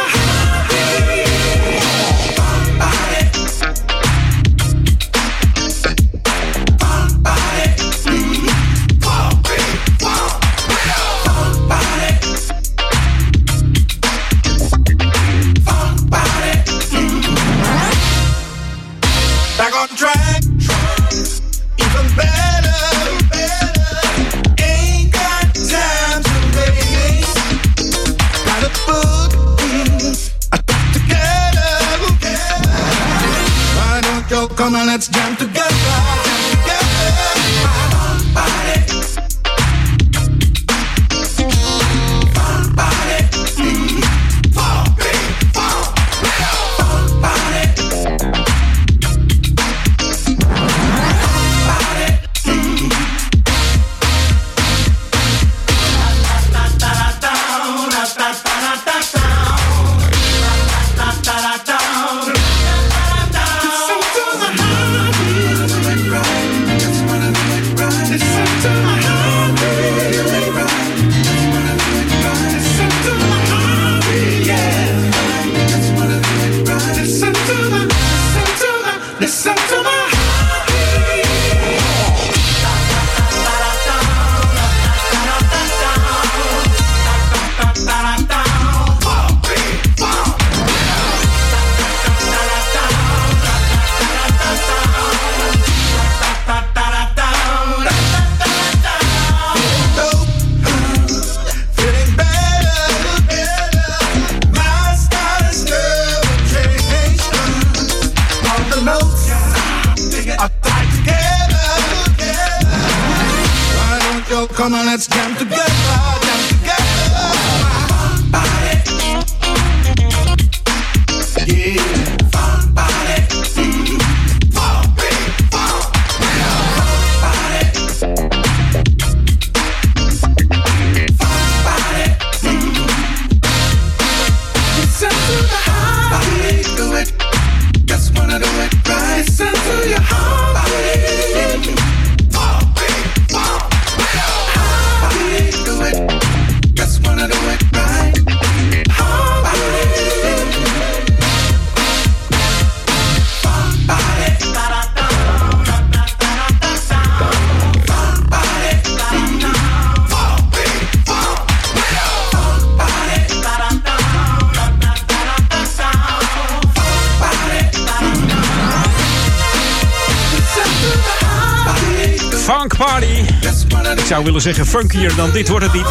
zou 174.21 174.33
willen 174.33 174.55
zeggen 174.55 174.67
funkier 174.67 175.15
dan 175.17 175.31
dit 175.31 175.49
wordt 175.49 175.65
het 175.65 175.75
niet. 175.75 175.87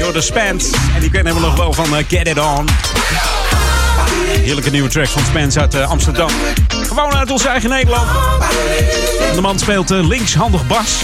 Door 0.00 0.12
de 0.12 0.20
Spans. 0.20 0.70
En 0.94 1.00
die 1.00 1.10
kennen 1.10 1.34
we 1.34 1.40
nog 1.40 1.56
wel 1.56 1.72
van 1.72 1.96
eh, 1.96 2.04
Get 2.08 2.28
It 2.28 2.38
On. 2.38 2.68
Heerlijke 4.40 4.70
nieuwe 4.70 4.88
track 4.88 5.06
van 5.08 5.22
Spans 5.24 5.58
uit 5.58 5.74
eh, 5.74 5.90
Amsterdam. 5.90 6.28
Gewoon 6.68 7.14
uit 7.14 7.30
ons 7.30 7.44
eigen 7.44 7.70
Nederland. 7.70 8.08
De 9.34 9.40
man 9.40 9.58
speelt 9.58 9.90
eh, 9.90 10.06
linkshandig 10.06 10.66
bas. 10.66 11.00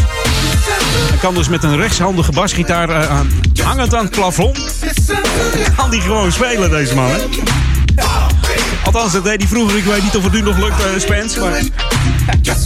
Hij 1.08 1.18
kan 1.20 1.34
dus 1.34 1.48
met 1.48 1.62
een 1.64 1.76
rechtshandige 1.76 2.32
basgitaar 2.32 3.08
aan- 3.08 3.30
hangend 3.62 3.94
aan 3.94 4.04
het 4.04 4.14
plafond. 4.14 4.58
Kan 5.76 5.90
die 5.90 6.00
gewoon 6.00 6.32
spelen, 6.32 6.70
deze 6.70 6.94
man. 6.94 7.10
Hè? 7.10 7.18
Althans, 8.84 9.12
dat 9.12 9.24
deed 9.24 9.40
hij 9.40 9.48
vroeger. 9.48 9.78
Ik 9.78 9.84
weet 9.84 10.02
niet 10.02 10.16
of 10.16 10.22
het 10.22 10.32
nu 10.32 10.40
nog 10.42 10.58
lukt, 10.58 10.80
uh. 10.80 11.08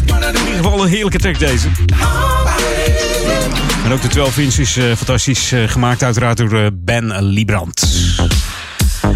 Maar 0.09 0.23
in 0.23 0.39
ieder 0.47 0.55
geval 0.57 0.83
een 0.83 0.89
heerlijke 0.89 1.19
track 1.19 1.39
deze. 1.39 1.69
En 3.85 3.93
ook 3.93 4.03
de 4.03 4.09
12 4.09 4.39
inch 4.39 4.55
is 4.55 4.79
fantastisch 4.97 5.53
eh, 5.53 5.69
gemaakt, 5.69 6.03
uiteraard 6.03 6.37
door 6.37 6.53
eh, 6.53 6.67
Ben 6.73 7.23
Liebrand. 7.23 7.83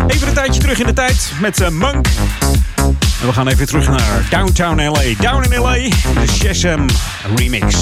Even 0.06 0.28
een 0.28 0.34
tijdje 0.34 0.60
terug 0.60 0.78
in 0.78 0.86
de 0.86 0.92
tijd 0.92 1.32
met 1.40 1.60
eh, 1.60 1.68
Monk. 1.68 2.06
En 3.20 3.26
we 3.26 3.32
gaan 3.32 3.48
even 3.48 3.66
terug 3.66 3.88
naar 3.88 4.26
Downtown 4.30 4.82
LA. 4.82 5.02
Down 5.20 5.52
in 5.52 5.60
LA, 5.60 5.74
de 5.74 6.26
Shazam 6.32 6.86
remix. 7.36 7.76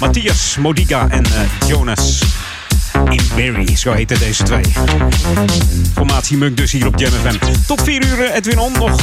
Matthias 0.00 0.56
Modiga 0.58 1.08
en 1.08 1.24
Jonas 1.66 2.22
in 3.12 3.28
Berry, 3.34 3.76
zo 3.76 3.92
heten 3.92 4.18
deze 4.18 4.42
twee. 4.42 4.64
Formatie 5.94 6.36
Munk 6.36 6.56
dus 6.56 6.72
hier 6.72 6.86
op 6.86 6.98
Jam 6.98 7.10
FM. 7.10 7.36
Tot 7.66 7.82
4 7.82 8.06
uur 8.06 8.24
eh, 8.24 8.36
Edwin 8.36 8.58
On, 8.58 8.72
nog 8.72 9.00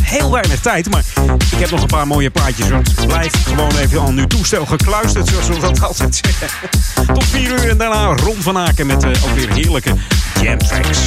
heel 0.00 0.30
weinig 0.30 0.60
tijd. 0.60 0.90
Maar 0.90 1.04
ik 1.52 1.58
heb 1.58 1.70
nog 1.70 1.80
een 1.80 1.86
paar 1.86 2.06
mooie 2.06 2.30
plaatjes. 2.30 2.68
Want 2.68 3.06
blijf 3.06 3.32
gewoon 3.46 3.76
even 3.76 4.00
aan 4.00 4.18
uw 4.18 4.26
toestel 4.26 4.66
gekluisterd, 4.66 5.28
zoals 5.28 5.48
we 5.48 5.58
dat 5.58 5.82
altijd 5.82 6.20
zeggen. 6.24 6.68
Tot 7.14 7.24
4 7.24 7.50
uur 7.50 7.68
en 7.68 7.78
daarna 7.78 8.04
Ron 8.04 8.36
van 8.38 8.58
Aken 8.58 8.86
met 8.86 9.04
eh, 9.04 9.10
ook 9.24 9.34
weer 9.34 9.52
heerlijke 9.52 9.94
jam 10.42 10.58
tracks. 10.58 10.98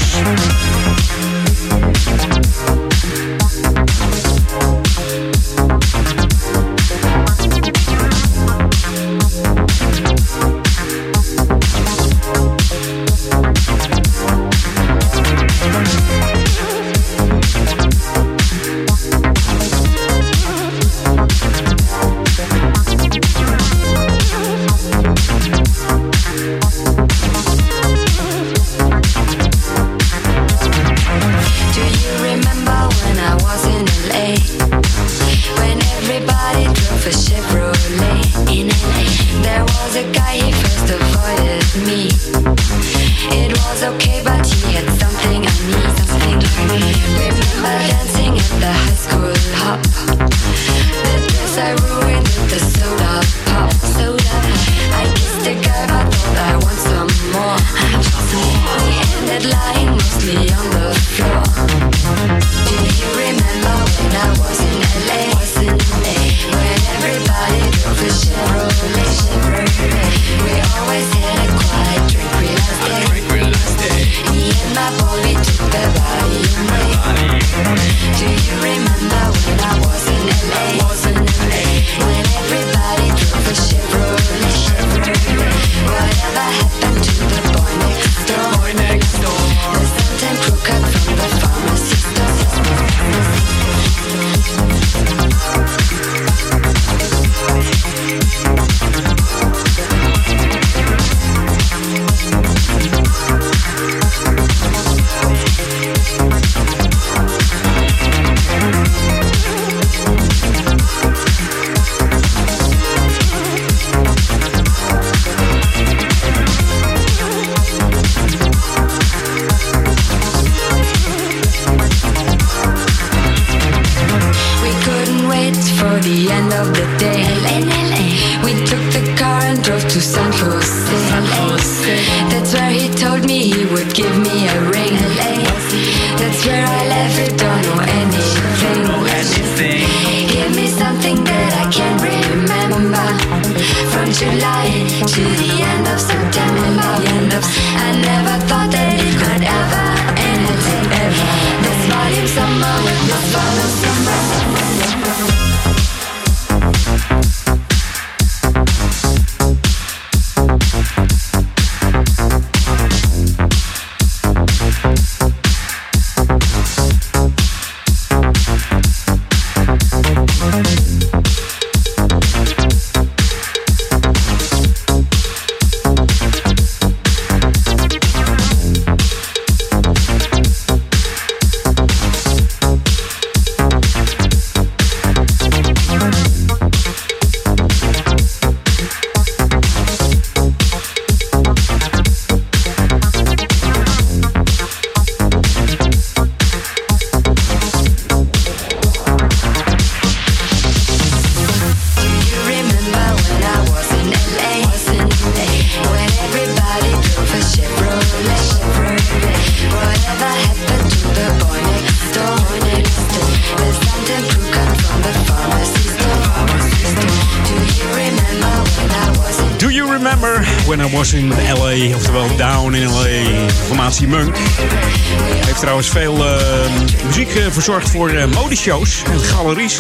Veel 225.94 226.26
eh, 226.26 227.06
muziek 227.06 227.36
eh, 227.36 227.45
verzorgd 227.52 227.90
voor 227.90 228.10
eh, 228.10 228.26
modeshows 228.26 229.03
en 229.11 229.20
galeries. 229.20 229.80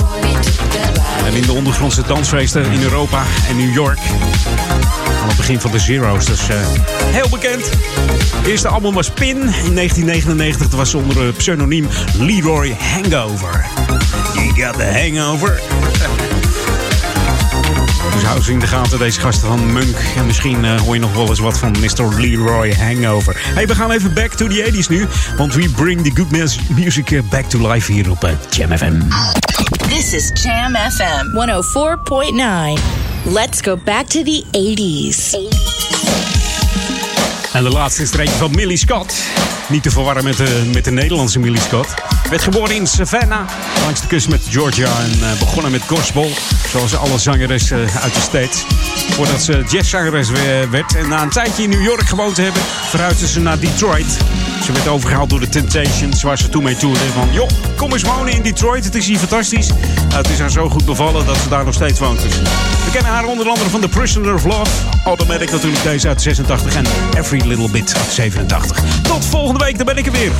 En 1.25 1.33
in 1.33 1.41
de 1.41 1.51
ondergrondse 1.51 2.01
dansfeesten 2.07 2.71
in 2.71 2.81
Europa 2.83 3.23
en 3.49 3.57
New 3.57 3.73
York. 3.73 3.99
Aan 5.21 5.27
het 5.27 5.37
begin 5.37 5.59
van 5.59 5.71
de 5.71 5.79
Zero's. 5.79 6.27
Eh, 6.27 6.55
heel 6.89 7.29
bekend. 7.29 7.69
Het 8.35 8.47
eerste 8.47 8.67
album 8.67 8.93
was 8.93 9.09
Pin 9.09 9.37
in 9.37 9.73
1999. 9.73 10.69
Dat 10.69 10.79
was 10.79 10.93
onder 10.93 11.25
het 11.25 11.37
pseudoniem 11.37 11.87
Leroy 12.17 12.75
Hangover. 12.93 13.65
You 14.33 14.65
got 14.65 14.77
the 14.77 14.85
hangover. 14.85 15.61
Nou, 18.33 18.59
de 18.59 18.67
gaten, 18.67 18.99
deze 18.99 19.19
gasten 19.19 19.47
van 19.47 19.73
Munk. 19.73 19.97
En 20.15 20.25
misschien 20.25 20.65
eh, 20.65 20.81
hoor 20.81 20.93
je 20.93 21.01
nog 21.01 21.13
wel 21.13 21.29
eens 21.29 21.39
wat 21.39 21.57
van 21.57 21.71
Mr. 21.79 22.19
Leroy 22.19 22.73
Hangover. 22.73 23.41
Hey, 23.53 23.67
we 23.67 23.75
gaan 23.75 23.91
even 23.91 24.13
back 24.13 24.33
to 24.33 24.47
the 24.47 24.71
80s 24.71 24.89
nu. 24.89 25.07
Want 25.37 25.53
we 25.53 25.69
bring 25.69 26.03
the 26.03 26.11
good 26.13 26.55
music 26.75 27.11
eh, 27.11 27.21
back 27.29 27.45
to 27.45 27.71
life 27.71 27.91
hier 27.91 28.11
op 28.11 28.23
uh, 28.23 28.29
Jam 28.49 28.77
FM. 28.77 29.01
This 29.87 30.13
is 30.13 30.31
Jam 30.43 30.75
FM 30.91 31.25
104.9. 32.75 32.81
Let's 33.33 33.61
go 33.61 33.77
back 33.85 34.07
to 34.07 34.23
the 34.23 34.43
80s. 34.51 35.35
En 37.53 37.63
de 37.63 37.69
laatste 37.69 38.05
streekje 38.05 38.35
van 38.35 38.51
Millie 38.51 38.77
Scott. 38.77 39.15
Niet 39.69 39.83
te 39.83 39.91
verwarren 39.91 40.23
met 40.23 40.37
de, 40.37 40.69
met 40.73 40.85
de 40.85 40.91
Nederlandse 40.91 41.39
Millie 41.39 41.61
Scott. 41.61 41.93
Werd 42.29 42.41
geboren 42.41 42.75
in 42.75 42.87
Savannah, 42.87 43.49
langs 43.83 44.01
de 44.01 44.07
kust 44.07 44.29
met 44.29 44.41
Georgia 44.49 44.99
en 44.99 45.37
begonnen 45.39 45.71
met 45.71 45.81
gospel. 45.87 46.31
Zoals 46.73 46.95
alle 46.95 47.19
zangeressen 47.19 47.87
eh, 47.87 47.95
uit 48.03 48.13
de 48.13 48.19
States. 48.19 48.65
Voordat 49.09 49.41
ze 49.41 49.63
jazzzangeres 49.69 50.29
werd. 50.69 50.95
En 50.95 51.09
na 51.09 51.21
een 51.21 51.29
tijdje 51.29 51.63
in 51.63 51.69
New 51.69 51.83
York 51.83 52.07
gewoond 52.07 52.37
hebben, 52.37 52.61
verhuisde 52.89 53.27
ze 53.27 53.39
naar 53.39 53.59
Detroit. 53.59 54.17
Ze 54.63 54.71
werd 54.71 54.87
overgehaald 54.87 55.29
door 55.29 55.39
de 55.39 55.49
Temptations, 55.49 56.23
waar 56.23 56.37
ze 56.37 56.49
toen 56.49 56.63
mee 56.63 56.75
toerde. 56.75 56.99
Van, 56.99 57.27
joh, 57.31 57.49
kom 57.75 57.93
eens 57.93 58.03
wonen 58.03 58.33
in 58.33 58.41
Detroit, 58.41 58.83
het 58.83 58.95
is 58.95 59.07
hier 59.07 59.17
fantastisch. 59.17 59.69
Het 60.13 60.29
is 60.29 60.39
haar 60.39 60.51
zo 60.51 60.69
goed 60.69 60.85
bevallen 60.85 61.25
dat 61.25 61.37
ze 61.37 61.49
daar 61.49 61.65
nog 61.65 61.73
steeds 61.73 61.99
woont. 61.99 62.21
Dus 62.21 62.37
we 62.85 62.91
kennen 62.91 63.11
haar 63.11 63.25
onder 63.25 63.47
andere 63.47 63.69
van 63.69 63.81
The 63.81 63.89
Prisoner 63.89 64.33
of 64.33 64.43
Love. 64.43 64.71
Automatic 65.05 65.51
natuurlijk 65.51 65.83
deze 65.83 66.07
uit 66.07 66.21
86 66.21 66.75
en 66.75 66.85
Every 67.17 67.47
Little 67.47 67.69
Bit 67.69 67.95
uit 67.97 68.11
87. 68.11 69.01
Tot 69.01 69.25
volgende 69.25 69.65
week, 69.65 69.77
dan 69.77 69.85
ben 69.85 69.97
ik 69.97 70.05
er 70.05 70.11
weer. 70.11 70.31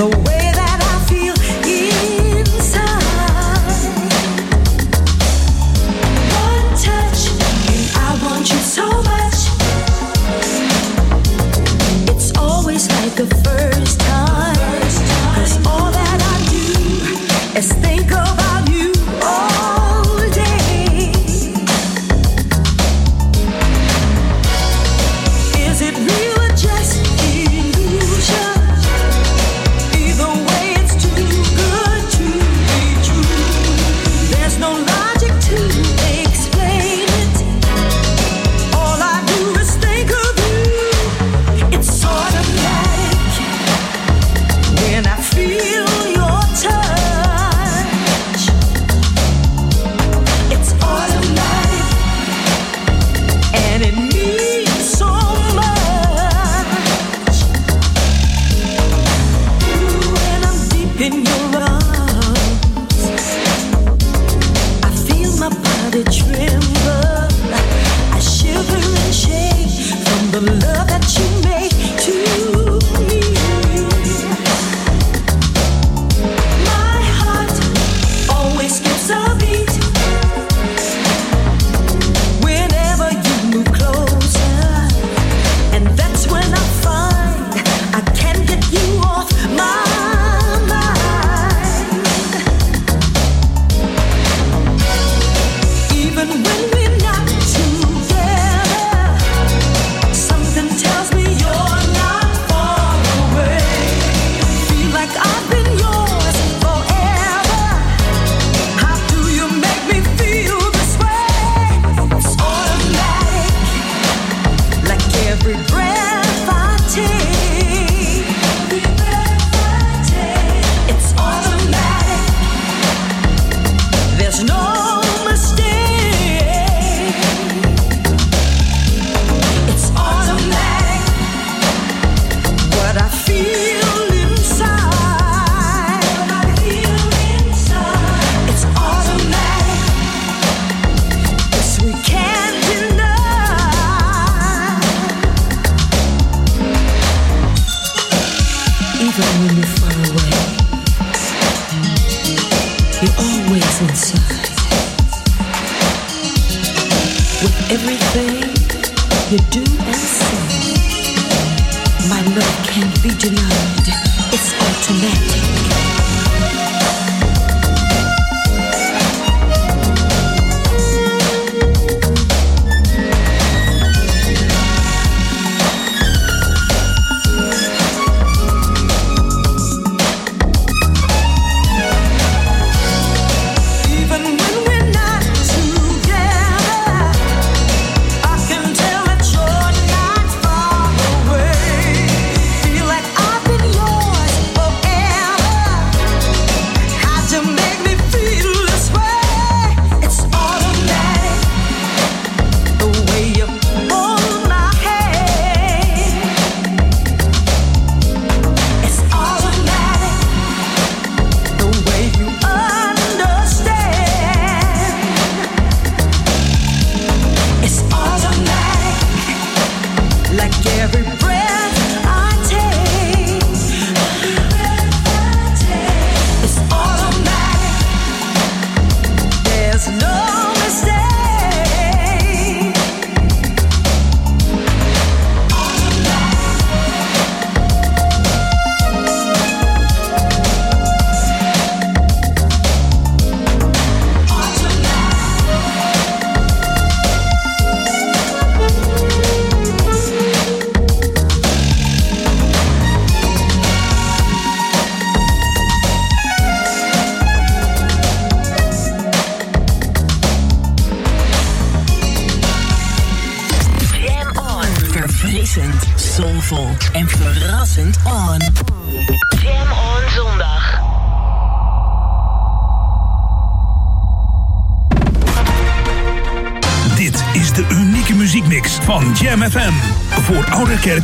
the 0.00 0.08
way 0.24 0.39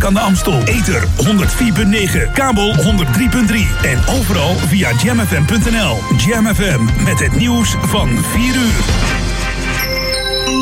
aan 0.06 0.14
de 0.14 0.20
Amstel. 0.20 0.62
Ether 0.64 1.02
104.9, 1.02 2.32
kabel 2.32 2.74
103.3 2.74 2.82
en 3.82 3.98
overal 4.08 4.54
via 4.54 4.92
jamfm.nl. 5.02 5.98
Jam 6.16 6.54
FM 6.54 7.04
met 7.04 7.18
het 7.18 7.36
nieuws 7.36 7.76
van 7.80 8.08
4 8.08 8.54
uur. 8.56 8.84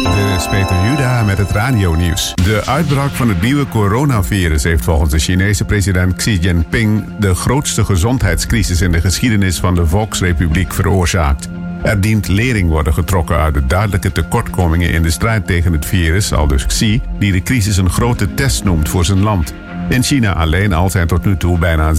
Dit 0.05 0.41
is 0.41 0.49
Peter 0.49 0.85
Juda 0.85 1.23
met 1.23 1.39
het 1.39 1.51
radio-nieuws. 1.51 2.35
De 2.35 2.63
uitbraak 2.67 3.11
van 3.11 3.29
het 3.29 3.43
nieuwe 3.43 3.69
coronavirus 3.69 4.63
heeft 4.63 4.85
volgens 4.85 5.11
de 5.11 5.19
Chinese 5.19 5.65
president 5.65 6.15
Xi 6.15 6.39
Jinping 6.39 7.05
de 7.19 7.35
grootste 7.35 7.85
gezondheidscrisis 7.85 8.81
in 8.81 8.93
de 8.93 9.01
geschiedenis 9.01 9.59
van 9.59 9.75
de 9.75 9.87
Volksrepubliek 9.87 10.75
veroorzaakt. 10.75 11.49
Er 11.85 12.01
dient 12.01 12.29
lering 12.29 12.69
worden 12.69 12.95
getrokken 12.95 13.37
uit 13.37 13.55
de 13.55 13.67
duidelijke 13.67 14.13
tekortkomingen 14.13 14.91
in 14.91 15.03
de 15.03 15.11
strijd 15.11 15.47
tegen 15.47 15.73
het 15.73 15.87
virus, 15.87 16.33
al 16.33 16.47
dus 16.47 16.67
Xi, 16.67 17.01
die 17.25 17.33
de 17.33 17.43
crisis 17.43 17.77
een 17.77 17.91
grote 17.91 18.35
test 18.35 18.65
noemt 18.65 18.89
voor 18.89 19.05
zijn 19.05 19.23
land. 19.23 19.55
In 19.89 20.03
China 20.03 20.33
alleen 20.35 20.73
al 20.73 20.91
zijn 20.91 21.07
tot 21.07 21.25
nu 21.25 21.37
toe 21.37 21.59
bijna 21.59 21.93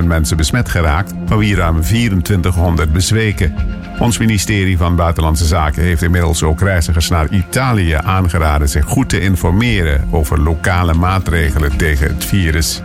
77.000 0.00 0.04
mensen 0.04 0.36
besmet 0.36 0.68
geraakt, 0.68 1.12
van 1.26 1.38
wie 1.38 1.54
ruim 1.54 1.80
2400 1.80 2.92
bezweken. 2.92 3.54
Ons 3.98 4.18
ministerie 4.18 4.76
van 4.76 4.96
Buitenlandse 4.96 5.44
Zaken 5.44 5.82
heeft 5.82 6.02
inmiddels 6.02 6.42
ook 6.42 6.60
reizigers 6.60 7.08
naar 7.08 7.28
Italië 7.30 7.92
aangeraden 7.92 8.68
zich 8.68 8.84
goed 8.84 9.08
te 9.08 9.20
informeren 9.20 10.08
over 10.10 10.40
lokale 10.40 10.94
maatregelen 10.94 11.76
tegen 11.76 12.08
het 12.08 12.24
virus. 12.24 12.82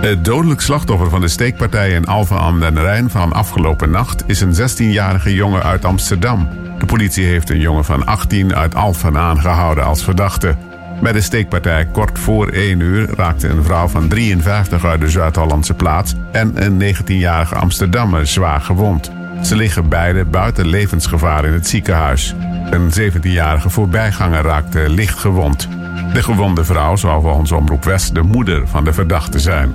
Het 0.00 0.24
dodelijk 0.24 0.60
slachtoffer 0.60 1.10
van 1.10 1.20
de 1.20 1.28
steekpartij 1.28 1.90
in 1.90 2.06
Alphen 2.06 2.38
aan 2.38 2.60
den 2.60 2.80
Rijn 2.80 3.10
van 3.10 3.32
afgelopen 3.32 3.90
nacht 3.90 4.24
is 4.26 4.40
een 4.40 4.54
16-jarige 4.54 5.34
jongen 5.34 5.62
uit 5.62 5.84
Amsterdam. 5.84 6.65
De 6.78 6.86
politie 6.86 7.24
heeft 7.24 7.50
een 7.50 7.60
jongen 7.60 7.84
van 7.84 8.06
18 8.06 8.54
uit 8.54 8.74
Alphen 8.74 9.16
aangehouden 9.16 9.84
als 9.84 10.04
verdachte. 10.04 10.56
Bij 11.02 11.12
de 11.12 11.20
steekpartij 11.20 11.86
kort 11.86 12.18
voor 12.18 12.48
1 12.48 12.80
uur 12.80 13.08
raakte 13.16 13.48
een 13.48 13.64
vrouw 13.64 13.88
van 13.88 14.08
53 14.08 14.84
uit 14.84 15.00
de 15.00 15.10
Zuid-Hollandse 15.10 15.74
plaats 15.74 16.14
en 16.32 16.52
een 16.54 16.94
19-jarige 16.94 17.54
Amsterdammer 17.54 18.26
zwaar 18.26 18.60
gewond. 18.60 19.10
Ze 19.42 19.56
liggen 19.56 19.88
beide 19.88 20.24
buiten 20.24 20.66
levensgevaar 20.66 21.44
in 21.44 21.52
het 21.52 21.68
ziekenhuis. 21.68 22.34
Een 22.70 22.90
17-jarige 23.00 23.70
voorbijganger 23.70 24.42
raakte 24.42 24.88
licht 24.88 25.18
gewond. 25.18 25.68
De 26.12 26.22
gewonde 26.22 26.64
vrouw 26.64 26.96
zou 26.96 27.22
volgens 27.22 27.52
Omroep 27.52 27.84
West 27.84 28.14
de 28.14 28.22
moeder 28.22 28.68
van 28.68 28.84
de 28.84 28.92
verdachte 28.92 29.38
zijn. 29.38 29.74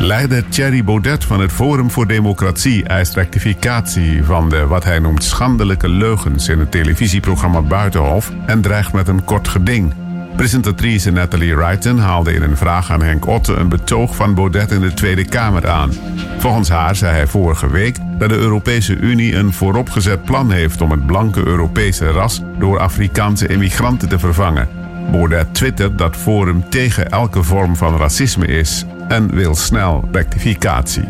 Leider 0.00 0.48
Thierry 0.48 0.84
Baudet 0.84 1.24
van 1.24 1.40
het 1.40 1.52
Forum 1.52 1.90
voor 1.90 2.06
Democratie 2.06 2.84
eist 2.84 3.14
rectificatie 3.14 4.24
van 4.24 4.48
de 4.48 4.66
wat 4.66 4.84
hij 4.84 4.98
noemt 4.98 5.24
schandelijke 5.24 5.88
leugens 5.88 6.48
in 6.48 6.58
het 6.58 6.70
televisieprogramma 6.70 7.62
Buitenhof 7.62 8.32
en 8.46 8.60
dreigt 8.60 8.92
met 8.92 9.08
een 9.08 9.24
kort 9.24 9.48
geding. 9.48 9.92
Presentatrice 10.36 11.10
Natalie 11.10 11.56
Wrighton 11.56 11.98
haalde 11.98 12.32
in 12.32 12.42
een 12.42 12.56
vraag 12.56 12.90
aan 12.90 13.02
Henk 13.02 13.26
Otte 13.26 13.54
een 13.54 13.68
betoog 13.68 14.16
van 14.16 14.34
Baudet 14.34 14.70
in 14.70 14.80
de 14.80 14.94
Tweede 14.94 15.24
Kamer 15.24 15.68
aan. 15.68 15.92
Volgens 16.38 16.68
haar 16.68 16.96
zei 16.96 17.14
hij 17.14 17.26
vorige 17.26 17.70
week 17.70 17.96
dat 18.18 18.28
de 18.28 18.36
Europese 18.36 18.96
Unie 18.96 19.34
een 19.34 19.52
vooropgezet 19.52 20.24
plan 20.24 20.50
heeft 20.50 20.80
om 20.80 20.90
het 20.90 21.06
blanke 21.06 21.46
Europese 21.46 22.10
ras 22.10 22.42
door 22.58 22.78
Afrikaanse 22.78 23.46
immigranten 23.46 24.08
te 24.08 24.18
vervangen. 24.18 24.68
Baudet 25.10 25.54
twittert 25.54 25.98
dat 25.98 26.16
Forum 26.16 26.70
tegen 26.70 27.10
elke 27.10 27.42
vorm 27.42 27.76
van 27.76 27.96
racisme 27.96 28.46
is 28.46 28.84
en 29.08 29.34
wil 29.34 29.54
snel 29.54 30.08
rectificatie. 30.12 31.08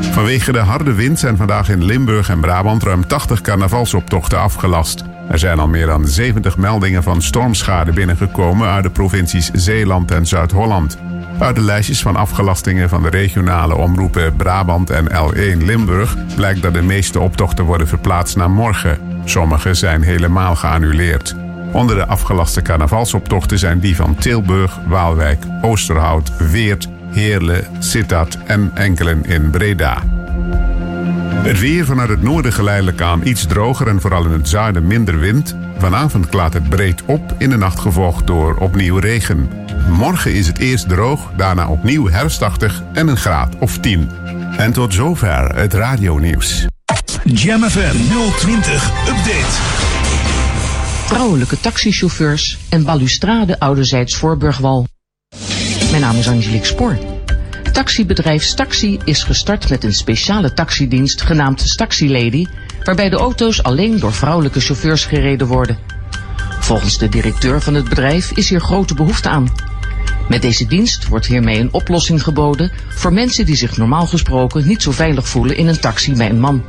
Vanwege 0.00 0.52
de 0.52 0.58
harde 0.58 0.92
wind 0.92 1.18
zijn 1.18 1.36
vandaag 1.36 1.68
in 1.68 1.84
Limburg 1.84 2.28
en 2.28 2.40
Brabant 2.40 2.82
ruim 2.82 3.06
80 3.06 3.40
carnavalsoptochten 3.40 4.38
afgelast. 4.38 5.04
Er 5.28 5.38
zijn 5.38 5.58
al 5.58 5.68
meer 5.68 5.86
dan 5.86 6.06
70 6.06 6.56
meldingen 6.56 7.02
van 7.02 7.22
stormschade 7.22 7.92
binnengekomen 7.92 8.68
uit 8.68 8.82
de 8.82 8.90
provincies 8.90 9.50
Zeeland 9.52 10.10
en 10.10 10.26
Zuid-Holland. 10.26 10.98
Uit 11.38 11.54
de 11.54 11.62
lijstjes 11.62 12.02
van 12.02 12.16
afgelastingen 12.16 12.88
van 12.88 13.02
de 13.02 13.08
regionale 13.08 13.76
omroepen 13.76 14.36
Brabant 14.36 14.90
en 14.90 15.08
L1 15.10 15.64
Limburg 15.64 16.16
blijkt 16.34 16.62
dat 16.62 16.74
de 16.74 16.82
meeste 16.82 17.20
optochten 17.20 17.64
worden 17.64 17.88
verplaatst 17.88 18.36
naar 18.36 18.50
morgen. 18.50 18.98
Sommige 19.24 19.74
zijn 19.74 20.02
helemaal 20.02 20.56
geannuleerd. 20.56 21.41
Onder 21.72 21.96
de 21.96 22.06
afgelaste 22.06 22.62
carnavalsoptochten 22.62 23.58
zijn 23.58 23.80
die 23.80 23.96
van 23.96 24.14
Tilburg, 24.14 24.78
Waalwijk, 24.86 25.44
Oosterhout, 25.62 26.50
Weert, 26.50 26.88
Heerlen, 27.10 27.64
Sittard 27.78 28.38
en 28.46 28.70
enkelen 28.74 29.24
in 29.24 29.50
Breda. 29.50 30.02
Het 31.42 31.60
weer 31.60 31.84
vanuit 31.84 32.08
het 32.08 32.22
noorden 32.22 32.52
geleidelijk 32.52 33.00
aan 33.00 33.26
iets 33.26 33.46
droger 33.46 33.88
en 33.88 34.00
vooral 34.00 34.24
in 34.24 34.30
het 34.30 34.48
zuiden 34.48 34.86
minder 34.86 35.18
wind. 35.18 35.56
Vanavond 35.78 36.28
klaart 36.28 36.52
het 36.52 36.68
breed 36.68 37.02
op, 37.06 37.34
in 37.38 37.50
de 37.50 37.56
nacht 37.56 37.78
gevolgd 37.78 38.26
door 38.26 38.54
opnieuw 38.56 38.96
regen. 38.96 39.50
Morgen 39.88 40.34
is 40.34 40.46
het 40.46 40.58
eerst 40.58 40.88
droog, 40.88 41.30
daarna 41.36 41.68
opnieuw 41.68 42.08
herfstachtig 42.08 42.82
en 42.92 43.08
een 43.08 43.16
graad 43.16 43.54
of 43.58 43.78
10. 43.78 44.10
En 44.56 44.72
tot 44.72 44.94
zover 44.94 45.56
het 45.56 45.74
radionieuws. 45.74 46.66
Jam 47.24 47.62
FM 47.62 47.96
020 48.38 48.90
Update. 49.08 49.71
Vrouwelijke 51.12 51.60
taxichauffeurs 51.60 52.58
en 52.68 52.84
balustrade 52.84 53.58
ouderzijds 53.58 54.16
Voorburgwal. 54.16 54.86
Mijn 55.90 56.02
naam 56.02 56.16
is 56.16 56.28
Angelique 56.28 56.66
Spoor. 56.66 56.98
Taxibedrijf 57.72 58.42
Staxi 58.42 58.98
is 59.04 59.22
gestart 59.22 59.70
met 59.70 59.84
een 59.84 59.92
speciale 59.92 60.52
taxidienst 60.52 61.22
genaamd 61.22 61.60
Staxi 61.60 62.10
Lady, 62.10 62.46
waarbij 62.82 63.08
de 63.08 63.16
auto's 63.16 63.62
alleen 63.62 63.98
door 63.98 64.12
vrouwelijke 64.12 64.60
chauffeurs 64.60 65.04
gereden 65.04 65.46
worden. 65.46 65.78
Volgens 66.60 66.98
de 66.98 67.08
directeur 67.08 67.62
van 67.62 67.74
het 67.74 67.88
bedrijf 67.88 68.30
is 68.30 68.48
hier 68.48 68.60
grote 68.60 68.94
behoefte 68.94 69.28
aan. 69.28 69.52
Met 70.28 70.42
deze 70.42 70.66
dienst 70.66 71.08
wordt 71.08 71.26
hiermee 71.26 71.58
een 71.58 71.72
oplossing 71.72 72.22
geboden 72.22 72.72
voor 72.88 73.12
mensen 73.12 73.46
die 73.46 73.56
zich 73.56 73.76
normaal 73.76 74.06
gesproken 74.06 74.66
niet 74.66 74.82
zo 74.82 74.90
veilig 74.90 75.28
voelen 75.28 75.56
in 75.56 75.66
een 75.66 75.80
taxi 75.80 76.14
bij 76.14 76.30
een 76.30 76.40
man. 76.40 76.64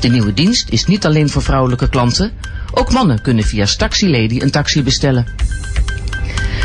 De 0.00 0.08
nieuwe 0.08 0.34
dienst 0.34 0.68
is 0.68 0.84
niet 0.84 1.06
alleen 1.06 1.28
voor 1.28 1.42
vrouwelijke 1.42 1.88
klanten, 1.88 2.32
ook 2.76 2.92
mannen 2.92 3.20
kunnen 3.20 3.44
via 3.44 3.66
Staxi 3.66 4.10
Lady 4.10 4.40
een 4.40 4.50
taxi 4.50 4.82
bestellen. 4.82 5.26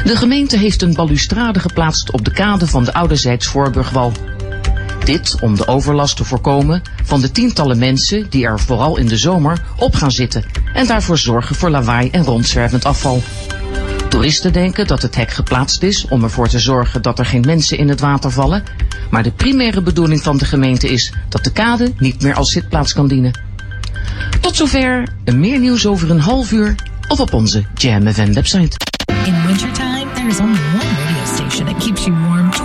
De 0.04 0.16
gemeente 0.16 0.58
heeft 0.58 0.82
een 0.82 0.94
balustrade 0.94 1.60
geplaatst 1.60 2.12
op 2.12 2.26
de 2.26 2.32
kade 2.32 2.68
van 2.68 2.84
de 2.84 2.94
ouderzijds 2.94 3.48
Voorburgwal. 3.48 4.12
Dit 5.06 5.38
om 5.42 5.56
de 5.56 5.68
overlast 5.68 6.18
te 6.18 6.24
voorkomen 6.24 6.82
van 7.04 7.22
de 7.22 7.32
tientallen 7.32 7.78
mensen 7.78 8.30
die 8.30 8.46
er 8.46 8.60
vooral 8.60 8.98
in 8.98 9.08
de 9.08 9.18
zomer 9.18 9.62
op 9.78 9.96
gaan 9.96 10.12
zitten 10.12 10.44
en 10.74 10.88
daarvoor 10.88 11.18
zorgen 11.18 11.56
voor 11.56 11.70
lawaai 11.70 12.10
en 12.10 12.24
rondzwervend 12.24 12.86
afval. 12.86 13.24
Toeristen 14.10 14.54
denken 14.54 14.88
dat 14.88 15.02
het 15.02 15.16
hek 15.16 15.32
geplaatst 15.32 15.84
is 15.84 16.06
om 16.08 16.24
ervoor 16.24 16.48
te 16.48 16.60
zorgen 16.60 17.02
dat 17.02 17.20
er 17.20 17.26
geen 17.26 17.44
mensen 17.46 17.78
in 17.78 17.90
het 17.90 18.00
water 18.00 18.32
vallen, 18.32 18.64
maar 19.10 19.24
de 19.24 19.32
primaire 19.32 19.82
bedoeling 19.82 20.22
van 20.22 20.38
de 20.38 20.46
gemeente 20.46 20.90
is 20.90 21.14
dat 21.30 21.44
de 21.44 21.52
kade 21.52 21.94
niet 21.98 22.22
meer 22.22 22.36
als 22.36 22.52
zitplaats 22.52 22.94
kan 22.94 23.08
dienen. 23.08 23.49
Tot 24.42 24.56
zover, 24.56 25.08
meer 25.36 25.60
nieuws 25.60 25.86
over 25.86 26.10
een 26.10 26.20
half 26.20 26.52
uur 26.52 26.76
of 27.08 27.20
op 27.20 27.34
onze 27.34 27.64
Jam 27.74 28.14
FM 28.14 28.34
website. 28.34 28.78
In 29.26 29.46
wintertime, 29.46 30.06
there 30.14 30.28
is 30.28 30.40
only 30.40 30.60
one 30.74 30.90
radio 31.06 31.26
station 31.26 31.66
that 31.66 31.78
keeps 31.84 32.06
you 32.06 32.16
warm 32.28 32.52
24-7. 32.52 32.58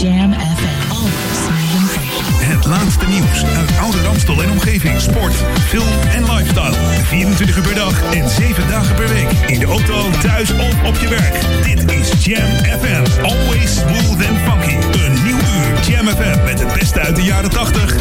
Jam 0.00 0.32
FM. 0.32 0.90
Always 0.90 1.36
smooth 1.44 1.80
and 1.80 1.90
funky. 1.90 2.46
Het 2.54 2.66
laatste 2.66 3.06
nieuws 3.08 3.44
uit 3.44 3.70
Oude 3.80 4.02
Ramstel 4.02 4.42
en 4.42 4.50
omgeving. 4.50 5.00
Sport, 5.00 5.34
film 5.68 6.00
en 6.14 6.22
lifestyle. 6.34 6.74
24 7.04 7.56
uur 7.56 7.62
per 7.62 7.74
dag 7.74 8.12
en 8.12 8.28
7 8.28 8.68
dagen 8.68 8.94
per 8.94 9.08
week. 9.08 9.30
In 9.46 9.58
de 9.58 9.66
auto, 9.66 10.10
thuis 10.22 10.50
of 10.52 10.84
op 10.86 10.96
je 10.96 11.08
werk. 11.08 11.34
Dit 11.64 11.90
is 11.92 12.24
Jam 12.24 12.80
FM. 12.80 13.22
Always 13.22 13.74
smooth 13.74 14.28
and 14.28 14.38
funky. 14.48 14.74
Een 15.04 15.22
nieuw 15.24 15.38
uur 15.38 15.80
Jam 15.88 16.06
FM 16.06 16.44
met 16.44 16.60
het 16.60 16.72
beste 16.78 17.00
uit 17.00 17.16
de 17.16 17.22
jaren 17.22 17.50
80, 17.50 17.96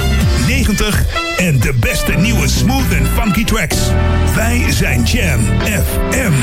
90 0.49 1.03
en 1.37 1.59
de 1.59 1.73
beste 1.79 2.11
nieuwe 2.11 2.47
smooth 2.47 2.93
and 2.99 3.07
funky 3.07 3.43
tracks. 3.43 3.77
Wij 4.35 4.65
zijn 4.71 5.03
Jam 5.03 5.39
FM. 5.61 6.33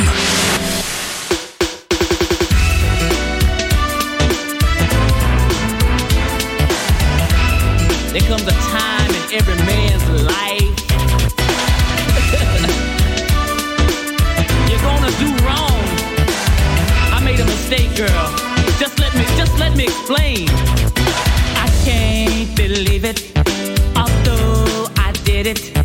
There 8.12 8.24
comes 8.28 8.47
a 8.47 8.55
time 8.70 9.11
in 9.11 9.23
every 9.39 9.57
man's 9.65 10.05
life. 10.23 10.65
You're 14.69 14.83
gonna 14.83 15.11
do 15.19 15.35
wrong. 15.45 15.83
I 17.12 17.20
made 17.23 17.41
a 17.41 17.45
mistake, 17.45 17.95
girl. 17.97 18.31
Just 18.78 18.99
let 18.99 19.15
me, 19.15 19.24
just 19.37 19.59
let 19.59 19.77
me 19.77 19.85
explain. 19.85 20.49
I 21.57 21.69
can't 21.85 22.55
believe 22.55 23.05
it, 23.05 23.36
it. 25.47 25.76